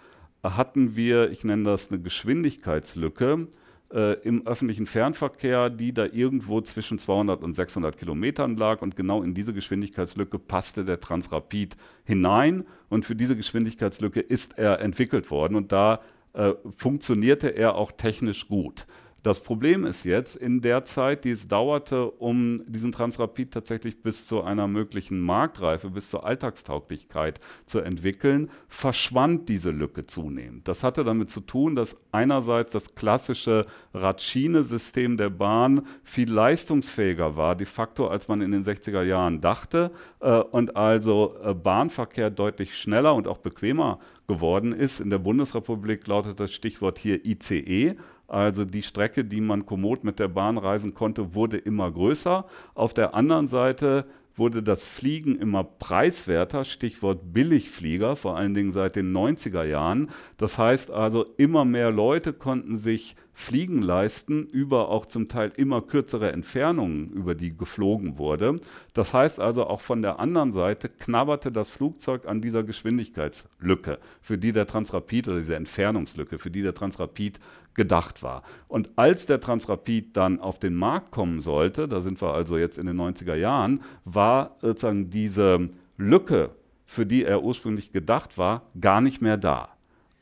hatten 0.43 0.95
wir, 0.95 1.31
ich 1.31 1.43
nenne 1.43 1.63
das 1.63 1.91
eine 1.91 2.01
Geschwindigkeitslücke, 2.01 3.47
äh, 3.93 4.13
im 4.21 4.45
öffentlichen 4.45 4.85
Fernverkehr, 4.85 5.69
die 5.69 5.93
da 5.93 6.05
irgendwo 6.05 6.61
zwischen 6.61 6.99
200 6.99 7.41
und 7.43 7.53
600 7.53 7.97
Kilometern 7.97 8.57
lag. 8.57 8.81
Und 8.81 8.95
genau 8.95 9.23
in 9.23 9.33
diese 9.33 9.53
Geschwindigkeitslücke 9.53 10.39
passte 10.39 10.83
der 10.83 10.99
Transrapid 10.99 11.77
hinein. 12.03 12.65
Und 12.89 13.05
für 13.05 13.15
diese 13.15 13.35
Geschwindigkeitslücke 13.35 14.19
ist 14.19 14.57
er 14.57 14.81
entwickelt 14.81 15.31
worden. 15.31 15.55
Und 15.55 15.71
da 15.71 16.01
äh, 16.33 16.53
funktionierte 16.75 17.49
er 17.49 17.75
auch 17.75 17.91
technisch 17.91 18.47
gut. 18.47 18.87
Das 19.23 19.41
Problem 19.41 19.83
ist 19.85 20.03
jetzt, 20.03 20.35
in 20.35 20.61
der 20.61 20.85
Zeit, 20.85 21.25
die 21.25 21.31
es 21.31 21.47
dauerte, 21.47 22.11
um 22.11 22.61
diesen 22.67 22.91
Transrapid 22.91 23.51
tatsächlich 23.51 24.01
bis 24.01 24.27
zu 24.27 24.43
einer 24.43 24.67
möglichen 24.67 25.19
Marktreife, 25.19 25.89
bis 25.89 26.11
zur 26.11 26.25
Alltagstauglichkeit 26.25 27.39
zu 27.65 27.79
entwickeln, 27.79 28.49
verschwand 28.67 29.49
diese 29.49 29.71
Lücke 29.71 30.05
zunehmend. 30.05 30.67
Das 30.67 30.83
hatte 30.83 31.03
damit 31.03 31.31
zu 31.31 31.41
tun, 31.41 31.75
dass 31.75 31.97
einerseits 32.11 32.71
das 32.71 32.93
klassische 32.93 33.65
Radschiene-System 33.93 35.17
der 35.17 35.31
Bahn 35.31 35.87
viel 36.03 36.31
leistungsfähiger 36.31 37.35
war, 37.35 37.55
de 37.55 37.65
facto, 37.65 38.07
als 38.07 38.27
man 38.27 38.41
in 38.41 38.51
den 38.51 38.63
60er 38.63 39.01
Jahren 39.01 39.41
dachte, 39.41 39.91
äh, 40.19 40.39
und 40.39 40.75
also 40.75 41.35
äh, 41.43 41.53
Bahnverkehr 41.55 42.29
deutlich 42.29 42.77
schneller 42.77 43.15
und 43.15 43.27
auch 43.27 43.39
bequemer 43.39 43.99
geworden 44.27 44.73
ist. 44.73 44.99
In 44.99 45.09
der 45.09 45.19
Bundesrepublik 45.19 46.05
lautet 46.07 46.39
das 46.39 46.53
Stichwort 46.53 46.97
hier 46.97 47.25
ICE. 47.25 47.95
Also 48.27 48.65
die 48.65 48.83
Strecke, 48.83 49.23
die 49.23 49.41
man 49.41 49.65
kommod 49.65 50.03
mit 50.03 50.19
der 50.19 50.27
Bahn 50.27 50.57
reisen 50.57 50.93
konnte, 50.93 51.33
wurde 51.33 51.57
immer 51.57 51.89
größer. 51.89 52.45
Auf 52.75 52.93
der 52.93 53.15
anderen 53.15 53.47
Seite 53.47 54.05
wurde 54.35 54.61
das 54.61 54.85
Fliegen 54.85 55.35
immer 55.37 55.63
preiswerter, 55.63 56.63
Stichwort 56.63 57.33
Billigflieger, 57.33 58.15
vor 58.15 58.37
allen 58.37 58.53
Dingen 58.53 58.71
seit 58.71 58.95
den 58.95 59.15
90er 59.15 59.63
Jahren. 59.63 60.09
Das 60.37 60.57
heißt 60.57 60.91
also, 60.91 61.25
immer 61.37 61.65
mehr 61.65 61.89
Leute 61.89 62.33
konnten 62.33 62.75
sich 62.75 63.15
Fliegen 63.39 63.83
leisten 63.83 64.47
über 64.47 64.89
auch 64.89 65.05
zum 65.05 65.27
Teil 65.27 65.51
immer 65.55 65.83
kürzere 65.83 66.31
Entfernungen, 66.31 67.11
über 67.11 67.35
die 67.35 67.55
geflogen 67.55 68.17
wurde. 68.17 68.55
Das 68.93 69.13
heißt 69.13 69.39
also, 69.39 69.67
auch 69.67 69.79
von 69.79 70.01
der 70.01 70.19
anderen 70.19 70.51
Seite 70.51 70.89
knabberte 70.89 71.51
das 71.51 71.69
Flugzeug 71.69 72.27
an 72.27 72.41
dieser 72.41 72.63
Geschwindigkeitslücke, 72.63 73.99
für 74.21 74.39
die 74.39 74.53
der 74.53 74.65
Transrapid 74.65 75.27
oder 75.27 75.37
diese 75.37 75.55
Entfernungslücke, 75.55 76.39
für 76.39 76.49
die 76.49 76.63
der 76.63 76.73
Transrapid 76.73 77.39
gedacht 77.75 78.23
war. 78.23 78.41
Und 78.67 78.89
als 78.95 79.27
der 79.27 79.39
Transrapid 79.39 80.17
dann 80.17 80.39
auf 80.39 80.57
den 80.57 80.73
Markt 80.73 81.11
kommen 81.11 81.39
sollte, 81.39 81.87
da 81.87 82.01
sind 82.01 82.19
wir 82.19 82.33
also 82.33 82.57
jetzt 82.57 82.79
in 82.79 82.87
den 82.87 82.99
90er 82.99 83.35
Jahren, 83.35 83.81
war 84.03 84.57
sozusagen 84.61 85.11
diese 85.11 85.69
Lücke, 85.95 86.49
für 86.87 87.05
die 87.05 87.23
er 87.23 87.43
ursprünglich 87.43 87.91
gedacht 87.91 88.39
war, 88.39 88.63
gar 88.81 88.99
nicht 88.99 89.21
mehr 89.21 89.37
da. 89.37 89.69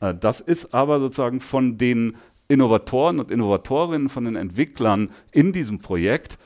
Äh, 0.00 0.14
das 0.14 0.40
ist 0.40 0.74
aber 0.74 1.00
sozusagen 1.00 1.40
von 1.40 1.78
den 1.78 2.16
Innovatoren 2.48 3.18
und 3.18 3.30
Innovatorinnen, 3.30 4.08
von 4.08 4.24
den 4.24 4.36
Entwicklern 4.36 5.10
in 5.32 5.52
diesem 5.52 5.78
Projekt 5.78 6.38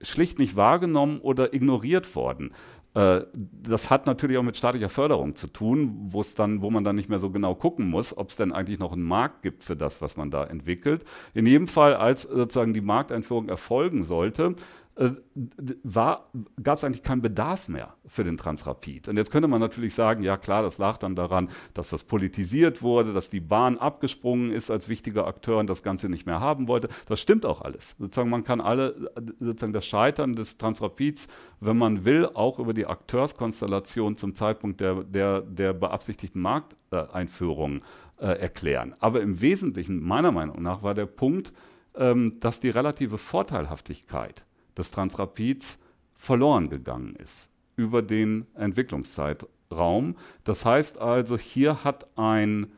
schlicht 0.00 0.38
nicht 0.38 0.56
wahrgenommen 0.56 1.20
oder 1.20 1.54
ignoriert 1.54 2.14
worden. 2.16 2.52
Äh, 2.94 3.22
das 3.34 3.90
hat 3.90 4.06
natürlich 4.06 4.36
auch 4.36 4.42
mit 4.42 4.56
staatlicher 4.56 4.88
Förderung 4.88 5.34
zu 5.34 5.46
tun, 5.46 6.08
wo 6.10 6.20
es 6.20 6.34
dann, 6.34 6.60
wo 6.60 6.70
man 6.70 6.84
dann 6.84 6.96
nicht 6.96 7.08
mehr 7.08 7.18
so 7.18 7.30
genau 7.30 7.54
gucken 7.54 7.88
muss, 7.88 8.16
ob 8.16 8.28
es 8.28 8.36
denn 8.36 8.52
eigentlich 8.52 8.78
noch 8.78 8.92
einen 8.92 9.02
Markt 9.02 9.42
gibt 9.42 9.64
für 9.64 9.76
das, 9.76 10.02
was 10.02 10.16
man 10.16 10.30
da 10.30 10.44
entwickelt. 10.44 11.04
In 11.34 11.46
jedem 11.46 11.68
Fall, 11.68 11.94
als 11.94 12.22
sozusagen 12.22 12.74
die 12.74 12.80
Markteinführung 12.80 13.48
erfolgen 13.48 14.04
sollte, 14.04 14.54
gab 14.94 16.76
es 16.76 16.84
eigentlich 16.84 17.02
keinen 17.02 17.22
Bedarf 17.22 17.68
mehr 17.68 17.94
für 18.06 18.24
den 18.24 18.36
Transrapid. 18.36 19.08
Und 19.08 19.16
jetzt 19.16 19.30
könnte 19.30 19.48
man 19.48 19.60
natürlich 19.60 19.94
sagen, 19.94 20.22
ja 20.22 20.36
klar, 20.36 20.62
das 20.62 20.76
lag 20.76 20.98
dann 20.98 21.14
daran, 21.14 21.48
dass 21.72 21.90
das 21.90 22.04
politisiert 22.04 22.82
wurde, 22.82 23.14
dass 23.14 23.30
die 23.30 23.40
Bahn 23.40 23.78
abgesprungen 23.78 24.50
ist 24.50 24.70
als 24.70 24.90
wichtiger 24.90 25.26
Akteur 25.26 25.58
und 25.58 25.68
das 25.70 25.82
Ganze 25.82 26.10
nicht 26.10 26.26
mehr 26.26 26.40
haben 26.40 26.68
wollte. 26.68 26.88
Das 27.06 27.20
stimmt 27.20 27.46
auch 27.46 27.62
alles. 27.62 27.96
Sozusagen 27.98 28.28
man 28.28 28.44
kann 28.44 28.60
alle, 28.60 29.10
sozusagen 29.40 29.72
das 29.72 29.86
Scheitern 29.86 30.34
des 30.34 30.58
Transrapids, 30.58 31.26
wenn 31.60 31.78
man 31.78 32.04
will, 32.04 32.26
auch 32.26 32.58
über 32.58 32.74
die 32.74 32.86
Akteurskonstellation 32.86 34.16
zum 34.16 34.34
Zeitpunkt 34.34 34.80
der, 34.80 35.04
der, 35.04 35.40
der 35.40 35.72
beabsichtigten 35.72 36.42
Markteinführung 36.42 37.80
äh, 38.18 38.26
erklären. 38.26 38.94
Aber 39.00 39.22
im 39.22 39.40
Wesentlichen, 39.40 40.02
meiner 40.02 40.32
Meinung 40.32 40.62
nach, 40.62 40.82
war 40.82 40.92
der 40.92 41.06
Punkt, 41.06 41.54
ähm, 41.94 42.38
dass 42.40 42.60
die 42.60 42.70
relative 42.70 43.16
Vorteilhaftigkeit 43.16 44.44
des 44.76 44.90
Transrapids 44.90 45.78
verloren 46.16 46.68
gegangen 46.68 47.16
ist 47.16 47.50
über 47.76 48.02
den 48.02 48.46
Entwicklungszeitraum. 48.54 50.16
Das 50.44 50.64
heißt 50.64 51.00
also, 51.00 51.38
hier 51.38 51.84
hat 51.84 52.06
ein 52.18 52.70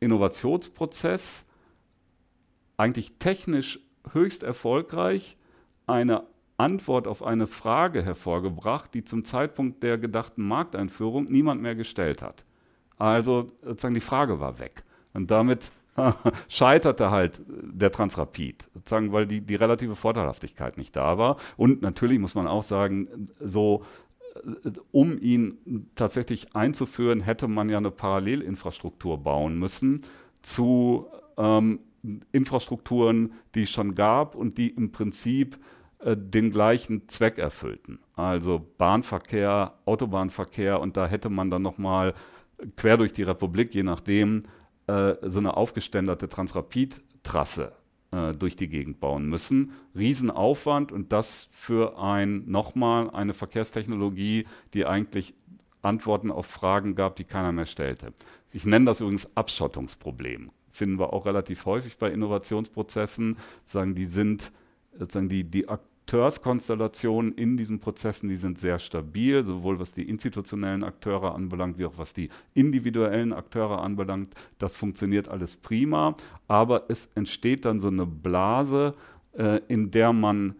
Innovationsprozess 0.00 1.44
eigentlich 2.76 3.18
technisch 3.18 3.80
höchst 4.12 4.42
erfolgreich 4.42 5.36
eine 5.86 6.24
Antwort 6.56 7.08
auf 7.08 7.22
eine 7.22 7.46
Frage 7.46 8.02
hervorgebracht, 8.02 8.94
die 8.94 9.02
zum 9.02 9.24
Zeitpunkt 9.24 9.82
der 9.82 9.98
gedachten 9.98 10.46
Markteinführung 10.46 11.30
niemand 11.30 11.62
mehr 11.62 11.74
gestellt 11.74 12.22
hat. 12.22 12.44
Also 12.96 13.48
sozusagen 13.62 13.94
die 13.94 14.00
Frage 14.00 14.40
war 14.40 14.58
weg. 14.58 14.84
Und 15.14 15.30
damit 15.30 15.72
scheiterte 16.48 17.10
halt 17.10 17.42
der 17.48 17.90
Transrapid, 17.90 18.68
sozusagen, 18.74 19.12
weil 19.12 19.26
die, 19.26 19.40
die 19.40 19.54
relative 19.54 19.94
Vorteilhaftigkeit 19.94 20.76
nicht 20.76 20.96
da 20.96 21.18
war. 21.18 21.36
Und 21.56 21.82
natürlich 21.82 22.18
muss 22.18 22.34
man 22.34 22.46
auch 22.46 22.62
sagen, 22.62 23.28
so 23.40 23.84
äh, 24.34 24.70
um 24.90 25.18
ihn 25.18 25.90
tatsächlich 25.94 26.54
einzuführen, 26.54 27.20
hätte 27.20 27.48
man 27.48 27.68
ja 27.68 27.78
eine 27.78 27.90
Parallelinfrastruktur 27.90 29.18
bauen 29.18 29.58
müssen 29.58 30.02
zu 30.42 31.06
ähm, 31.36 31.80
Infrastrukturen, 32.32 33.32
die 33.54 33.62
es 33.62 33.70
schon 33.70 33.94
gab 33.94 34.34
und 34.34 34.58
die 34.58 34.70
im 34.70 34.92
Prinzip 34.92 35.58
äh, 36.00 36.16
den 36.16 36.50
gleichen 36.50 37.08
Zweck 37.08 37.38
erfüllten. 37.38 37.98
Also 38.14 38.64
Bahnverkehr, 38.78 39.74
Autobahnverkehr 39.86 40.80
und 40.80 40.96
da 40.96 41.06
hätte 41.06 41.30
man 41.30 41.50
dann 41.50 41.62
nochmal 41.62 42.14
quer 42.76 42.96
durch 42.96 43.12
die 43.12 43.22
Republik, 43.22 43.74
je 43.74 43.82
nachdem, 43.82 44.44
äh, 44.86 45.14
so 45.22 45.38
eine 45.38 45.56
aufgeständerte 45.56 46.28
Transrapid-Trasse 46.28 47.72
äh, 48.10 48.32
durch 48.32 48.56
die 48.56 48.68
Gegend 48.68 49.00
bauen 49.00 49.28
müssen. 49.28 49.72
Riesenaufwand 49.96 50.92
und 50.92 51.12
das 51.12 51.48
für 51.50 51.98
ein 51.98 52.44
nochmal 52.46 53.10
eine 53.10 53.34
Verkehrstechnologie, 53.34 54.46
die 54.72 54.86
eigentlich 54.86 55.34
Antworten 55.82 56.30
auf 56.30 56.46
Fragen 56.46 56.94
gab, 56.94 57.16
die 57.16 57.24
keiner 57.24 57.52
mehr 57.52 57.66
stellte. 57.66 58.12
Ich 58.52 58.64
nenne 58.64 58.86
das 58.86 59.00
übrigens 59.00 59.28
Abschottungsproblem. 59.36 60.50
Finden 60.70 60.98
wir 60.98 61.12
auch 61.12 61.26
relativ 61.26 61.66
häufig 61.66 61.98
bei 61.98 62.10
Innovationsprozessen. 62.10 63.36
Sagen, 63.64 63.94
die 63.94 64.06
sind 64.06 64.52
sozusagen 64.98 65.28
die, 65.28 65.44
die 65.44 65.68
Akteurskonstellationen 66.04 67.32
in 67.32 67.56
diesen 67.56 67.80
Prozessen, 67.80 68.28
die 68.28 68.36
sind 68.36 68.58
sehr 68.58 68.78
stabil, 68.78 69.44
sowohl 69.46 69.80
was 69.80 69.94
die 69.94 70.06
institutionellen 70.06 70.84
Akteure 70.84 71.34
anbelangt, 71.34 71.78
wie 71.78 71.86
auch 71.86 71.96
was 71.96 72.12
die 72.12 72.28
individuellen 72.52 73.32
Akteure 73.32 73.80
anbelangt. 73.80 74.34
Das 74.58 74.76
funktioniert 74.76 75.28
alles 75.28 75.56
prima, 75.56 76.14
aber 76.46 76.84
es 76.88 77.10
entsteht 77.14 77.64
dann 77.64 77.80
so 77.80 77.88
eine 77.88 78.04
Blase, 78.04 78.94
äh, 79.32 79.60
in 79.68 79.90
der 79.90 80.12
man 80.12 80.56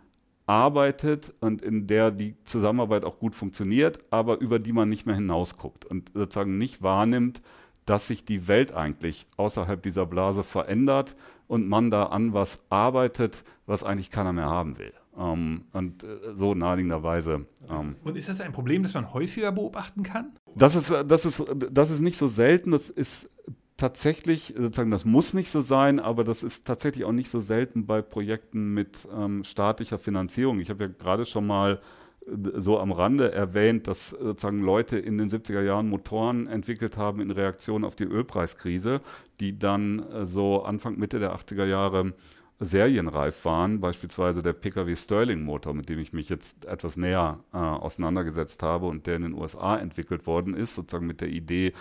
arbeitet 0.46 1.34
und 1.40 1.60
in 1.60 1.86
der 1.86 2.10
die 2.10 2.36
Zusammenarbeit 2.44 3.04
auch 3.04 3.18
gut 3.18 3.34
funktioniert, 3.34 3.98
aber 4.10 4.40
über 4.40 4.58
die 4.58 4.72
man 4.72 4.88
nicht 4.88 5.04
mehr 5.04 5.14
hinausguckt 5.14 5.84
und 5.84 6.10
sozusagen 6.14 6.56
nicht 6.56 6.82
wahrnimmt, 6.82 7.42
dass 7.84 8.06
sich 8.06 8.24
die 8.24 8.48
Welt 8.48 8.72
eigentlich 8.72 9.26
außerhalb 9.36 9.82
dieser 9.82 10.06
Blase 10.06 10.42
verändert 10.42 11.16
und 11.48 11.68
man 11.68 11.90
da 11.90 12.04
an 12.04 12.32
was 12.32 12.60
arbeitet, 12.70 13.44
was 13.66 13.84
eigentlich 13.84 14.10
keiner 14.10 14.32
mehr 14.32 14.46
haben 14.46 14.78
will. 14.78 14.92
Ähm, 15.16 15.64
und 15.72 16.02
äh, 16.02 16.34
so 16.34 16.54
naheliegenderweise. 16.54 17.46
Ähm, 17.70 17.94
und 18.04 18.16
ist 18.16 18.28
das 18.28 18.40
ein 18.40 18.52
Problem, 18.52 18.82
das 18.82 18.94
man 18.94 19.12
häufiger 19.12 19.52
beobachten 19.52 20.02
kann? 20.02 20.32
Das 20.56 20.74
ist, 20.74 20.90
das 21.06 21.24
ist, 21.24 21.44
das 21.70 21.90
ist 21.90 22.00
nicht 22.00 22.18
so 22.18 22.26
selten. 22.26 22.72
Das 22.72 22.90
ist 22.90 23.30
tatsächlich, 23.76 24.54
sozusagen, 24.56 24.90
das 24.90 25.04
muss 25.04 25.34
nicht 25.34 25.50
so 25.50 25.60
sein, 25.60 25.98
aber 25.98 26.24
das 26.24 26.42
ist 26.42 26.66
tatsächlich 26.66 27.04
auch 27.04 27.12
nicht 27.12 27.30
so 27.30 27.40
selten 27.40 27.86
bei 27.86 28.02
Projekten 28.02 28.74
mit 28.74 29.08
ähm, 29.14 29.44
staatlicher 29.44 29.98
Finanzierung. 29.98 30.60
Ich 30.60 30.70
habe 30.70 30.84
ja 30.84 30.90
gerade 30.90 31.24
schon 31.24 31.46
mal 31.46 31.80
äh, 32.26 32.60
so 32.60 32.78
am 32.78 32.92
Rande 32.92 33.32
erwähnt, 33.32 33.86
dass 33.86 34.10
sozusagen 34.10 34.60
Leute 34.60 34.98
in 34.98 35.18
den 35.18 35.28
70er 35.28 35.62
Jahren 35.62 35.88
Motoren 35.88 36.46
entwickelt 36.46 36.96
haben 36.96 37.20
in 37.20 37.30
Reaktion 37.30 37.84
auf 37.84 37.96
die 37.96 38.04
Ölpreiskrise, 38.04 39.00
die 39.40 39.58
dann 39.58 40.00
äh, 40.10 40.26
so 40.26 40.62
Anfang, 40.62 40.98
Mitte 40.98 41.18
der 41.18 41.34
80er 41.34 41.64
Jahre 41.64 42.14
serienreif 42.60 43.44
waren, 43.44 43.80
beispielsweise 43.80 44.42
der 44.42 44.52
Pkw 44.52 44.94
Sterling 44.96 45.42
Motor, 45.42 45.74
mit 45.74 45.88
dem 45.88 45.98
ich 45.98 46.12
mich 46.12 46.28
jetzt 46.28 46.64
etwas 46.66 46.96
näher 46.96 47.40
äh, 47.52 47.56
auseinandergesetzt 47.56 48.62
habe 48.62 48.86
und 48.86 49.06
der 49.06 49.16
in 49.16 49.22
den 49.22 49.34
USA 49.34 49.76
entwickelt 49.76 50.26
worden 50.26 50.54
ist, 50.54 50.74
sozusagen 50.74 51.06
mit 51.06 51.20
der 51.20 51.28
Idee, 51.28 51.72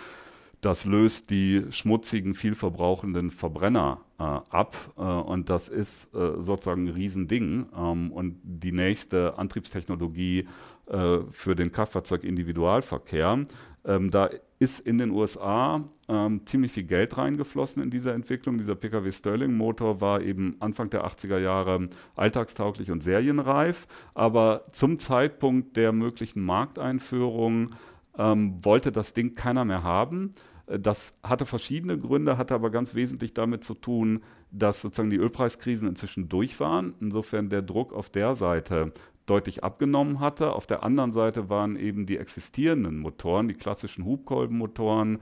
das 0.64 0.86
löst 0.86 1.28
die 1.28 1.62
schmutzigen, 1.70 2.34
vielverbrauchenden 2.34 3.30
Verbrenner 3.30 4.00
äh, 4.18 4.22
ab 4.22 4.74
äh, 4.96 5.02
und 5.02 5.50
das 5.50 5.68
ist 5.68 6.12
äh, 6.14 6.40
sozusagen 6.40 6.86
ein 6.86 6.94
Riesending 6.94 7.66
ähm, 7.76 8.10
und 8.10 8.40
die 8.42 8.72
nächste 8.72 9.38
Antriebstechnologie 9.38 10.48
äh, 10.86 11.18
für 11.30 11.54
den 11.54 11.70
Kraftfahrzeug-Individualverkehr. 11.70 13.44
Ähm, 13.86 14.10
da 14.10 14.30
ist 14.58 14.80
in 14.80 14.98
den 14.98 15.10
USA 15.10 15.84
ähm, 16.08 16.40
ziemlich 16.46 16.72
viel 16.72 16.84
Geld 16.84 17.18
reingeflossen 17.18 17.82
in 17.82 17.90
diese 17.90 18.12
Entwicklung. 18.12 18.56
Dieser 18.56 18.74
Pkw 18.74 19.12
Sterling 19.12 19.54
Motor 19.56 20.00
war 20.00 20.22
eben 20.22 20.56
Anfang 20.60 20.90
der 20.90 21.06
80er 21.06 21.38
Jahre 21.38 21.88
alltagstauglich 22.16 22.90
und 22.90 23.02
serienreif, 23.02 23.86
aber 24.14 24.64
zum 24.72 24.98
Zeitpunkt 24.98 25.76
der 25.76 25.92
möglichen 25.92 26.40
Markteinführung 26.40 27.74
ähm, 28.16 28.64
wollte 28.64 28.92
das 28.92 29.12
Ding 29.12 29.34
keiner 29.34 29.64
mehr 29.64 29.82
haben. 29.82 30.30
Äh, 30.66 30.78
das 30.78 31.18
hatte 31.22 31.44
verschiedene 31.44 31.98
Gründe, 31.98 32.38
hatte 32.38 32.54
aber 32.54 32.70
ganz 32.70 32.94
wesentlich 32.94 33.34
damit 33.34 33.64
zu 33.64 33.74
tun, 33.74 34.22
dass 34.50 34.80
sozusagen 34.80 35.10
die 35.10 35.16
Ölpreiskrisen 35.16 35.88
inzwischen 35.88 36.28
durch 36.28 36.60
waren. 36.60 36.94
Insofern 37.00 37.50
der 37.50 37.62
Druck 37.62 37.92
auf 37.92 38.08
der 38.08 38.34
Seite 38.34 38.92
deutlich 39.26 39.64
abgenommen 39.64 40.20
hatte. 40.20 40.52
Auf 40.52 40.66
der 40.66 40.82
anderen 40.82 41.12
Seite 41.12 41.48
waren 41.48 41.76
eben 41.76 42.06
die 42.06 42.18
existierenden 42.18 42.98
Motoren, 42.98 43.48
die 43.48 43.54
klassischen 43.54 44.04
Hubkolbenmotoren, 44.04 45.18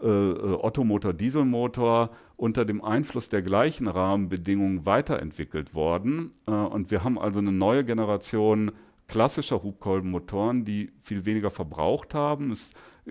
äh, 0.00 0.06
äh 0.06 0.58
Ottomotor, 0.60 1.12
Dieselmotor 1.12 2.10
unter 2.36 2.64
dem 2.64 2.82
Einfluss 2.82 3.28
der 3.28 3.42
gleichen 3.42 3.86
Rahmenbedingungen 3.88 4.86
weiterentwickelt 4.86 5.74
worden. 5.74 6.30
Äh, 6.46 6.52
und 6.52 6.90
wir 6.90 7.04
haben 7.04 7.18
also 7.18 7.40
eine 7.40 7.52
neue 7.52 7.84
Generation 7.84 8.72
klassischer 9.08 9.62
Hubkolbenmotoren, 9.62 10.64
die 10.64 10.90
viel 11.02 11.26
weniger 11.26 11.50
verbraucht 11.50 12.14
haben. 12.14 12.50
Es 12.50 12.70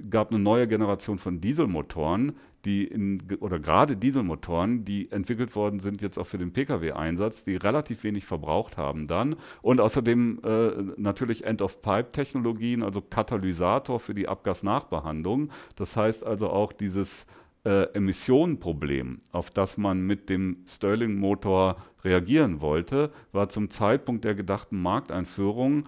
gab 0.09 0.31
eine 0.31 0.39
neue 0.39 0.67
Generation 0.67 1.17
von 1.17 1.41
Dieselmotoren, 1.41 2.37
die 2.65 2.85
in, 2.85 3.21
oder 3.39 3.59
gerade 3.59 3.95
Dieselmotoren, 3.95 4.85
die 4.85 5.11
entwickelt 5.11 5.55
worden 5.55 5.79
sind 5.79 6.01
jetzt 6.01 6.17
auch 6.17 6.27
für 6.27 6.37
den 6.37 6.53
Pkw-Einsatz, 6.53 7.43
die 7.43 7.55
relativ 7.55 8.03
wenig 8.03 8.25
verbraucht 8.25 8.77
haben 8.77 9.07
dann. 9.07 9.35
Und 9.61 9.81
außerdem 9.81 10.39
äh, 10.43 10.69
natürlich 10.97 11.43
End-of-Pipe-Technologien, 11.43 12.83
also 12.83 13.01
Katalysator 13.01 13.99
für 13.99 14.13
die 14.13 14.27
Abgasnachbehandlung. 14.27 15.51
Das 15.75 15.97
heißt 15.97 16.25
also 16.25 16.49
auch 16.49 16.71
dieses 16.71 17.25
äh, 17.63 17.83
Emissionenproblem, 17.93 19.21
auf 19.31 19.51
das 19.51 19.77
man 19.77 20.01
mit 20.01 20.29
dem 20.29 20.57
Stirling-Motor 20.67 21.77
reagieren 22.03 22.61
wollte, 22.61 23.11
war 23.31 23.49
zum 23.49 23.69
Zeitpunkt 23.69 24.23
der 24.23 24.35
gedachten 24.35 24.81
Markteinführung 24.81 25.85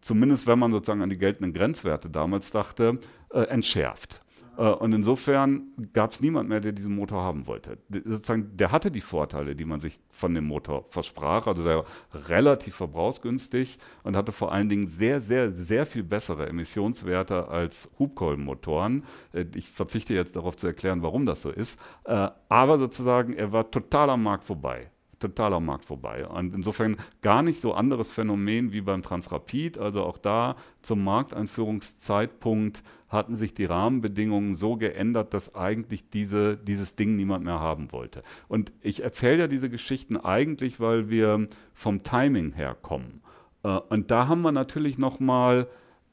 zumindest 0.00 0.46
wenn 0.46 0.58
man 0.58 0.70
sozusagen 0.70 1.02
an 1.02 1.10
die 1.10 1.18
geltenden 1.18 1.52
Grenzwerte 1.52 2.08
damals 2.08 2.50
dachte, 2.50 2.98
äh, 3.30 3.40
entschärft. 3.42 4.20
Äh, 4.56 4.62
und 4.62 4.92
insofern 4.92 5.72
gab 5.92 6.10
es 6.10 6.20
niemand 6.20 6.48
mehr, 6.48 6.60
der 6.60 6.72
diesen 6.72 6.94
Motor 6.94 7.22
haben 7.22 7.46
wollte. 7.46 7.78
Sozusagen, 7.90 8.56
der 8.56 8.72
hatte 8.72 8.90
die 8.90 9.00
Vorteile, 9.00 9.56
die 9.56 9.64
man 9.64 9.80
sich 9.80 9.98
von 10.10 10.34
dem 10.34 10.44
Motor 10.44 10.86
versprach. 10.90 11.46
Also 11.46 11.64
der 11.64 11.78
war 11.78 11.84
relativ 12.28 12.74
verbrauchsgünstig 12.76 13.78
und 14.04 14.16
hatte 14.16 14.32
vor 14.32 14.52
allen 14.52 14.68
Dingen 14.68 14.86
sehr, 14.86 15.20
sehr, 15.20 15.50
sehr 15.50 15.86
viel 15.86 16.04
bessere 16.04 16.48
Emissionswerte 16.48 17.48
als 17.48 17.90
Hubkolbenmotoren. 17.98 19.04
Äh, 19.32 19.46
ich 19.54 19.68
verzichte 19.68 20.14
jetzt 20.14 20.36
darauf 20.36 20.56
zu 20.56 20.66
erklären, 20.66 21.02
warum 21.02 21.26
das 21.26 21.42
so 21.42 21.50
ist. 21.50 21.80
Äh, 22.04 22.28
aber 22.48 22.78
sozusagen, 22.78 23.32
er 23.32 23.52
war 23.52 23.70
total 23.70 24.10
am 24.10 24.22
Markt 24.22 24.44
vorbei 24.44 24.91
total 25.22 25.54
am 25.54 25.66
Markt 25.66 25.84
vorbei. 25.84 26.26
Und 26.26 26.54
insofern 26.54 26.96
gar 27.22 27.42
nicht 27.42 27.60
so 27.60 27.74
anderes 27.74 28.10
Phänomen 28.10 28.72
wie 28.72 28.80
beim 28.80 29.02
Transrapid. 29.02 29.78
Also 29.78 30.02
auch 30.02 30.18
da 30.18 30.56
zum 30.82 31.02
Markteinführungszeitpunkt 31.04 32.82
hatten 33.08 33.34
sich 33.34 33.54
die 33.54 33.66
Rahmenbedingungen 33.66 34.54
so 34.54 34.76
geändert, 34.76 35.34
dass 35.34 35.54
eigentlich 35.54 36.08
diese, 36.10 36.56
dieses 36.56 36.96
Ding 36.96 37.16
niemand 37.16 37.44
mehr 37.44 37.60
haben 37.60 37.92
wollte. 37.92 38.22
Und 38.48 38.72
ich 38.80 39.02
erzähle 39.02 39.40
ja 39.40 39.46
diese 39.48 39.70
Geschichten 39.70 40.16
eigentlich, 40.16 40.80
weil 40.80 41.10
wir 41.10 41.46
vom 41.74 42.02
Timing 42.02 42.52
herkommen. 42.52 43.22
Äh, 43.62 43.78
und 43.88 44.10
da 44.10 44.28
haben 44.28 44.42
wir 44.42 44.52
natürlich 44.52 44.98
nochmal 44.98 45.68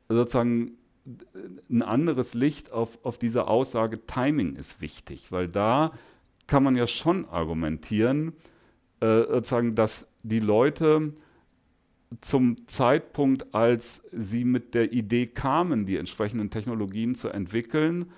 sozusagen 0.10 0.74
ein 1.70 1.82
anderes 1.82 2.34
Licht 2.34 2.72
auf, 2.72 3.04
auf 3.04 3.18
diese 3.18 3.48
Aussage, 3.48 4.06
Timing 4.06 4.56
ist 4.56 4.82
wichtig, 4.82 5.32
weil 5.32 5.48
da 5.48 5.92
kann 6.48 6.64
man 6.64 6.76
ja 6.76 6.88
schon 6.88 7.26
argumentieren, 7.26 8.34
äh, 9.02 9.24
sozusagen, 9.24 9.76
dass 9.76 10.08
die 10.24 10.40
Leute 10.40 11.12
zum 12.22 12.68
Zeitpunkt, 12.68 13.54
als 13.54 14.02
sie 14.12 14.44
mit 14.44 14.74
der 14.74 14.92
Idee 14.94 15.28
kamen, 15.28 15.86
die 15.86 15.98
entsprechenden 15.98 16.50
Technologien 16.50 17.16
zu 17.16 17.30
entwickeln, 17.30 18.12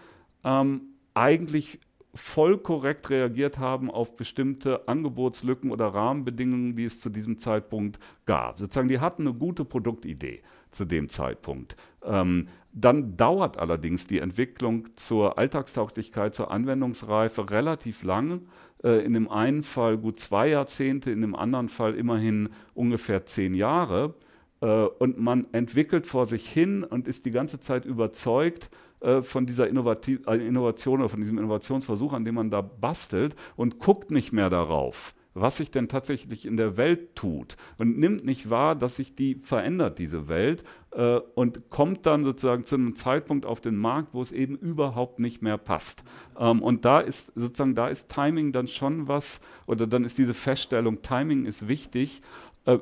ähm, 0.44 0.82
eigentlich 1.14 1.80
voll 2.14 2.58
korrekt 2.58 3.10
reagiert 3.10 3.58
haben 3.58 3.90
auf 3.90 4.16
bestimmte 4.16 4.88
Angebotslücken 4.88 5.72
oder 5.72 5.88
Rahmenbedingungen, 5.88 6.76
die 6.76 6.86
es 6.86 7.00
zu 7.00 7.10
diesem 7.10 7.38
Zeitpunkt 7.38 8.00
gab. 8.26 8.60
Sozusagen, 8.60 8.90
die 8.90 9.00
hatten 9.00 9.28
eine 9.28 9.34
gute 9.34 9.64
Produktidee 9.66 10.42
zu 10.72 10.86
dem 10.86 11.10
Zeitpunkt. 11.10 11.76
Ähm, 12.04 12.48
dann 12.74 13.18
dauert 13.18 13.58
allerdings 13.58 14.08
die 14.08 14.20
Entwicklung 14.20 14.88
zur 14.94 15.38
Alltagstauglichkeit, 15.38 16.34
zur 16.34 16.52
Anwendungsreife 16.52 17.50
relativ 17.50 18.04
lang. 18.04 18.48
Äh, 18.84 19.06
in 19.06 19.14
dem 19.14 19.30
einen 19.30 19.64
Fall 19.64 19.98
gut 19.98 20.20
zwei 20.20 20.48
Jahrzehnte, 20.48 21.12
in 21.12 21.22
dem 21.22 21.36
anderen 21.36 21.68
Fall 21.68 21.96
immerhin 21.96 22.50
ungefähr 22.74 23.26
zehn 23.26 23.54
Jahre. 23.54 24.16
Äh, 24.62 24.68
und 24.68 25.20
man 25.20 25.48
entwickelt 25.52 26.08
vor 26.08 26.26
sich 26.26 26.50
hin 26.50 26.84
und 26.84 27.08
ist 27.08 27.26
die 27.26 27.32
ganze 27.32 27.60
Zeit 27.60 27.86
überzeugt, 27.86 28.70
äh, 29.02 29.22
von 29.22 29.48
dieser 29.48 29.68
Innovation 29.68 31.00
oder 31.00 31.10
von 31.10 31.20
diesem 31.20 31.40
Innovationsversuch, 31.40 32.14
an 32.14 32.24
dem 32.24 32.36
man 32.36 32.52
da 32.52 32.62
bastelt 32.62 33.36
und 33.56 33.80
guckt 33.80 34.12
nicht 34.12 34.32
mehr 34.32 34.50
darauf, 34.50 35.16
was 35.34 35.58
sich 35.58 35.72
denn 35.72 35.88
tatsächlich 35.88 36.46
in 36.46 36.58
der 36.58 36.78
Welt 36.78 37.16
tut 37.16 37.56
und 37.78 37.98
nimmt 37.98 38.26
nicht 38.26 38.50
wahr, 38.50 38.76
dass 38.76 38.98
sich 38.98 39.16
die 39.16 39.36
verändert, 39.36 40.00
diese 40.00 40.28
Welt, 40.28 40.64
äh, 40.92 41.20
und 41.36 41.70
kommt 41.70 42.06
dann 42.06 42.24
sozusagen 42.24 42.66
zu 42.66 42.76
einem 42.76 42.96
Zeitpunkt 42.96 43.46
auf 43.46 43.62
den 43.62 43.78
Markt, 43.78 44.14
wo 44.14 44.22
es 44.22 44.32
eben 44.32 44.56
überhaupt 44.58 45.20
nicht 45.20 45.42
mehr 45.42 45.58
passt. 45.58 46.04
Ähm, 46.38 46.62
und 46.62 46.86
da 46.86 47.00
ist 47.00 47.32
sozusagen, 47.36 47.76
da 47.76 47.88
ist 47.88 48.10
Timing 48.10 48.52
dann 48.52 48.68
schon 48.68 49.08
was, 49.08 49.42
oder 49.68 49.88
dann 49.88 50.04
ist 50.04 50.18
diese 50.18 50.34
Feststellung, 50.34 51.02
Timing 51.02 51.46
ist 51.46 51.68
wichtig, 51.68 52.22
äh, 52.66 52.78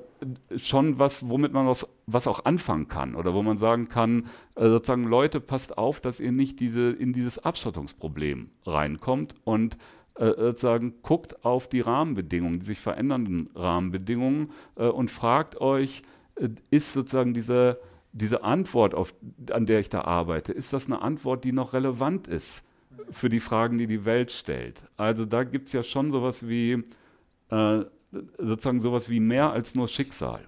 schon 0.57 0.99
was, 0.99 1.29
womit 1.29 1.53
man 1.53 1.65
was, 1.65 1.87
was 2.05 2.27
auch 2.27 2.43
anfangen 2.43 2.89
kann 2.89 3.15
oder 3.15 3.33
wo 3.33 3.41
man 3.43 3.57
sagen 3.57 3.87
kann, 3.87 4.25
äh, 4.55 4.67
sozusagen, 4.67 5.05
Leute, 5.05 5.39
passt 5.39 5.77
auf, 5.77 6.01
dass 6.01 6.19
ihr 6.19 6.33
nicht 6.33 6.59
diese, 6.59 6.91
in 6.91 7.13
dieses 7.13 7.39
Abschottungsproblem 7.39 8.49
reinkommt 8.65 9.35
und 9.45 9.77
äh, 10.19 10.33
sozusagen 10.37 11.01
guckt 11.01 11.45
auf 11.45 11.69
die 11.69 11.79
Rahmenbedingungen, 11.79 12.59
die 12.59 12.65
sich 12.65 12.79
verändernden 12.79 13.49
Rahmenbedingungen 13.55 14.51
äh, 14.75 14.87
und 14.87 15.09
fragt 15.09 15.61
euch, 15.61 16.01
äh, 16.35 16.49
ist 16.69 16.91
sozusagen 16.91 17.33
diese, 17.33 17.79
diese 18.11 18.43
Antwort, 18.43 18.93
auf, 18.95 19.13
an 19.51 19.65
der 19.65 19.79
ich 19.79 19.87
da 19.87 20.01
arbeite, 20.01 20.51
ist 20.51 20.73
das 20.73 20.87
eine 20.87 21.01
Antwort, 21.01 21.45
die 21.45 21.53
noch 21.53 21.71
relevant 21.71 22.27
ist 22.27 22.65
für 23.09 23.29
die 23.29 23.39
Fragen, 23.39 23.77
die 23.77 23.87
die 23.87 24.03
Welt 24.03 24.31
stellt? 24.31 24.83
Also 24.97 25.25
da 25.25 25.45
gibt 25.45 25.67
es 25.67 25.73
ja 25.73 25.83
schon 25.83 26.11
sowas 26.11 26.47
wie, 26.47 26.83
äh, 27.49 27.85
sozusagen 28.37 28.81
sowas 28.81 29.09
wie 29.09 29.21
mehr 29.21 29.51
als 29.51 29.73
nur 29.73 29.87
Schicksal. 29.87 30.41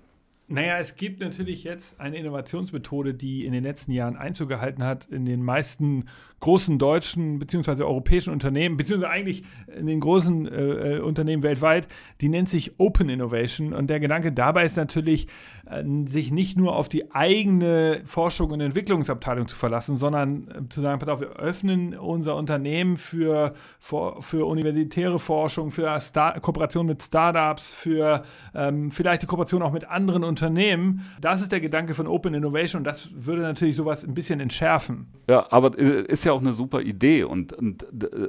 Naja, 0.51 0.79
es 0.79 0.97
gibt 0.97 1.21
natürlich 1.21 1.63
jetzt 1.63 1.97
eine 2.01 2.17
Innovationsmethode, 2.17 3.13
die 3.13 3.45
in 3.45 3.53
den 3.53 3.63
letzten 3.63 3.93
Jahren 3.93 4.17
Einzug 4.17 4.49
gehalten 4.49 4.83
hat 4.83 5.05
in 5.05 5.23
den 5.23 5.41
meisten 5.41 6.09
großen 6.41 6.79
deutschen 6.79 7.39
bzw. 7.39 7.83
europäischen 7.83 8.33
Unternehmen, 8.33 8.75
beziehungsweise 8.75 9.11
eigentlich 9.11 9.43
in 9.77 9.85
den 9.85 9.99
großen 9.99 10.47
äh, 10.47 10.95
äh, 10.95 10.99
Unternehmen 10.99 11.43
weltweit, 11.43 11.87
die 12.19 12.29
nennt 12.29 12.49
sich 12.49 12.79
Open 12.79 13.09
Innovation. 13.09 13.73
Und 13.73 13.89
der 13.89 13.99
Gedanke 13.99 14.31
dabei 14.31 14.65
ist 14.65 14.75
natürlich, 14.75 15.27
äh, 15.69 15.83
sich 16.07 16.31
nicht 16.31 16.57
nur 16.57 16.75
auf 16.75 16.89
die 16.89 17.13
eigene 17.13 18.01
Forschung 18.05 18.51
und 18.51 18.59
Entwicklungsabteilung 18.59 19.47
zu 19.47 19.55
verlassen, 19.55 19.95
sondern 19.95 20.47
äh, 20.47 20.69
zu 20.69 20.81
sagen, 20.81 20.99
pass 20.99 21.09
auf, 21.09 21.21
wir 21.21 21.33
öffnen 21.33 21.95
unser 21.97 22.35
Unternehmen 22.35 22.97
für, 22.97 23.53
für, 23.79 24.21
für 24.21 24.47
universitäre 24.47 25.19
Forschung, 25.19 25.69
für 25.69 25.99
Star 26.01 26.39
Kooperation 26.39 26.87
mit 26.87 27.03
Startups, 27.03 27.73
für 27.73 28.23
ähm, 28.55 28.89
vielleicht 28.89 29.21
die 29.21 29.27
Kooperation 29.27 29.61
auch 29.61 29.71
mit 29.71 29.87
anderen 29.87 30.23
Unternehmen. 30.23 31.05
Das 31.21 31.41
ist 31.41 31.51
der 31.51 31.61
Gedanke 31.61 31.93
von 31.93 32.07
Open 32.07 32.33
Innovation 32.33 32.79
und 32.79 32.85
das 32.85 33.09
würde 33.13 33.43
natürlich 33.43 33.75
sowas 33.75 34.03
ein 34.03 34.15
bisschen 34.15 34.39
entschärfen. 34.39 35.05
Ja, 35.27 35.45
aber 35.51 35.77
ist 35.77 36.25
ja 36.25 36.30
ja 36.31 36.35
auch 36.35 36.41
eine 36.41 36.53
super 36.53 36.81
Idee 36.81 37.23
und, 37.23 37.53
und 37.53 37.85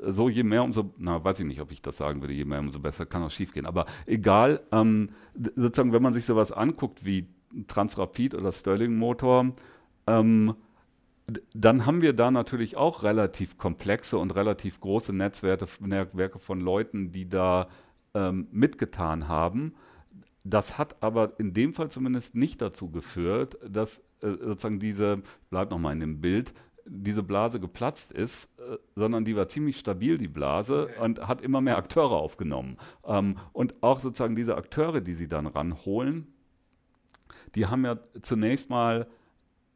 so 0.09 0.29
je 0.29 0.43
mehr, 0.43 0.63
umso, 0.63 0.93
na, 0.99 1.23
weiß 1.23 1.41
ich 1.41 1.47
nicht, 1.47 1.61
ob 1.61 1.73
ich 1.73 1.83
das 1.83 1.97
sagen 1.97 2.21
würde, 2.21 2.35
je 2.35 2.45
mehr, 2.45 2.61
umso 2.61 2.81
besser 2.81 3.07
kann 3.07 3.23
auch 3.23 3.31
schief 3.31 3.53
gehen. 3.53 3.67
Aber 3.67 3.87
egal, 4.07 4.61
ähm, 4.73 5.11
sozusagen, 5.57 5.93
wenn 5.93 6.03
man 6.03 6.13
sich 6.13 6.25
sowas 6.25 6.53
anguckt 6.53 7.05
wie 7.05 7.27
Transrapid 7.69 8.35
oder 8.35 8.53
Sterling 8.53 8.97
Motor, 8.97 9.51
ähm, 10.07 10.55
dann 11.55 11.87
haben 11.87 12.03
wir 12.03 12.13
da 12.13 12.31
natürlich 12.31 12.77
auch 12.77 13.03
relativ 13.03 13.57
komplexe 13.57 14.19
und 14.19 14.35
relativ 14.35 14.81
große 14.81 15.13
Netzwerke, 15.13 15.67
von 16.39 16.61
Leuten, 16.61 17.13
die 17.13 17.29
da 17.29 17.69
ähm, 18.15 18.49
mitgetan 18.51 19.29
haben. 19.29 19.75
Das 20.45 20.79
hat 20.79 21.03
aber 21.03 21.39
in 21.39 21.55
dem 21.55 21.73
Fall 21.73 21.91
zumindest 21.91 22.35
nicht 22.35 22.61
dazu 22.61 22.91
geführt, 22.91 23.57
dass 23.67 23.99
äh, 24.21 24.31
sozusagen 24.31 24.81
diese, 24.81 25.23
bleibt 25.51 25.71
nochmal 25.71 25.93
in 25.93 26.01
dem 26.01 26.21
Bild, 26.21 26.53
diese 26.95 27.23
Blase 27.23 27.59
geplatzt 27.59 28.13
ist, 28.13 28.51
äh, 28.59 28.77
sondern 28.95 29.25
die 29.25 29.35
war 29.35 29.49
ziemlich 29.49 29.79
stabil, 29.79 30.19
die 30.19 30.29
Blase, 30.29 30.85
okay. 30.85 31.01
und 31.01 31.27
hat 31.27 31.41
immer 31.41 31.61
mehr 31.61 31.79
Akteure 31.79 32.13
aufgenommen. 32.13 32.77
Ähm, 33.05 33.37
und 33.53 33.75
auch 33.83 33.99
sozusagen 33.99 34.37
diese 34.37 34.57
Akteure, 34.57 35.01
die 35.01 35.15
sie 35.15 35.29
dann 35.29 35.47
ranholen, 35.47 36.27
die 37.55 37.67
haben 37.67 37.85
ja 37.85 37.99
zunächst 38.21 38.69
mal, 38.69 39.07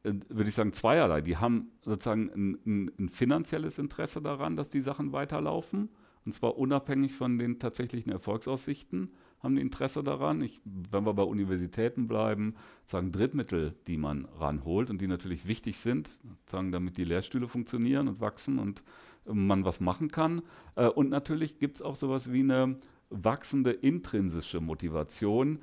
äh, 0.03 0.13
würde 0.29 0.49
ich 0.49 0.55
sagen, 0.55 0.73
zweierlei. 0.73 1.23
Die 1.23 1.39
haben 1.39 1.73
sozusagen 1.83 2.31
ein, 2.35 2.59
ein, 2.67 2.93
ein, 2.99 3.09
finanzielles 3.09 3.79
Interesse 3.79 4.21
daran, 4.21 4.57
dass 4.57 4.69
die 4.69 4.81
Sachen 4.81 5.13
weiterlaufen, 5.13 5.89
und 6.25 6.33
zwar 6.33 6.59
unabhängig 6.59 7.15
von 7.15 7.39
den 7.39 7.59
tatsächlichen 7.59 8.13
Erfolgsaussichten 8.13 9.11
haben 9.47 9.57
Interesse 9.57 10.03
daran. 10.03 10.43
Ich, 10.43 10.61
wenn 10.65 11.07
wir 11.07 11.15
bei 11.15 11.23
Universitäten 11.23 12.07
bleiben, 12.07 12.55
sagen 12.85 13.13
Drittmittel, 13.13 13.75
die 13.87 13.97
man 13.97 14.27
ranholt 14.39 14.91
und 14.91 15.01
die 15.01 15.07
natürlich 15.07 15.49
wichtig 15.49 15.79
sind, 15.79 16.19
sagen, 16.47 16.73
damit 16.73 16.97
die 16.97 17.05
Lehrstühle 17.05 17.49
funktionieren 17.49 18.09
und 18.09 18.21
wachsen 18.21 18.59
und 18.59 18.83
man 19.25 19.65
was 19.65 19.81
machen 19.81 20.11
kann. 20.11 20.43
Äh, 20.75 20.89
und 20.89 21.09
natürlich 21.09 21.59
gibt 21.59 21.77
es 21.77 21.83
auch 21.83 21.97
sowas 21.97 22.33
wie 22.33 22.41
eine 22.41 22.77
wachsende 23.09 23.71
intrinsische 23.71 24.61
Motivation, 24.61 25.57
äh, 25.57 25.61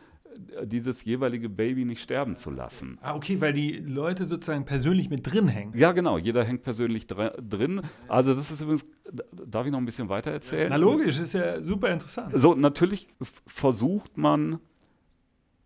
dieses 0.63 1.03
jeweilige 1.03 1.49
Baby 1.49 1.85
nicht 1.85 2.01
sterben 2.01 2.35
zu 2.35 2.51
lassen. 2.51 2.97
Ah, 3.01 3.15
okay, 3.15 3.41
weil 3.41 3.53
die 3.53 3.77
Leute 3.77 4.25
sozusagen 4.25 4.65
persönlich 4.65 5.09
mit 5.09 5.31
drin 5.31 5.47
hängen. 5.47 5.73
Ja, 5.75 5.91
genau, 5.91 6.17
jeder 6.17 6.43
hängt 6.43 6.63
persönlich 6.63 7.07
drin. 7.07 7.81
Also 8.07 8.33
das 8.33 8.51
ist 8.51 8.61
übrigens, 8.61 8.85
darf 9.45 9.65
ich 9.65 9.71
noch 9.71 9.79
ein 9.79 9.85
bisschen 9.85 10.09
weiter 10.09 10.31
erzählen? 10.31 10.67
Na 10.69 10.77
logisch, 10.77 11.19
ist 11.19 11.33
ja 11.33 11.61
super 11.61 11.89
interessant. 11.89 12.33
So, 12.35 12.55
natürlich 12.55 13.07
versucht 13.45 14.17
man 14.17 14.59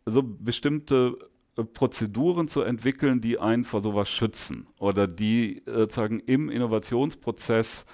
so 0.05 0.23
bestimmte 0.23 1.17
äh, 1.57 1.63
Prozeduren 1.63 2.47
zu 2.47 2.61
entwickeln, 2.61 3.21
die 3.21 3.39
einen 3.39 3.63
vor 3.63 3.81
sowas 3.81 4.09
schützen 4.09 4.67
oder 4.79 5.07
die 5.07 5.65
äh, 5.65 5.79
sozusagen 5.79 6.19
im 6.21 6.49
Innovationsprozess 6.49 7.85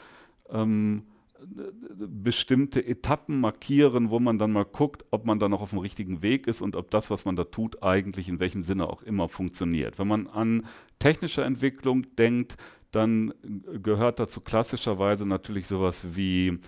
ähm, 0.50 1.04
bestimmte 1.46 2.86
Etappen 2.86 3.39
markieren, 3.39 4.10
wo 4.10 4.20
man 4.20 4.38
dann 4.38 4.52
mal 4.52 4.66
guckt, 4.66 5.06
ob 5.12 5.26
man 5.26 5.39
da 5.39 5.50
noch 5.50 5.62
auf 5.62 5.72
dem 5.72 5.80
richtigen 5.80 6.22
Weg 6.22 6.48
ist 6.48 6.62
und 6.62 6.76
ob 6.76 6.91
das, 6.91 7.10
was 7.10 7.26
man 7.26 7.36
da 7.36 7.44
tut, 7.46 7.84
eigentlich 7.84 8.30
in 8.30 8.39
welchem 8.39 8.64
Sinne 8.64 8.88
auch 8.88 9.02
immer 9.04 9.30
funktioniert. 9.30 10.00
Wenn 10.00 10.08
man 10.08 10.28
an 10.28 10.66
technische 11.00 11.44
Entwicklung 11.44 12.16
denkt, 12.16 12.58
dann 12.91 13.34
gehört 13.82 14.20
dazu 14.20 14.41
klassischerweise 14.41 15.28
natürlich 15.28 15.68
sowas 15.68 16.16
wie 16.16 16.60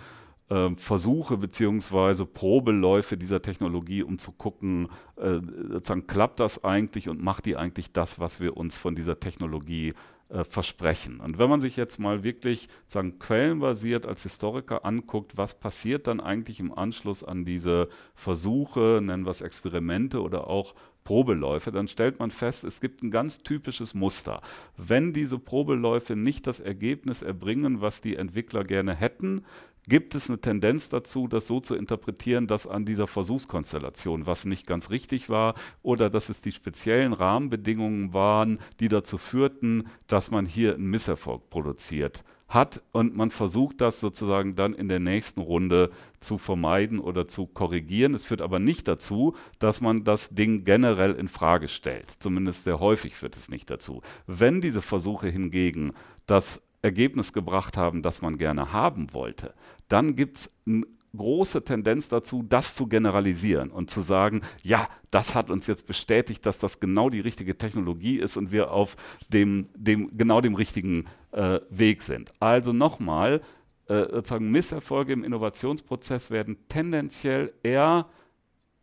äh, 0.50 0.70
Versuche 0.76 1.38
bzw. 1.38 2.26
Probeläufe 2.26 3.18
dieser 3.18 3.42
Technologie, 3.42 4.04
um 4.04 4.18
zu 4.18 4.32
gucken, 4.32 4.90
äh, 5.18 5.40
sozusagen 5.70 6.08
klappt 6.08 6.40
das 6.40 6.64
eigentlich 6.64 7.10
und 7.10 7.22
macht 7.22 7.46
die 7.46 7.56
eigentlich 7.56 7.92
das, 7.92 8.20
was 8.20 8.40
wir 8.40 8.58
uns 8.58 8.76
von 8.76 8.96
dieser 8.96 9.20
Technologie 9.20 9.90
äh, 9.90 9.94
versprechen. 10.50 11.20
Und 11.20 11.38
wenn 11.38 11.50
man 11.50 11.62
sich 11.62 11.76
jetzt 11.76 12.00
mal 12.00 12.24
wirklich 12.24 12.68
sagen, 12.88 13.20
quellenbasiert 13.20 14.06
als 14.06 14.24
Historiker 14.24 14.84
anguckt, 14.84 15.38
was 15.38 15.60
passiert 15.60 16.08
dann 16.08 16.20
eigentlich 16.20 16.60
im 16.60 16.76
Anschluss 16.76 17.24
an 17.24 17.46
diese 17.46 17.90
Versuche, 18.16 19.02
nennen 19.04 19.26
wir 19.26 19.30
es 19.30 19.42
Experimente 19.42 20.22
oder 20.22 20.48
auch 20.48 20.74
Probeläufe, 21.04 21.72
dann 21.72 21.88
stellt 21.88 22.20
man 22.20 22.32
fest, 22.32 22.64
es 22.64 22.82
gibt 22.82 23.04
ein 23.04 23.12
ganz 23.12 23.44
typisches 23.44 23.94
Muster. 23.94 24.42
Wenn 24.76 25.14
diese 25.14 25.38
Probeläufe 25.38 26.16
nicht 26.16 26.48
das 26.48 26.60
Ergebnis 26.60 27.22
erbringen, 27.22 27.80
was 27.80 28.02
die 28.02 28.16
Entwickler 28.16 28.64
gerne 28.64 28.96
hätten, 28.96 29.46
gibt 29.88 30.16
es 30.16 30.30
eine 30.30 30.40
Tendenz 30.40 30.90
dazu, 30.90 31.28
das 31.28 31.48
so 31.48 31.60
zu 31.60 31.76
interpretieren, 31.76 32.48
dass 32.48 32.68
an 32.68 32.86
dieser 32.86 33.08
Versuchskonstellation 33.08 34.26
was 34.28 34.46
nicht 34.46 34.68
ganz 34.68 34.90
richtig 34.90 35.30
war 35.30 35.56
oder 35.82 36.10
dass 36.10 36.30
es 36.30 36.42
die 36.42 36.52
speziellen 36.52 37.14
Rahmenbedingungen 37.14 38.14
waren, 38.14 38.60
die 38.80 38.88
dazu 38.88 39.18
führten, 39.18 39.88
dass 40.08 40.32
man 40.32 40.46
hier 40.46 40.76
einen 40.76 40.90
Misserfolg 40.90 41.50
produziert 41.50 42.24
hat 42.48 42.84
und 42.92 43.16
man 43.16 43.32
versucht 43.32 43.82
das 43.82 44.00
sozusagen 44.00 44.56
dann 44.56 44.74
in 44.74 44.88
der 44.88 45.00
nächsten 45.00 45.42
Runde 45.42 45.90
zu 46.20 46.38
vermeiden 46.38 47.00
oder 47.00 47.28
zu 47.28 47.48
korrigieren. 47.48 48.14
Es 48.14 48.24
führt 48.24 48.42
aber 48.42 48.60
nicht 48.60 48.88
dazu, 48.88 49.36
dass 49.60 49.82
man 49.82 50.04
das 50.04 50.30
Ding 50.30 50.64
generell 50.64 51.14
in 51.14 51.28
Frage 51.28 51.68
stellt. 51.68 52.12
Zumindest 52.20 52.64
sehr 52.64 52.80
häufig 52.80 53.16
führt 53.16 53.36
es 53.36 53.50
nicht 53.50 53.70
dazu. 53.70 54.02
Wenn 54.28 54.62
diese 54.62 54.82
Versuche 54.82 55.28
hingegen 55.28 55.94
das 56.28 56.62
Ergebnis 56.86 57.34
gebracht 57.34 57.76
haben, 57.76 58.02
das 58.04 58.22
man 58.22 58.38
gerne 58.38 58.72
haben 58.72 59.12
wollte, 59.12 59.54
dann 59.90 60.16
gibt 60.16 60.38
es 60.38 60.52
eine 60.68 60.86
große 61.16 61.64
Tendenz 61.64 62.08
dazu, 62.10 62.44
das 62.44 62.76
zu 62.76 62.88
generalisieren 62.88 63.72
und 63.72 63.90
zu 63.90 64.02
sagen, 64.02 64.42
ja, 64.64 64.88
das 65.12 65.34
hat 65.34 65.50
uns 65.50 65.66
jetzt 65.66 65.88
bestätigt, 65.88 66.46
dass 66.46 66.60
das 66.60 66.80
genau 66.80 67.10
die 67.10 67.22
richtige 67.22 67.58
Technologie 67.58 68.20
ist 68.20 68.38
und 68.38 68.52
wir 68.52 68.72
auf 68.72 68.98
dem, 69.30 69.68
dem 69.76 70.16
genau 70.18 70.42
dem 70.42 70.56
richtigen 70.56 71.06
äh, 71.32 71.60
Weg 71.70 72.04
sind. 72.04 72.34
Also 72.40 72.74
nochmal, 72.74 73.42
äh, 73.88 74.02
sozusagen 74.12 74.52
Misserfolge 74.52 75.14
im 75.14 75.24
Innovationsprozess 75.24 76.32
werden 76.32 76.58
tendenziell 76.68 77.54
eher, 77.64 78.08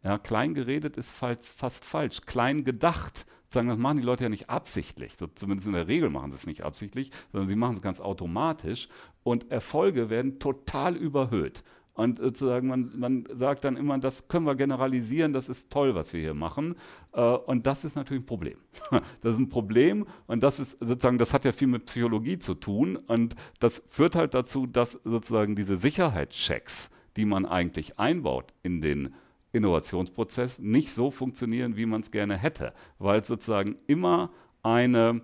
ja, 0.02 0.18
klein 0.18 0.54
geredet 0.54 0.96
ist 0.96 1.10
fast 1.10 1.84
falsch, 1.84 2.22
klein 2.22 2.64
gedacht 2.64 3.26
sagen, 3.52 3.68
das 3.68 3.78
machen 3.78 3.98
die 3.98 4.04
Leute 4.04 4.24
ja 4.24 4.30
nicht 4.30 4.50
absichtlich. 4.50 5.14
So, 5.18 5.26
zumindest 5.26 5.66
in 5.66 5.74
der 5.74 5.88
Regel 5.88 6.10
machen 6.10 6.30
sie 6.30 6.36
es 6.36 6.46
nicht 6.46 6.64
absichtlich, 6.64 7.10
sondern 7.32 7.48
sie 7.48 7.56
machen 7.56 7.76
es 7.76 7.82
ganz 7.82 8.00
automatisch. 8.00 8.88
Und 9.22 9.50
Erfolge 9.50 10.10
werden 10.10 10.38
total 10.38 10.96
überhöht. 10.96 11.62
Und 11.94 12.18
sozusagen, 12.18 12.68
man, 12.68 12.90
man 12.94 13.24
sagt 13.32 13.64
dann 13.64 13.76
immer, 13.76 13.98
das 13.98 14.26
können 14.28 14.46
wir 14.46 14.54
generalisieren, 14.54 15.34
das 15.34 15.50
ist 15.50 15.70
toll, 15.70 15.94
was 15.94 16.14
wir 16.14 16.20
hier 16.20 16.34
machen. 16.34 16.74
Äh, 17.12 17.20
und 17.20 17.66
das 17.66 17.84
ist 17.84 17.96
natürlich 17.96 18.22
ein 18.22 18.26
Problem. 18.26 18.58
Das 19.20 19.34
ist 19.34 19.38
ein 19.38 19.48
Problem 19.48 20.06
und 20.26 20.42
das 20.42 20.58
ist 20.58 20.78
sozusagen, 20.80 21.18
das 21.18 21.32
hat 21.32 21.44
ja 21.44 21.52
viel 21.52 21.68
mit 21.68 21.86
Psychologie 21.86 22.38
zu 22.38 22.54
tun. 22.54 22.96
Und 22.96 23.36
das 23.60 23.82
führt 23.88 24.16
halt 24.16 24.34
dazu, 24.34 24.66
dass 24.66 24.98
sozusagen 25.04 25.54
diese 25.54 25.76
Sicherheitschecks, 25.76 26.90
die 27.16 27.24
man 27.24 27.44
eigentlich 27.46 27.98
einbaut 27.98 28.52
in 28.62 28.80
den 28.80 29.14
Innovationsprozess 29.52 30.58
nicht 30.58 30.92
so 30.92 31.10
funktionieren, 31.10 31.76
wie 31.76 31.86
man 31.86 32.00
es 32.00 32.10
gerne 32.10 32.36
hätte, 32.36 32.72
weil 32.98 33.20
es 33.20 33.26
sozusagen 33.26 33.76
immer 33.86 34.30
eine, 34.62 35.22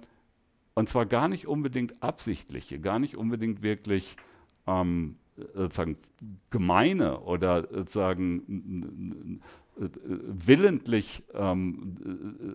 und 0.74 0.88
zwar 0.88 1.06
gar 1.06 1.28
nicht 1.28 1.46
unbedingt 1.46 2.02
absichtliche, 2.02 2.80
gar 2.80 2.98
nicht 2.98 3.16
unbedingt 3.16 3.62
wirklich 3.62 4.16
ähm, 4.66 5.16
sozusagen 5.54 5.96
gemeine 6.50 7.20
oder 7.20 7.68
sozusagen 7.70 9.40
willentlich 9.78 11.22
ähm, 11.34 11.96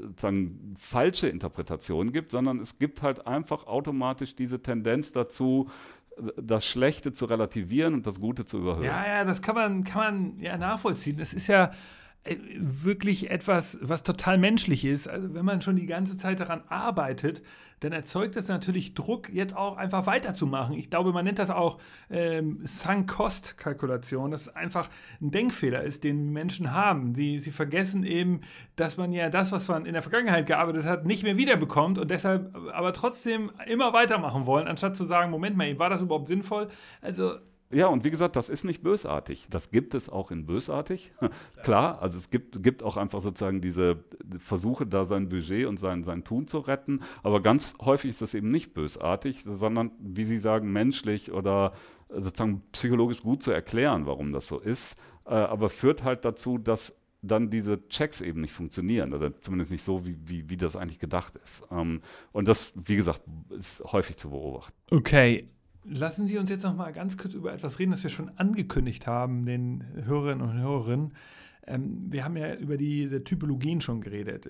sozusagen 0.08 0.76
falsche 0.78 1.28
Interpretationen 1.28 2.12
gibt, 2.12 2.32
sondern 2.32 2.60
es 2.60 2.78
gibt 2.80 3.02
halt 3.02 3.26
einfach 3.26 3.66
automatisch 3.66 4.36
diese 4.36 4.62
Tendenz 4.62 5.14
dazu, 5.14 5.70
das 6.38 6.66
Schlechte 6.66 7.12
zu 7.12 7.26
relativieren 7.26 7.94
und 7.94 8.08
das 8.08 8.20
Gute 8.20 8.46
zu 8.46 8.60
überhöhen. 8.60 8.86
Ja, 8.86 9.06
ja, 9.06 9.24
das 9.24 9.42
kann 9.42 9.56
man, 9.56 9.84
kann 9.84 10.02
man 10.02 10.40
ja 10.40 10.58
nachvollziehen. 10.58 11.18
Das 11.18 11.34
ist 11.34 11.48
ja 11.48 11.72
wirklich 12.58 13.30
etwas, 13.30 13.78
was 13.82 14.04
total 14.04 14.38
menschlich 14.38 14.86
ist. 14.86 15.08
Also 15.08 15.34
wenn 15.34 15.46
man 15.46 15.62
schon 15.62 15.76
die 15.76 15.86
ganze 15.86 16.18
Zeit 16.18 16.40
daran 16.40 16.64
arbeitet, 16.70 17.42
dann 17.82 17.92
erzeugt 17.92 18.38
das 18.38 18.48
natürlich 18.48 18.94
Druck, 18.94 19.28
jetzt 19.30 19.58
auch 19.58 19.76
einfach 19.76 20.06
weiterzumachen. 20.06 20.78
Ich 20.78 20.90
glaube, 20.90 21.12
man 21.12 21.26
nennt 21.26 21.40
das 21.40 21.50
auch 21.50 21.80
ähm, 22.10 22.62
Sunk-Cost-Kalkulation, 22.64 24.32
dass 24.32 24.44
es 24.44 24.56
einfach 24.56 24.90
ein 25.22 25.32
Denkfehler 25.32 25.84
ist, 25.84 26.06
den 26.06 26.32
Menschen 26.32 26.72
haben. 26.72 27.14
Sie, 27.14 27.40
sie 27.40 27.52
vergessen 27.52 28.04
eben, 28.06 28.40
dass 28.78 28.96
man 28.96 29.12
ja 29.12 29.30
das, 29.30 29.52
was 29.52 29.68
man 29.68 29.86
in 29.86 29.94
der 29.94 30.02
Vergangenheit 30.02 30.46
gearbeitet 30.46 30.86
hat, 30.86 31.06
nicht 31.06 31.24
mehr 31.24 31.36
wiederbekommt 31.36 32.00
und 32.00 32.10
deshalb 32.10 32.56
aber 32.72 32.94
trotzdem 32.94 33.52
immer 33.68 33.92
weitermachen 33.92 34.46
wollen, 34.46 34.68
anstatt 34.68 34.96
zu 34.96 35.04
sagen, 35.04 35.30
Moment 35.30 35.58
mal, 35.58 35.78
war 35.78 35.90
das 35.90 36.02
überhaupt 36.02 36.30
sinnvoll? 36.30 36.70
Also 37.02 37.34
ja, 37.74 37.88
und 37.88 38.06
wie 38.06 38.12
gesagt, 38.12 38.36
das 38.36 38.50
ist 38.50 38.64
nicht 38.64 38.84
bösartig. 38.84 39.48
Das 39.50 39.72
gibt 39.72 39.94
es 39.94 40.10
auch 40.10 40.32
in 40.32 40.46
bösartig. 40.46 41.14
Klar, 41.64 42.02
also 42.02 42.18
es 42.18 42.30
gibt, 42.30 42.62
gibt 42.64 42.84
auch 42.84 42.98
einfach 42.98 43.22
sozusagen 43.22 43.62
diese 43.62 44.04
Versuche, 44.38 44.86
da 44.86 45.06
sein 45.06 45.30
Budget 45.30 45.66
und 45.66 45.78
sein, 45.78 46.04
sein 46.04 46.24
Tun 46.24 46.48
zu 46.48 46.60
retten. 46.60 47.02
Aber 47.24 47.42
ganz 47.42 47.76
häufig 47.82 48.12
ist 48.12 48.22
das 48.22 48.34
eben 48.34 48.52
nicht 48.52 48.74
bösartig, 48.74 49.44
sondern, 49.44 49.92
wie 50.00 50.26
Sie 50.26 50.38
sagen, 50.38 50.72
menschlich 50.72 51.32
oder 51.32 51.74
sozusagen 52.10 52.62
psychologisch 52.72 53.22
gut 53.22 53.42
zu 53.42 53.52
erklären, 53.52 54.06
warum 54.06 54.32
das 54.32 54.48
so 54.48 54.60
ist. 54.60 54.96
Äh, 55.26 55.34
aber 55.34 55.70
führt 55.70 56.04
halt 56.04 56.26
dazu, 56.26 56.58
dass 56.58 56.94
dann 57.24 57.50
diese 57.50 57.88
Checks 57.88 58.22
eben 58.22 58.42
nicht 58.42 58.54
funktionieren 58.54 59.14
oder 59.14 59.40
zumindest 59.40 59.72
nicht 59.72 59.84
so, 59.84 60.06
wie, 60.06 60.18
wie, 60.26 60.50
wie 60.50 60.58
das 60.58 60.76
eigentlich 60.76 61.00
gedacht 61.00 61.36
ist. 61.42 61.64
Ähm, 61.72 62.02
und 62.34 62.48
das, 62.48 62.74
wie 62.76 62.98
gesagt, 62.98 63.22
ist 63.58 63.84
häufig 63.86 64.18
zu 64.18 64.30
beobachten. 64.30 64.74
Okay, 64.92 65.48
Lassen 65.86 66.28
Sie 66.28 66.38
uns 66.38 66.50
jetzt 66.50 66.64
noch 66.64 66.76
mal 66.76 66.94
ganz 66.94 67.18
kurz 67.18 67.34
über 67.34 67.54
etwas 67.54 67.78
reden, 67.78 67.92
das 67.92 68.04
wir 68.04 68.10
schon 68.10 68.32
angekündigt 68.38 69.06
haben, 69.06 69.46
den 69.46 69.84
Hörerinnen 70.06 70.42
und 70.42 70.58
Hörerinnen. 70.58 71.12
Ähm, 71.68 72.06
wir 72.10 72.24
haben 72.24 72.38
ja 72.38 72.56
über 72.56 72.78
diese 72.78 73.24
Typologien 73.24 73.82
schon 73.82 74.02
geredet. 74.02 74.48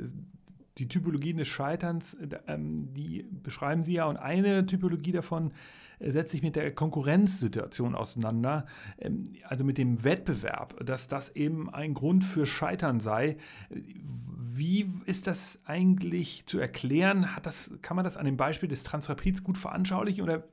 Die 0.77 0.88
Typologien 0.88 1.38
des 1.38 1.47
Scheiterns, 1.47 2.15
ähm, 2.47 2.93
die 2.93 3.25
beschreiben 3.43 3.84
Sie 3.84 3.93
ja, 3.93 4.05
und 4.05 4.17
eine 4.17 4.65
Typologie 4.65 5.11
davon 5.11 5.51
äh, 5.99 6.11
setzt 6.11 6.31
sich 6.31 6.43
mit 6.43 6.55
der 6.55 6.73
Konkurrenzsituation 6.73 7.95
auseinander, 7.95 8.65
ähm, 8.99 9.34
also 9.43 9.63
mit 9.63 9.79
dem 9.79 10.03
Wettbewerb, 10.03 10.86
dass 10.86 11.07
das 11.07 11.36
eben 11.36 11.73
ein 11.73 11.95
Grund 11.95 12.23
für 12.23 12.45
Scheitern 12.45 12.99
sei. 12.99 13.38
Wie 13.69 14.88
ist 15.05 15.25
das 15.25 15.59
eigentlich 15.65 16.45
zu 16.45 16.59
erklären? 16.59 17.36
Hat 17.36 17.47
das, 17.47 17.71
kann 17.81 17.95
man 17.95 18.05
das 18.05 18.17
an 18.17 18.25
dem 18.25 18.38
Beispiel 18.38 18.69
des 18.69 18.84
Transrapids 18.84 19.43
gut 19.43 19.57
veranschaulichen 19.57 20.23
oder 20.23 20.43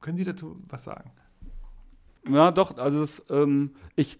können 0.00 0.16
Sie 0.16 0.24
dazu 0.24 0.56
was 0.68 0.84
sagen? 0.84 1.10
Ja, 2.28 2.50
doch, 2.50 2.76
also 2.76 3.00
das, 3.00 3.22
ähm, 3.30 3.72
ich, 3.96 4.18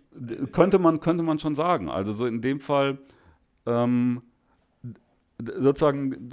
könnte, 0.53 0.79
man, 0.79 1.01
könnte 1.01 1.23
man 1.23 1.39
schon 1.39 1.55
sagen. 1.55 1.89
Also 1.89 2.13
so 2.13 2.27
in 2.27 2.41
dem 2.41 2.61
Fall 2.61 2.99
ähm, 3.67 4.23
sozusagen 5.39 6.31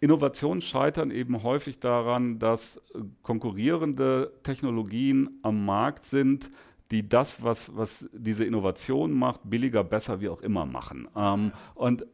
Innovationen 0.00 0.62
scheitern 0.62 1.10
eben 1.10 1.42
häufig 1.42 1.80
daran, 1.80 2.38
dass 2.38 2.80
konkurrierende 3.22 4.32
Technologien 4.42 5.38
am 5.42 5.64
Markt 5.64 6.04
sind, 6.04 6.50
die 6.90 7.08
das, 7.08 7.42
was, 7.42 7.74
was 7.74 8.08
diese 8.12 8.44
Innovation 8.44 9.12
macht, 9.12 9.40
billiger, 9.44 9.82
besser, 9.82 10.20
wie 10.20 10.28
auch 10.28 10.42
immer 10.42 10.66
machen. 10.66 11.08
Ähm, 11.16 11.52
und 11.74 12.06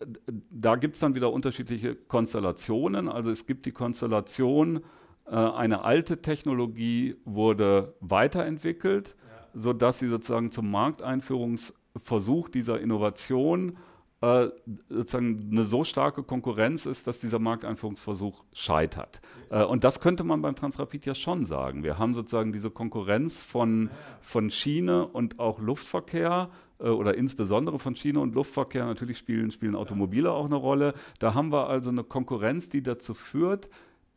da 0.50 0.76
gibt 0.76 0.94
es 0.94 1.00
dann 1.00 1.16
wieder 1.16 1.32
unterschiedliche 1.32 1.96
Konstellationen. 1.96 3.08
Also 3.08 3.30
es 3.30 3.44
gibt 3.44 3.66
die 3.66 3.72
Konstellation, 3.72 4.80
eine 5.34 5.84
alte 5.84 6.22
Technologie 6.22 7.16
wurde 7.24 7.94
weiterentwickelt, 8.00 9.14
ja. 9.18 9.60
sodass 9.60 9.98
sie 9.98 10.08
sozusagen 10.08 10.50
zum 10.50 10.70
Markteinführungsversuch 10.70 12.48
dieser 12.48 12.80
Innovation 12.80 13.76
äh, 14.20 14.48
sozusagen 14.88 15.48
eine 15.52 15.62
so 15.62 15.84
starke 15.84 16.24
Konkurrenz 16.24 16.86
ist, 16.86 17.06
dass 17.06 17.20
dieser 17.20 17.38
Markteinführungsversuch 17.38 18.42
scheitert. 18.52 19.20
Äh, 19.48 19.62
und 19.62 19.84
das 19.84 20.00
könnte 20.00 20.24
man 20.24 20.42
beim 20.42 20.56
Transrapid 20.56 21.06
ja 21.06 21.14
schon 21.14 21.44
sagen. 21.44 21.84
Wir 21.84 21.98
haben 21.98 22.14
sozusagen 22.14 22.52
diese 22.52 22.70
Konkurrenz 22.70 23.40
von, 23.40 23.90
von 24.20 24.50
Schiene 24.50 25.06
und 25.06 25.38
auch 25.38 25.60
Luftverkehr 25.60 26.50
äh, 26.80 26.88
oder 26.88 27.16
insbesondere 27.16 27.78
von 27.78 27.94
Schiene 27.94 28.18
und 28.18 28.34
Luftverkehr. 28.34 28.86
Natürlich 28.86 29.18
spielen, 29.18 29.52
spielen 29.52 29.76
Automobile 29.76 30.32
auch 30.32 30.46
eine 30.46 30.56
Rolle. 30.56 30.94
Da 31.20 31.34
haben 31.34 31.52
wir 31.52 31.68
also 31.68 31.90
eine 31.90 32.02
Konkurrenz, 32.02 32.70
die 32.70 32.82
dazu 32.82 33.14
führt, 33.14 33.68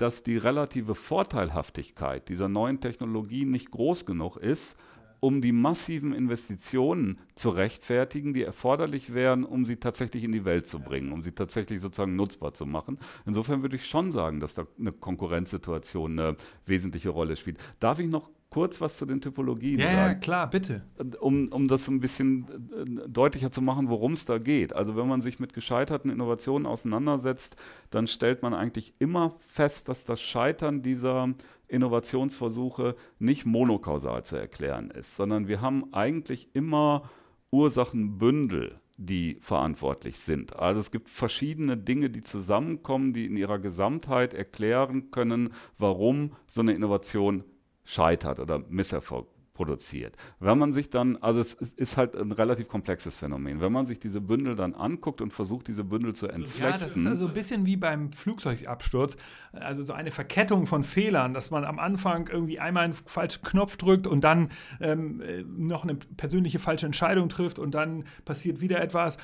dass 0.02 0.24
die 0.24 0.38
relative 0.38 0.95
Vorteilhaftigkeit 0.95 2.28
dieser 2.28 2.49
neuen 2.49 2.80
Technologie 2.80 3.45
nicht 3.45 3.70
groß 3.70 4.08
genug 4.08 4.36
ist, 4.38 4.76
um 5.20 5.41
die 5.41 5.52
massiven 5.52 6.12
Investitionen 6.12 7.20
zu 7.36 7.52
rechtfertigen, 7.52 8.34
die 8.34 8.41
erforderlich 8.41 9.14
wären, 9.14 9.45
um 9.45 9.64
sie 9.64 9.76
tatsächlich 9.76 10.24
in 10.24 10.32
die 10.32 10.43
Welt 10.43 10.66
zu 10.66 10.80
bringen, 10.80 11.12
um 11.12 11.22
sie 11.22 11.34
tatsächlich 11.34 11.80
sozusagen 11.80 12.16
nutzbar 12.16 12.56
zu 12.56 12.66
machen. 12.66 12.97
Insofern 13.28 13.62
würde 13.62 13.76
ich 13.76 13.86
schon 13.86 14.12
sagen, 14.12 14.39
dass 14.39 14.56
da 14.56 14.66
eine 14.80 14.91
Konkurrenzsituation 14.91 16.20
eine 16.20 16.36
wesentliche 16.66 17.10
Rolle 17.10 17.36
spielt. 17.36 17.60
Darf 17.80 17.99
ich 17.99 18.08
noch 18.08 18.32
kurz 18.52 18.82
was 18.82 18.97
zu 18.97 19.06
den 19.06 19.22
Typologien 19.22 19.80
ja, 19.80 19.86
sagen? 19.88 19.97
Ja, 19.97 20.14
klar, 20.14 20.49
bitte. 20.49 20.84
Um, 21.20 21.47
um 21.47 21.68
das 21.68 21.88
ein 21.88 21.99
bisschen 21.99 22.45
äh, 22.76 23.10
deutlicher 23.10 23.49
zu 23.49 23.62
machen, 23.62 23.89
worum 23.89 24.14
es 24.14 24.26
da 24.26 24.38
geht. 24.38 24.76
Also 24.76 24.95
wenn 24.95 25.08
man 25.08 25.22
sich 25.22 25.39
mit 25.39 25.54
gescheiterten 25.54 26.12
Innovationen 26.12 26.68
auseinandersetzt, 26.68 27.56
dann 27.89 28.08
stellt 28.08 28.43
man 28.43 28.54
eigentlich 28.54 28.93
immer 28.99 29.34
fest, 29.39 29.89
dass 29.89 30.04
das 30.04 30.22
Scheitern 30.22 30.84
dieser 30.84 31.34
Innovationsversuche 31.70 32.95
nicht 33.20 33.45
monokausal 33.45 34.24
zu 34.24 34.36
erklären 34.36 34.91
ist, 34.91 35.16
sondern 35.16 35.47
wir 35.47 35.62
haben 35.62 35.93
eigentlich 35.93 36.49
immer 36.54 37.10
Ursachenbündel, 37.52 38.80
die 38.97 39.38
verantwortlich 39.39 40.20
sind. 40.20 40.58
Also 40.58 40.80
es 40.82 40.91
gibt 40.91 41.10
verschiedene 41.10 41.78
Dinge, 41.78 42.10
die 42.10 42.22
zusammenkommen, 42.22 43.14
die 43.14 43.26
in 43.26 43.38
ihrer 43.38 43.60
Gesamtheit 43.60 44.34
erklären 44.34 45.10
können, 45.10 45.54
warum 45.78 46.34
so 46.47 46.60
eine 46.60 46.74
Innovation 46.74 47.45
scheitert 47.84 48.40
oder 48.40 48.60
Misserfolg 48.60 49.28
produziert. 49.62 50.16
Wenn 50.39 50.57
man 50.57 50.74
sich 50.74 50.89
dann, 50.89 51.18
also 51.18 51.39
es 51.39 51.53
ist 51.53 51.95
halt 51.95 52.16
ein 52.16 52.32
relativ 52.32 52.68
komplexes 52.68 53.16
Phänomen, 53.16 53.62
wenn 53.62 53.72
man 53.72 53.86
sich 53.86 53.99
diese 53.99 54.20
Bündel 54.20 54.55
dann 54.55 54.74
anguckt 54.74 55.22
und 55.22 55.32
versucht, 55.32 55.68
diese 55.68 55.84
Bündel 55.84 56.16
zu 56.16 56.28
entflechten. 56.28 56.80
Ja, 56.82 56.88
das 56.88 56.97
ist 56.97 57.05
also 57.05 57.28
ein 57.28 57.34
bisschen 57.34 57.68
wie 57.68 57.78
beim 57.78 58.12
Flugzeugabsturz, 58.12 59.18
also 59.51 59.84
so 59.84 59.93
eine 59.93 60.09
Verkettung 60.09 60.66
von 60.66 60.84
Fehlern, 60.84 61.36
dass 61.36 61.51
man 61.51 61.64
am 61.64 61.78
Anfang 61.78 62.28
irgendwie 62.28 62.59
einmal 62.59 62.86
einen 62.86 62.93
falschen 62.93 63.43
Knopf 63.43 63.78
drückt 63.78 64.07
und 64.07 64.22
dann 64.22 64.49
ähm, 64.80 65.22
äh, 65.22 65.43
noch 65.43 65.84
eine 65.84 65.93
persönliche 65.93 66.57
falsche 66.57 66.88
Entscheidung 66.88 67.30
trifft 67.30 67.59
und 67.59 67.76
dann 67.76 68.05
passiert 68.26 68.62
wieder 68.62 68.82
etwas. 68.82 69.18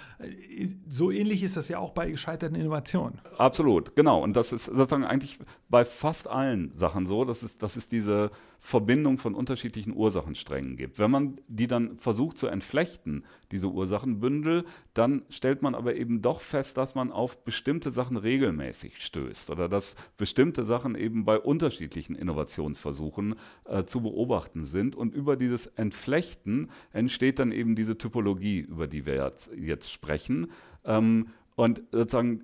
So 0.87 1.09
ähnlich 1.09 1.41
ist 1.41 1.57
das 1.57 1.67
ja 1.67 1.79
auch 1.79 1.93
bei 1.93 2.11
gescheiterten 2.11 2.55
Innovationen. 2.55 3.21
Absolut, 3.39 3.95
genau. 3.95 4.21
Und 4.21 4.35
das 4.35 4.51
ist 4.51 4.65
sozusagen 4.65 5.03
eigentlich 5.03 5.39
bei 5.67 5.83
fast 5.83 6.27
allen 6.27 6.71
Sachen 6.75 7.07
so, 7.07 7.25
dass 7.25 7.41
es, 7.41 7.57
das 7.57 7.75
ist 7.75 7.91
diese 7.91 8.29
Verbindung 8.59 9.17
von 9.17 9.35
unterschiedlichen 9.35 9.95
Ursachensträngen 9.95 10.77
gibt. 10.77 10.99
Wenn 10.99 11.11
man 11.11 11.39
die 11.47 11.67
dann 11.67 11.97
versucht 11.97 12.37
zu 12.37 12.47
entflechten, 12.47 13.23
diese 13.51 13.67
Ursachenbündel, 13.67 14.65
dann 14.93 15.23
stellt 15.29 15.61
man 15.61 15.75
aber 15.75 15.95
eben 15.95 16.21
doch 16.21 16.41
fest, 16.41 16.77
dass 16.77 16.95
man 16.95 17.11
auf 17.11 17.43
bestimmte 17.43 17.91
Sachen 17.91 18.17
regelmäßig 18.17 19.03
stößt 19.03 19.49
oder 19.51 19.69
dass 19.69 19.95
bestimmte 20.17 20.63
Sachen 20.63 20.95
eben 20.95 21.23
bei 21.23 21.39
unterschiedlichen 21.39 22.15
Innovationsversuchen 22.15 23.35
äh, 23.65 23.85
zu 23.85 24.01
beobachten 24.01 24.63
sind. 24.65 24.95
Und 24.95 25.13
über 25.13 25.37
dieses 25.37 25.67
Entflechten 25.67 26.69
entsteht 26.91 27.39
dann 27.39 27.51
eben 27.51 27.75
diese 27.75 27.97
Typologie, 27.97 28.59
über 28.59 28.87
die 28.87 29.05
wir 29.05 29.23
jetzt, 29.23 29.51
jetzt 29.55 29.91
sprechen. 29.91 30.51
Ähm, 30.83 31.27
und 31.55 31.81
sozusagen 31.91 32.43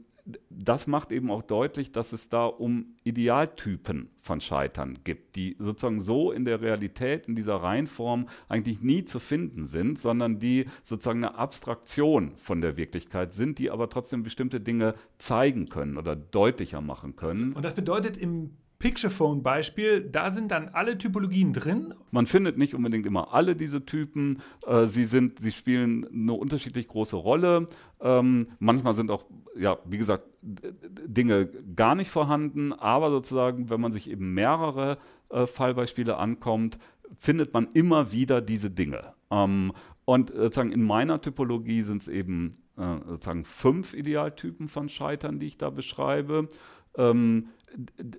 das 0.50 0.88
macht 0.88 1.12
eben 1.12 1.30
auch 1.30 1.44
deutlich, 1.44 1.92
dass 1.92 2.14
es 2.14 2.30
da 2.30 2.46
um 2.46 2.96
Idealtypen 3.04 4.10
von 4.22 4.40
Scheitern 4.40 5.00
gibt, 5.04 5.36
die 5.36 5.58
sozusagen 5.60 6.00
so 6.00 6.32
in 6.32 6.46
der 6.46 6.62
Realität, 6.62 7.28
in 7.28 7.36
dieser 7.36 7.58
Reihenform 7.58 8.30
eigentlich 8.48 8.82
nie 8.82 9.04
zu 9.04 9.20
finden 9.20 9.66
sind, 9.66 10.00
sondern 10.00 10.40
die 10.40 10.66
sozusagen 10.84 11.26
eine 11.26 11.36
Abstraktion 11.36 12.32
von 12.38 12.62
der 12.62 12.78
Wirklichkeit 12.78 13.34
sind, 13.34 13.60
die 13.60 13.70
aber 13.70 13.90
trotzdem 13.90 14.24
bestimmte 14.24 14.62
Dinge 14.62 14.96
zeigen 15.18 15.68
können 15.68 15.98
oder 15.98 16.16
deutlicher 16.16 16.80
machen 16.80 17.18
können. 17.18 17.52
Und 17.54 17.66
das 17.66 17.74
bedeutet 17.74 18.16
im 18.16 18.52
Picturephone-Beispiel, 18.84 20.02
da 20.02 20.30
sind 20.30 20.52
dann 20.52 20.68
alle 20.68 20.98
Typologien 20.98 21.54
drin. 21.54 21.94
Man 22.12 22.26
findet 22.26 22.58
nicht 22.58 22.76
unbedingt 22.76 23.06
immer 23.06 23.34
alle 23.34 23.56
diese 23.56 23.86
Typen. 23.86 24.42
Äh, 24.68 24.88
sie, 24.88 25.06
sind, 25.06 25.40
sie 25.40 25.54
spielen 25.54 26.06
eine 26.12 26.34
unterschiedlich 26.34 26.90
große 26.90 27.16
Rolle. 27.16 27.68
Ähm, 28.02 28.48
manchmal 28.60 28.94
sind 28.94 29.10
auch, 29.10 29.24
ja, 29.56 29.78
wie 29.86 29.98
gesagt, 29.98 30.26
Dinge 30.42 31.46
gar 31.78 31.96
nicht 31.96 32.10
vorhanden. 32.10 32.74
Aber 32.74 33.10
sozusagen, 33.10 33.70
wenn 33.70 33.80
man 33.80 33.94
sich 33.94 34.10
eben 34.10 34.34
mehrere 34.34 34.98
äh, 35.30 35.48
Fallbeispiele 35.48 36.18
ankommt, 36.18 36.78
findet 37.18 37.54
man 37.54 37.70
immer 37.74 38.12
wieder 38.12 38.42
diese 38.42 38.70
Dinge. 38.70 39.14
Ähm, 39.32 39.72
und 40.04 40.34
sozusagen 40.34 40.74
in 40.74 40.84
meiner 40.84 41.22
Typologie 41.22 41.84
sind 41.84 42.02
es 42.02 42.10
eben 42.10 42.58
äh, 42.76 42.98
sozusagen 43.08 43.46
fünf 43.46 43.94
Idealtypen 43.94 44.68
von 44.68 44.90
Scheitern, 44.90 45.40
die 45.40 45.46
ich 45.46 45.58
da 45.58 45.70
beschreibe. 45.70 46.50
Ähm, 46.98 47.48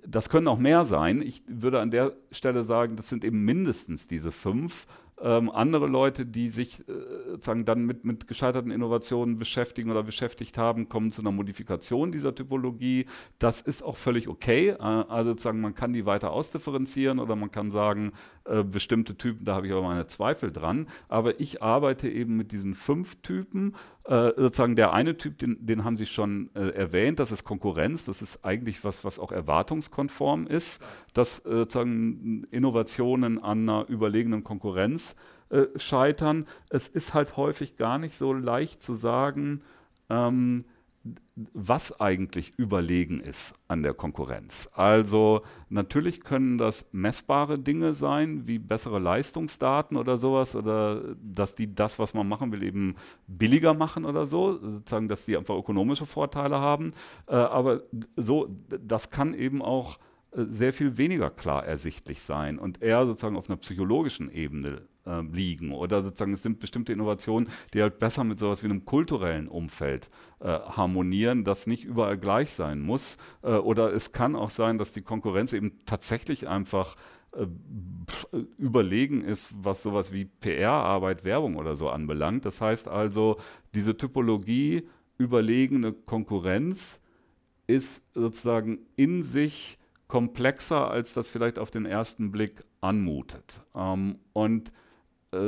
das 0.06 0.28
können 0.28 0.48
auch 0.48 0.58
mehr 0.58 0.84
sein. 0.84 1.22
Ich 1.22 1.42
würde 1.46 1.80
an 1.80 1.90
der 1.90 2.14
Stelle 2.30 2.64
sagen, 2.64 2.96
das 2.96 3.08
sind 3.08 3.24
eben 3.24 3.44
mindestens 3.44 4.08
diese 4.08 4.32
fünf. 4.32 4.86
Ähm, 5.20 5.48
andere 5.48 5.86
Leute, 5.86 6.26
die 6.26 6.48
sich 6.48 6.80
äh, 6.88 6.92
sozusagen 7.30 7.64
dann 7.64 7.84
mit, 7.84 8.04
mit 8.04 8.26
gescheiterten 8.26 8.72
Innovationen 8.72 9.38
beschäftigen 9.38 9.90
oder 9.92 10.02
beschäftigt 10.02 10.58
haben, 10.58 10.88
kommen 10.88 11.12
zu 11.12 11.22
einer 11.22 11.30
Modifikation 11.30 12.10
dieser 12.10 12.34
Typologie. 12.34 13.06
Das 13.38 13.60
ist 13.60 13.82
auch 13.82 13.96
völlig 13.96 14.28
okay. 14.28 14.70
Äh, 14.70 14.78
also 14.78 15.30
sozusagen, 15.30 15.60
man 15.60 15.76
kann 15.76 15.92
die 15.92 16.04
weiter 16.04 16.32
ausdifferenzieren 16.32 17.20
oder 17.20 17.36
man 17.36 17.52
kann 17.52 17.70
sagen, 17.70 18.12
äh, 18.46 18.62
bestimmte 18.62 19.16
Typen, 19.16 19.44
da 19.44 19.54
habe 19.54 19.66
ich 19.66 19.72
aber 19.72 19.82
meine 19.82 20.06
Zweifel 20.06 20.52
dran. 20.52 20.86
Aber 21.08 21.40
ich 21.40 21.62
arbeite 21.62 22.08
eben 22.08 22.36
mit 22.36 22.52
diesen 22.52 22.74
fünf 22.74 23.16
Typen. 23.22 23.74
Äh, 24.04 24.32
sozusagen 24.36 24.76
der 24.76 24.92
eine 24.92 25.16
Typ, 25.16 25.38
den, 25.38 25.64
den 25.64 25.84
haben 25.84 25.96
Sie 25.96 26.06
schon 26.06 26.50
äh, 26.54 26.68
erwähnt, 26.68 27.20
das 27.20 27.32
ist 27.32 27.44
Konkurrenz. 27.44 28.04
Das 28.04 28.20
ist 28.20 28.44
eigentlich 28.44 28.84
was, 28.84 29.04
was 29.04 29.18
auch 29.18 29.32
erwartungskonform 29.32 30.46
ist, 30.46 30.82
dass 31.14 31.38
äh, 31.40 31.50
sozusagen 31.50 32.44
Innovationen 32.50 33.38
an 33.38 33.68
einer 33.68 33.88
überlegenen 33.88 34.44
Konkurrenz 34.44 35.16
äh, 35.48 35.66
scheitern. 35.76 36.46
Es 36.68 36.88
ist 36.88 37.14
halt 37.14 37.36
häufig 37.36 37.76
gar 37.76 37.98
nicht 37.98 38.14
so 38.14 38.32
leicht 38.32 38.82
zu 38.82 38.92
sagen, 38.92 39.62
ähm, 40.10 40.64
was 41.34 42.00
eigentlich 42.00 42.54
überlegen 42.56 43.20
ist 43.20 43.54
an 43.68 43.82
der 43.82 43.92
Konkurrenz. 43.92 44.70
Also 44.72 45.42
natürlich 45.68 46.22
können 46.22 46.56
das 46.56 46.86
messbare 46.92 47.58
Dinge 47.58 47.92
sein, 47.92 48.46
wie 48.46 48.58
bessere 48.58 48.98
Leistungsdaten 48.98 49.96
oder 49.96 50.16
sowas, 50.16 50.56
oder 50.56 51.14
dass 51.22 51.54
die 51.54 51.74
das, 51.74 51.98
was 51.98 52.14
man 52.14 52.26
machen 52.26 52.52
will, 52.52 52.62
eben 52.62 52.94
billiger 53.26 53.74
machen 53.74 54.04
oder 54.06 54.24
so, 54.24 54.58
sozusagen, 54.58 55.08
dass 55.08 55.26
die 55.26 55.36
einfach 55.36 55.56
ökonomische 55.56 56.06
Vorteile 56.06 56.60
haben. 56.60 56.92
Äh, 57.26 57.34
aber 57.34 57.82
so, 58.16 58.48
das 58.68 59.10
kann 59.10 59.34
eben 59.34 59.60
auch 59.60 59.98
äh, 60.32 60.44
sehr 60.44 60.72
viel 60.72 60.96
weniger 60.96 61.30
klar 61.30 61.66
ersichtlich 61.66 62.22
sein 62.22 62.58
und 62.58 62.80
eher 62.80 63.04
sozusagen 63.06 63.36
auf 63.36 63.50
einer 63.50 63.58
psychologischen 63.58 64.30
Ebene 64.30 64.88
äh, 65.06 65.22
liegen. 65.22 65.72
Oder 65.72 66.02
sozusagen 66.02 66.32
es 66.32 66.42
sind 66.42 66.60
bestimmte 66.60 66.92
Innovationen, 66.92 67.48
die 67.72 67.82
halt 67.82 67.98
besser 67.98 68.24
mit 68.24 68.38
sowas 68.38 68.62
wie 68.62 68.66
einem 68.66 68.84
kulturellen 68.84 69.48
Umfeld 69.48 70.08
äh, 70.40 70.46
harmonieren, 70.46 71.44
das 71.44 71.66
nicht 71.66 71.84
überall 71.84 72.18
gleich 72.18 72.50
sein 72.50 72.80
muss. 72.80 73.16
Äh, 73.42 73.52
oder 73.52 73.92
es 73.92 74.12
kann 74.12 74.36
auch 74.36 74.50
sein, 74.50 74.78
dass 74.78 74.92
die 74.92 75.02
Konkurrenz 75.02 75.52
eben 75.52 75.80
tatsächlich 75.86 76.48
einfach 76.48 76.96
äh, 77.32 77.46
überlegen 78.58 79.22
ist, 79.22 79.52
was 79.56 79.82
sowas 79.82 80.12
wie 80.12 80.26
PR-Arbeit, 80.26 81.24
Werbung 81.24 81.56
oder 81.56 81.76
so 81.76 81.88
anbelangt. 81.88 82.44
Das 82.44 82.60
heißt 82.60 82.88
also, 82.88 83.38
diese 83.74 83.96
Typologie 83.96 84.88
überlegene 85.18 85.92
Konkurrenz 85.92 87.00
ist 87.66 88.02
sozusagen 88.14 88.80
in 88.96 89.22
sich 89.22 89.78
komplexer, 90.06 90.90
als 90.90 91.14
das 91.14 91.28
vielleicht 91.28 91.58
auf 91.58 91.70
den 91.70 91.86
ersten 91.86 92.30
Blick 92.30 92.62
anmutet. 92.80 93.60
Ähm, 93.74 94.18
und 94.32 94.70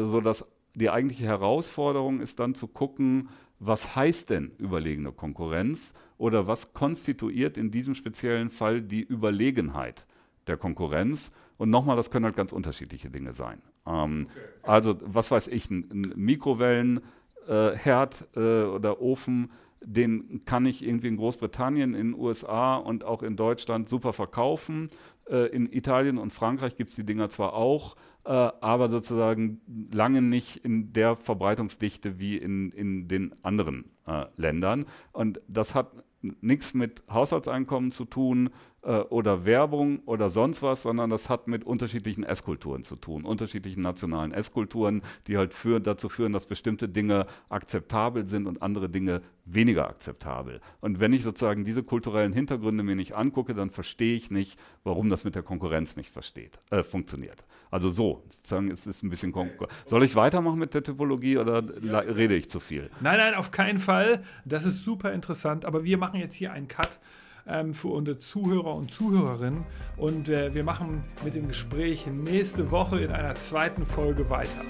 so 0.05 0.21
dass 0.21 0.45
die 0.75 0.91
eigentliche 0.91 1.27
Herausforderung 1.27 2.21
ist 2.21 2.39
dann 2.39 2.55
zu 2.55 2.69
gucken, 2.69 3.31
was 3.59 3.97
heißt 3.97 4.31
denn 4.31 4.53
überlegene 4.59 5.13
Konkurrenz 5.13 5.95
oder 6.19 6.47
was 6.47 6.75
konstituiert 6.75 7.57
in 7.57 7.71
diesem 7.71 7.95
speziellen 7.95 8.51
Fall 8.51 8.83
die 8.83 9.03
Überlegenheit 9.03 10.07
der 10.47 10.57
Konkurrenz 10.57 11.33
Und 11.59 11.71
nochmal, 11.71 11.97
das 11.97 12.11
können 12.11 12.27
halt 12.27 12.37
ganz 12.37 12.53
unterschiedliche 12.53 13.09
Dinge 13.09 13.33
sein. 13.33 13.63
Ähm, 13.87 14.27
okay. 14.29 14.41
Also, 14.63 14.99
was 15.03 15.31
weiß 15.31 15.49
ich, 15.49 15.71
ein, 15.71 15.89
ein 15.91 16.13
Mikrowellenherd 16.17 18.29
äh, 18.37 18.37
äh, 18.37 18.67
oder 18.67 19.01
Ofen, 19.01 19.51
den 19.81 20.43
kann 20.45 20.67
ich 20.67 20.85
irgendwie 20.85 21.09
in 21.09 21.17
Großbritannien, 21.17 21.95
in 21.95 22.13
den 22.13 22.21
USA 22.21 22.77
und 22.77 23.05
auch 23.05 23.23
in 23.23 23.37
Deutschland 23.37 23.89
super 23.89 24.13
verkaufen. 24.13 24.91
Äh, 25.29 25.47
in 25.47 25.73
Italien 25.73 26.19
und 26.19 26.33
Frankreich 26.33 26.77
gibt 26.77 26.91
es 26.91 26.97
die 26.97 27.05
Dinger 27.05 27.29
zwar 27.29 27.55
auch, 27.55 27.97
äh, 28.25 28.31
aber 28.31 28.89
sozusagen 28.89 29.61
lange 29.93 30.23
nicht 30.23 30.57
in 30.65 30.93
der 30.93 31.17
Verbreitungsdichte 31.17 32.19
wie 32.19 32.37
in, 32.37 32.71
in 32.71 33.09
den 33.09 33.35
anderen 33.43 33.91
äh, 34.07 34.27
Ländern. 34.37 34.87
Und 35.13 35.41
das 35.49 35.75
hat 35.75 35.93
nichts 36.41 36.75
mit 36.75 37.05
Haushaltseinkommen 37.11 37.93
zu 37.93 38.05
tun 38.05 38.51
äh, 38.87 39.01
oder 39.01 39.45
Werbung 39.45 40.01
oder 40.07 40.31
sonst 40.31 40.63
was, 40.63 40.83
sondern 40.83 41.11
das 41.11 41.29
hat 41.29 41.49
mit 41.49 41.65
unterschiedlichen 41.65 42.23
Esskulturen 42.23 42.85
zu 42.85 42.95
tun, 42.95 43.25
unterschiedlichen 43.25 43.81
nationalen 43.81 44.33
Esskulturen, 44.33 45.03
die 45.27 45.37
halt 45.37 45.55
für, 45.55 45.81
dazu 45.81 46.09
führen, 46.09 46.33
dass 46.33 46.47
bestimmte 46.47 46.89
Dinge 46.89 47.27
akzeptabel 47.49 48.29
sind 48.29 48.47
und 48.47 48.63
andere 48.63 48.89
Dinge 48.89 49.23
weniger 49.45 49.89
akzeptabel. 49.89 50.61
Und 50.81 51.01
wenn 51.01 51.13
ich 51.13 51.25
sozusagen 51.25 51.65
diese 51.65 51.83
kulturellen 51.83 52.33
Hintergründe 52.33 52.85
mir 52.85 52.95
nicht 52.95 53.15
angucke, 53.15 53.55
dann 53.55 53.71
verstehe 53.71 54.15
ich 54.15 54.31
nicht, 54.31 54.59
warum 54.85 55.11
das 55.11 55.25
mit 55.25 55.35
der 55.35 55.43
Konkurrenz 55.43 55.97
nicht 55.97 56.11
versteht, 56.11 56.61
äh, 56.71 56.85
funktioniert. 56.85 57.45
Also 57.71 57.91
so, 57.91 58.23
sozusagen 58.29 58.71
ist 58.71 58.87
es 58.87 59.03
ein 59.03 59.11
bisschen 59.11 59.33
Konkur 59.33 59.67
Soll 59.87 60.05
ich 60.05 60.15
weitermachen 60.15 60.61
mit 60.61 60.75
der 60.75 60.85
Typologie 60.85 61.39
oder 61.39 61.63
ja. 61.83 61.99
rede 61.99 62.37
ich 62.37 62.49
zu 62.49 62.61
viel? 62.61 62.91
Nein, 63.01 63.19
nein, 63.19 63.35
auf 63.35 63.51
keinen 63.51 63.79
Fall. 63.79 64.23
Das 64.45 64.65
ist 64.65 64.85
super 64.85 65.13
interessant, 65.13 65.65
aber 65.65 65.83
wir 65.83 65.99
machen 65.99 66.21
jetzt 66.21 66.35
hier 66.35 66.53
einen 66.53 66.69
Cut 66.69 67.01
ähm, 67.49 67.75
für 67.75 67.89
unsere 67.89 68.17
Zuhörer 68.17 68.75
und 68.75 68.91
Zuhörerinnen. 68.91 69.65
Und 69.97 70.29
äh, 70.29 70.55
wir 70.55 70.65
machen 70.65 71.05
mit 71.25 71.35
dem 71.35 71.49
Gespräch 71.49 72.07
nächste 72.07 72.71
Woche 72.71 73.01
in 73.01 73.11
einer 73.11 73.35
zweiten 73.35 73.87
Folge 73.87 74.29
weiter. 74.29 74.63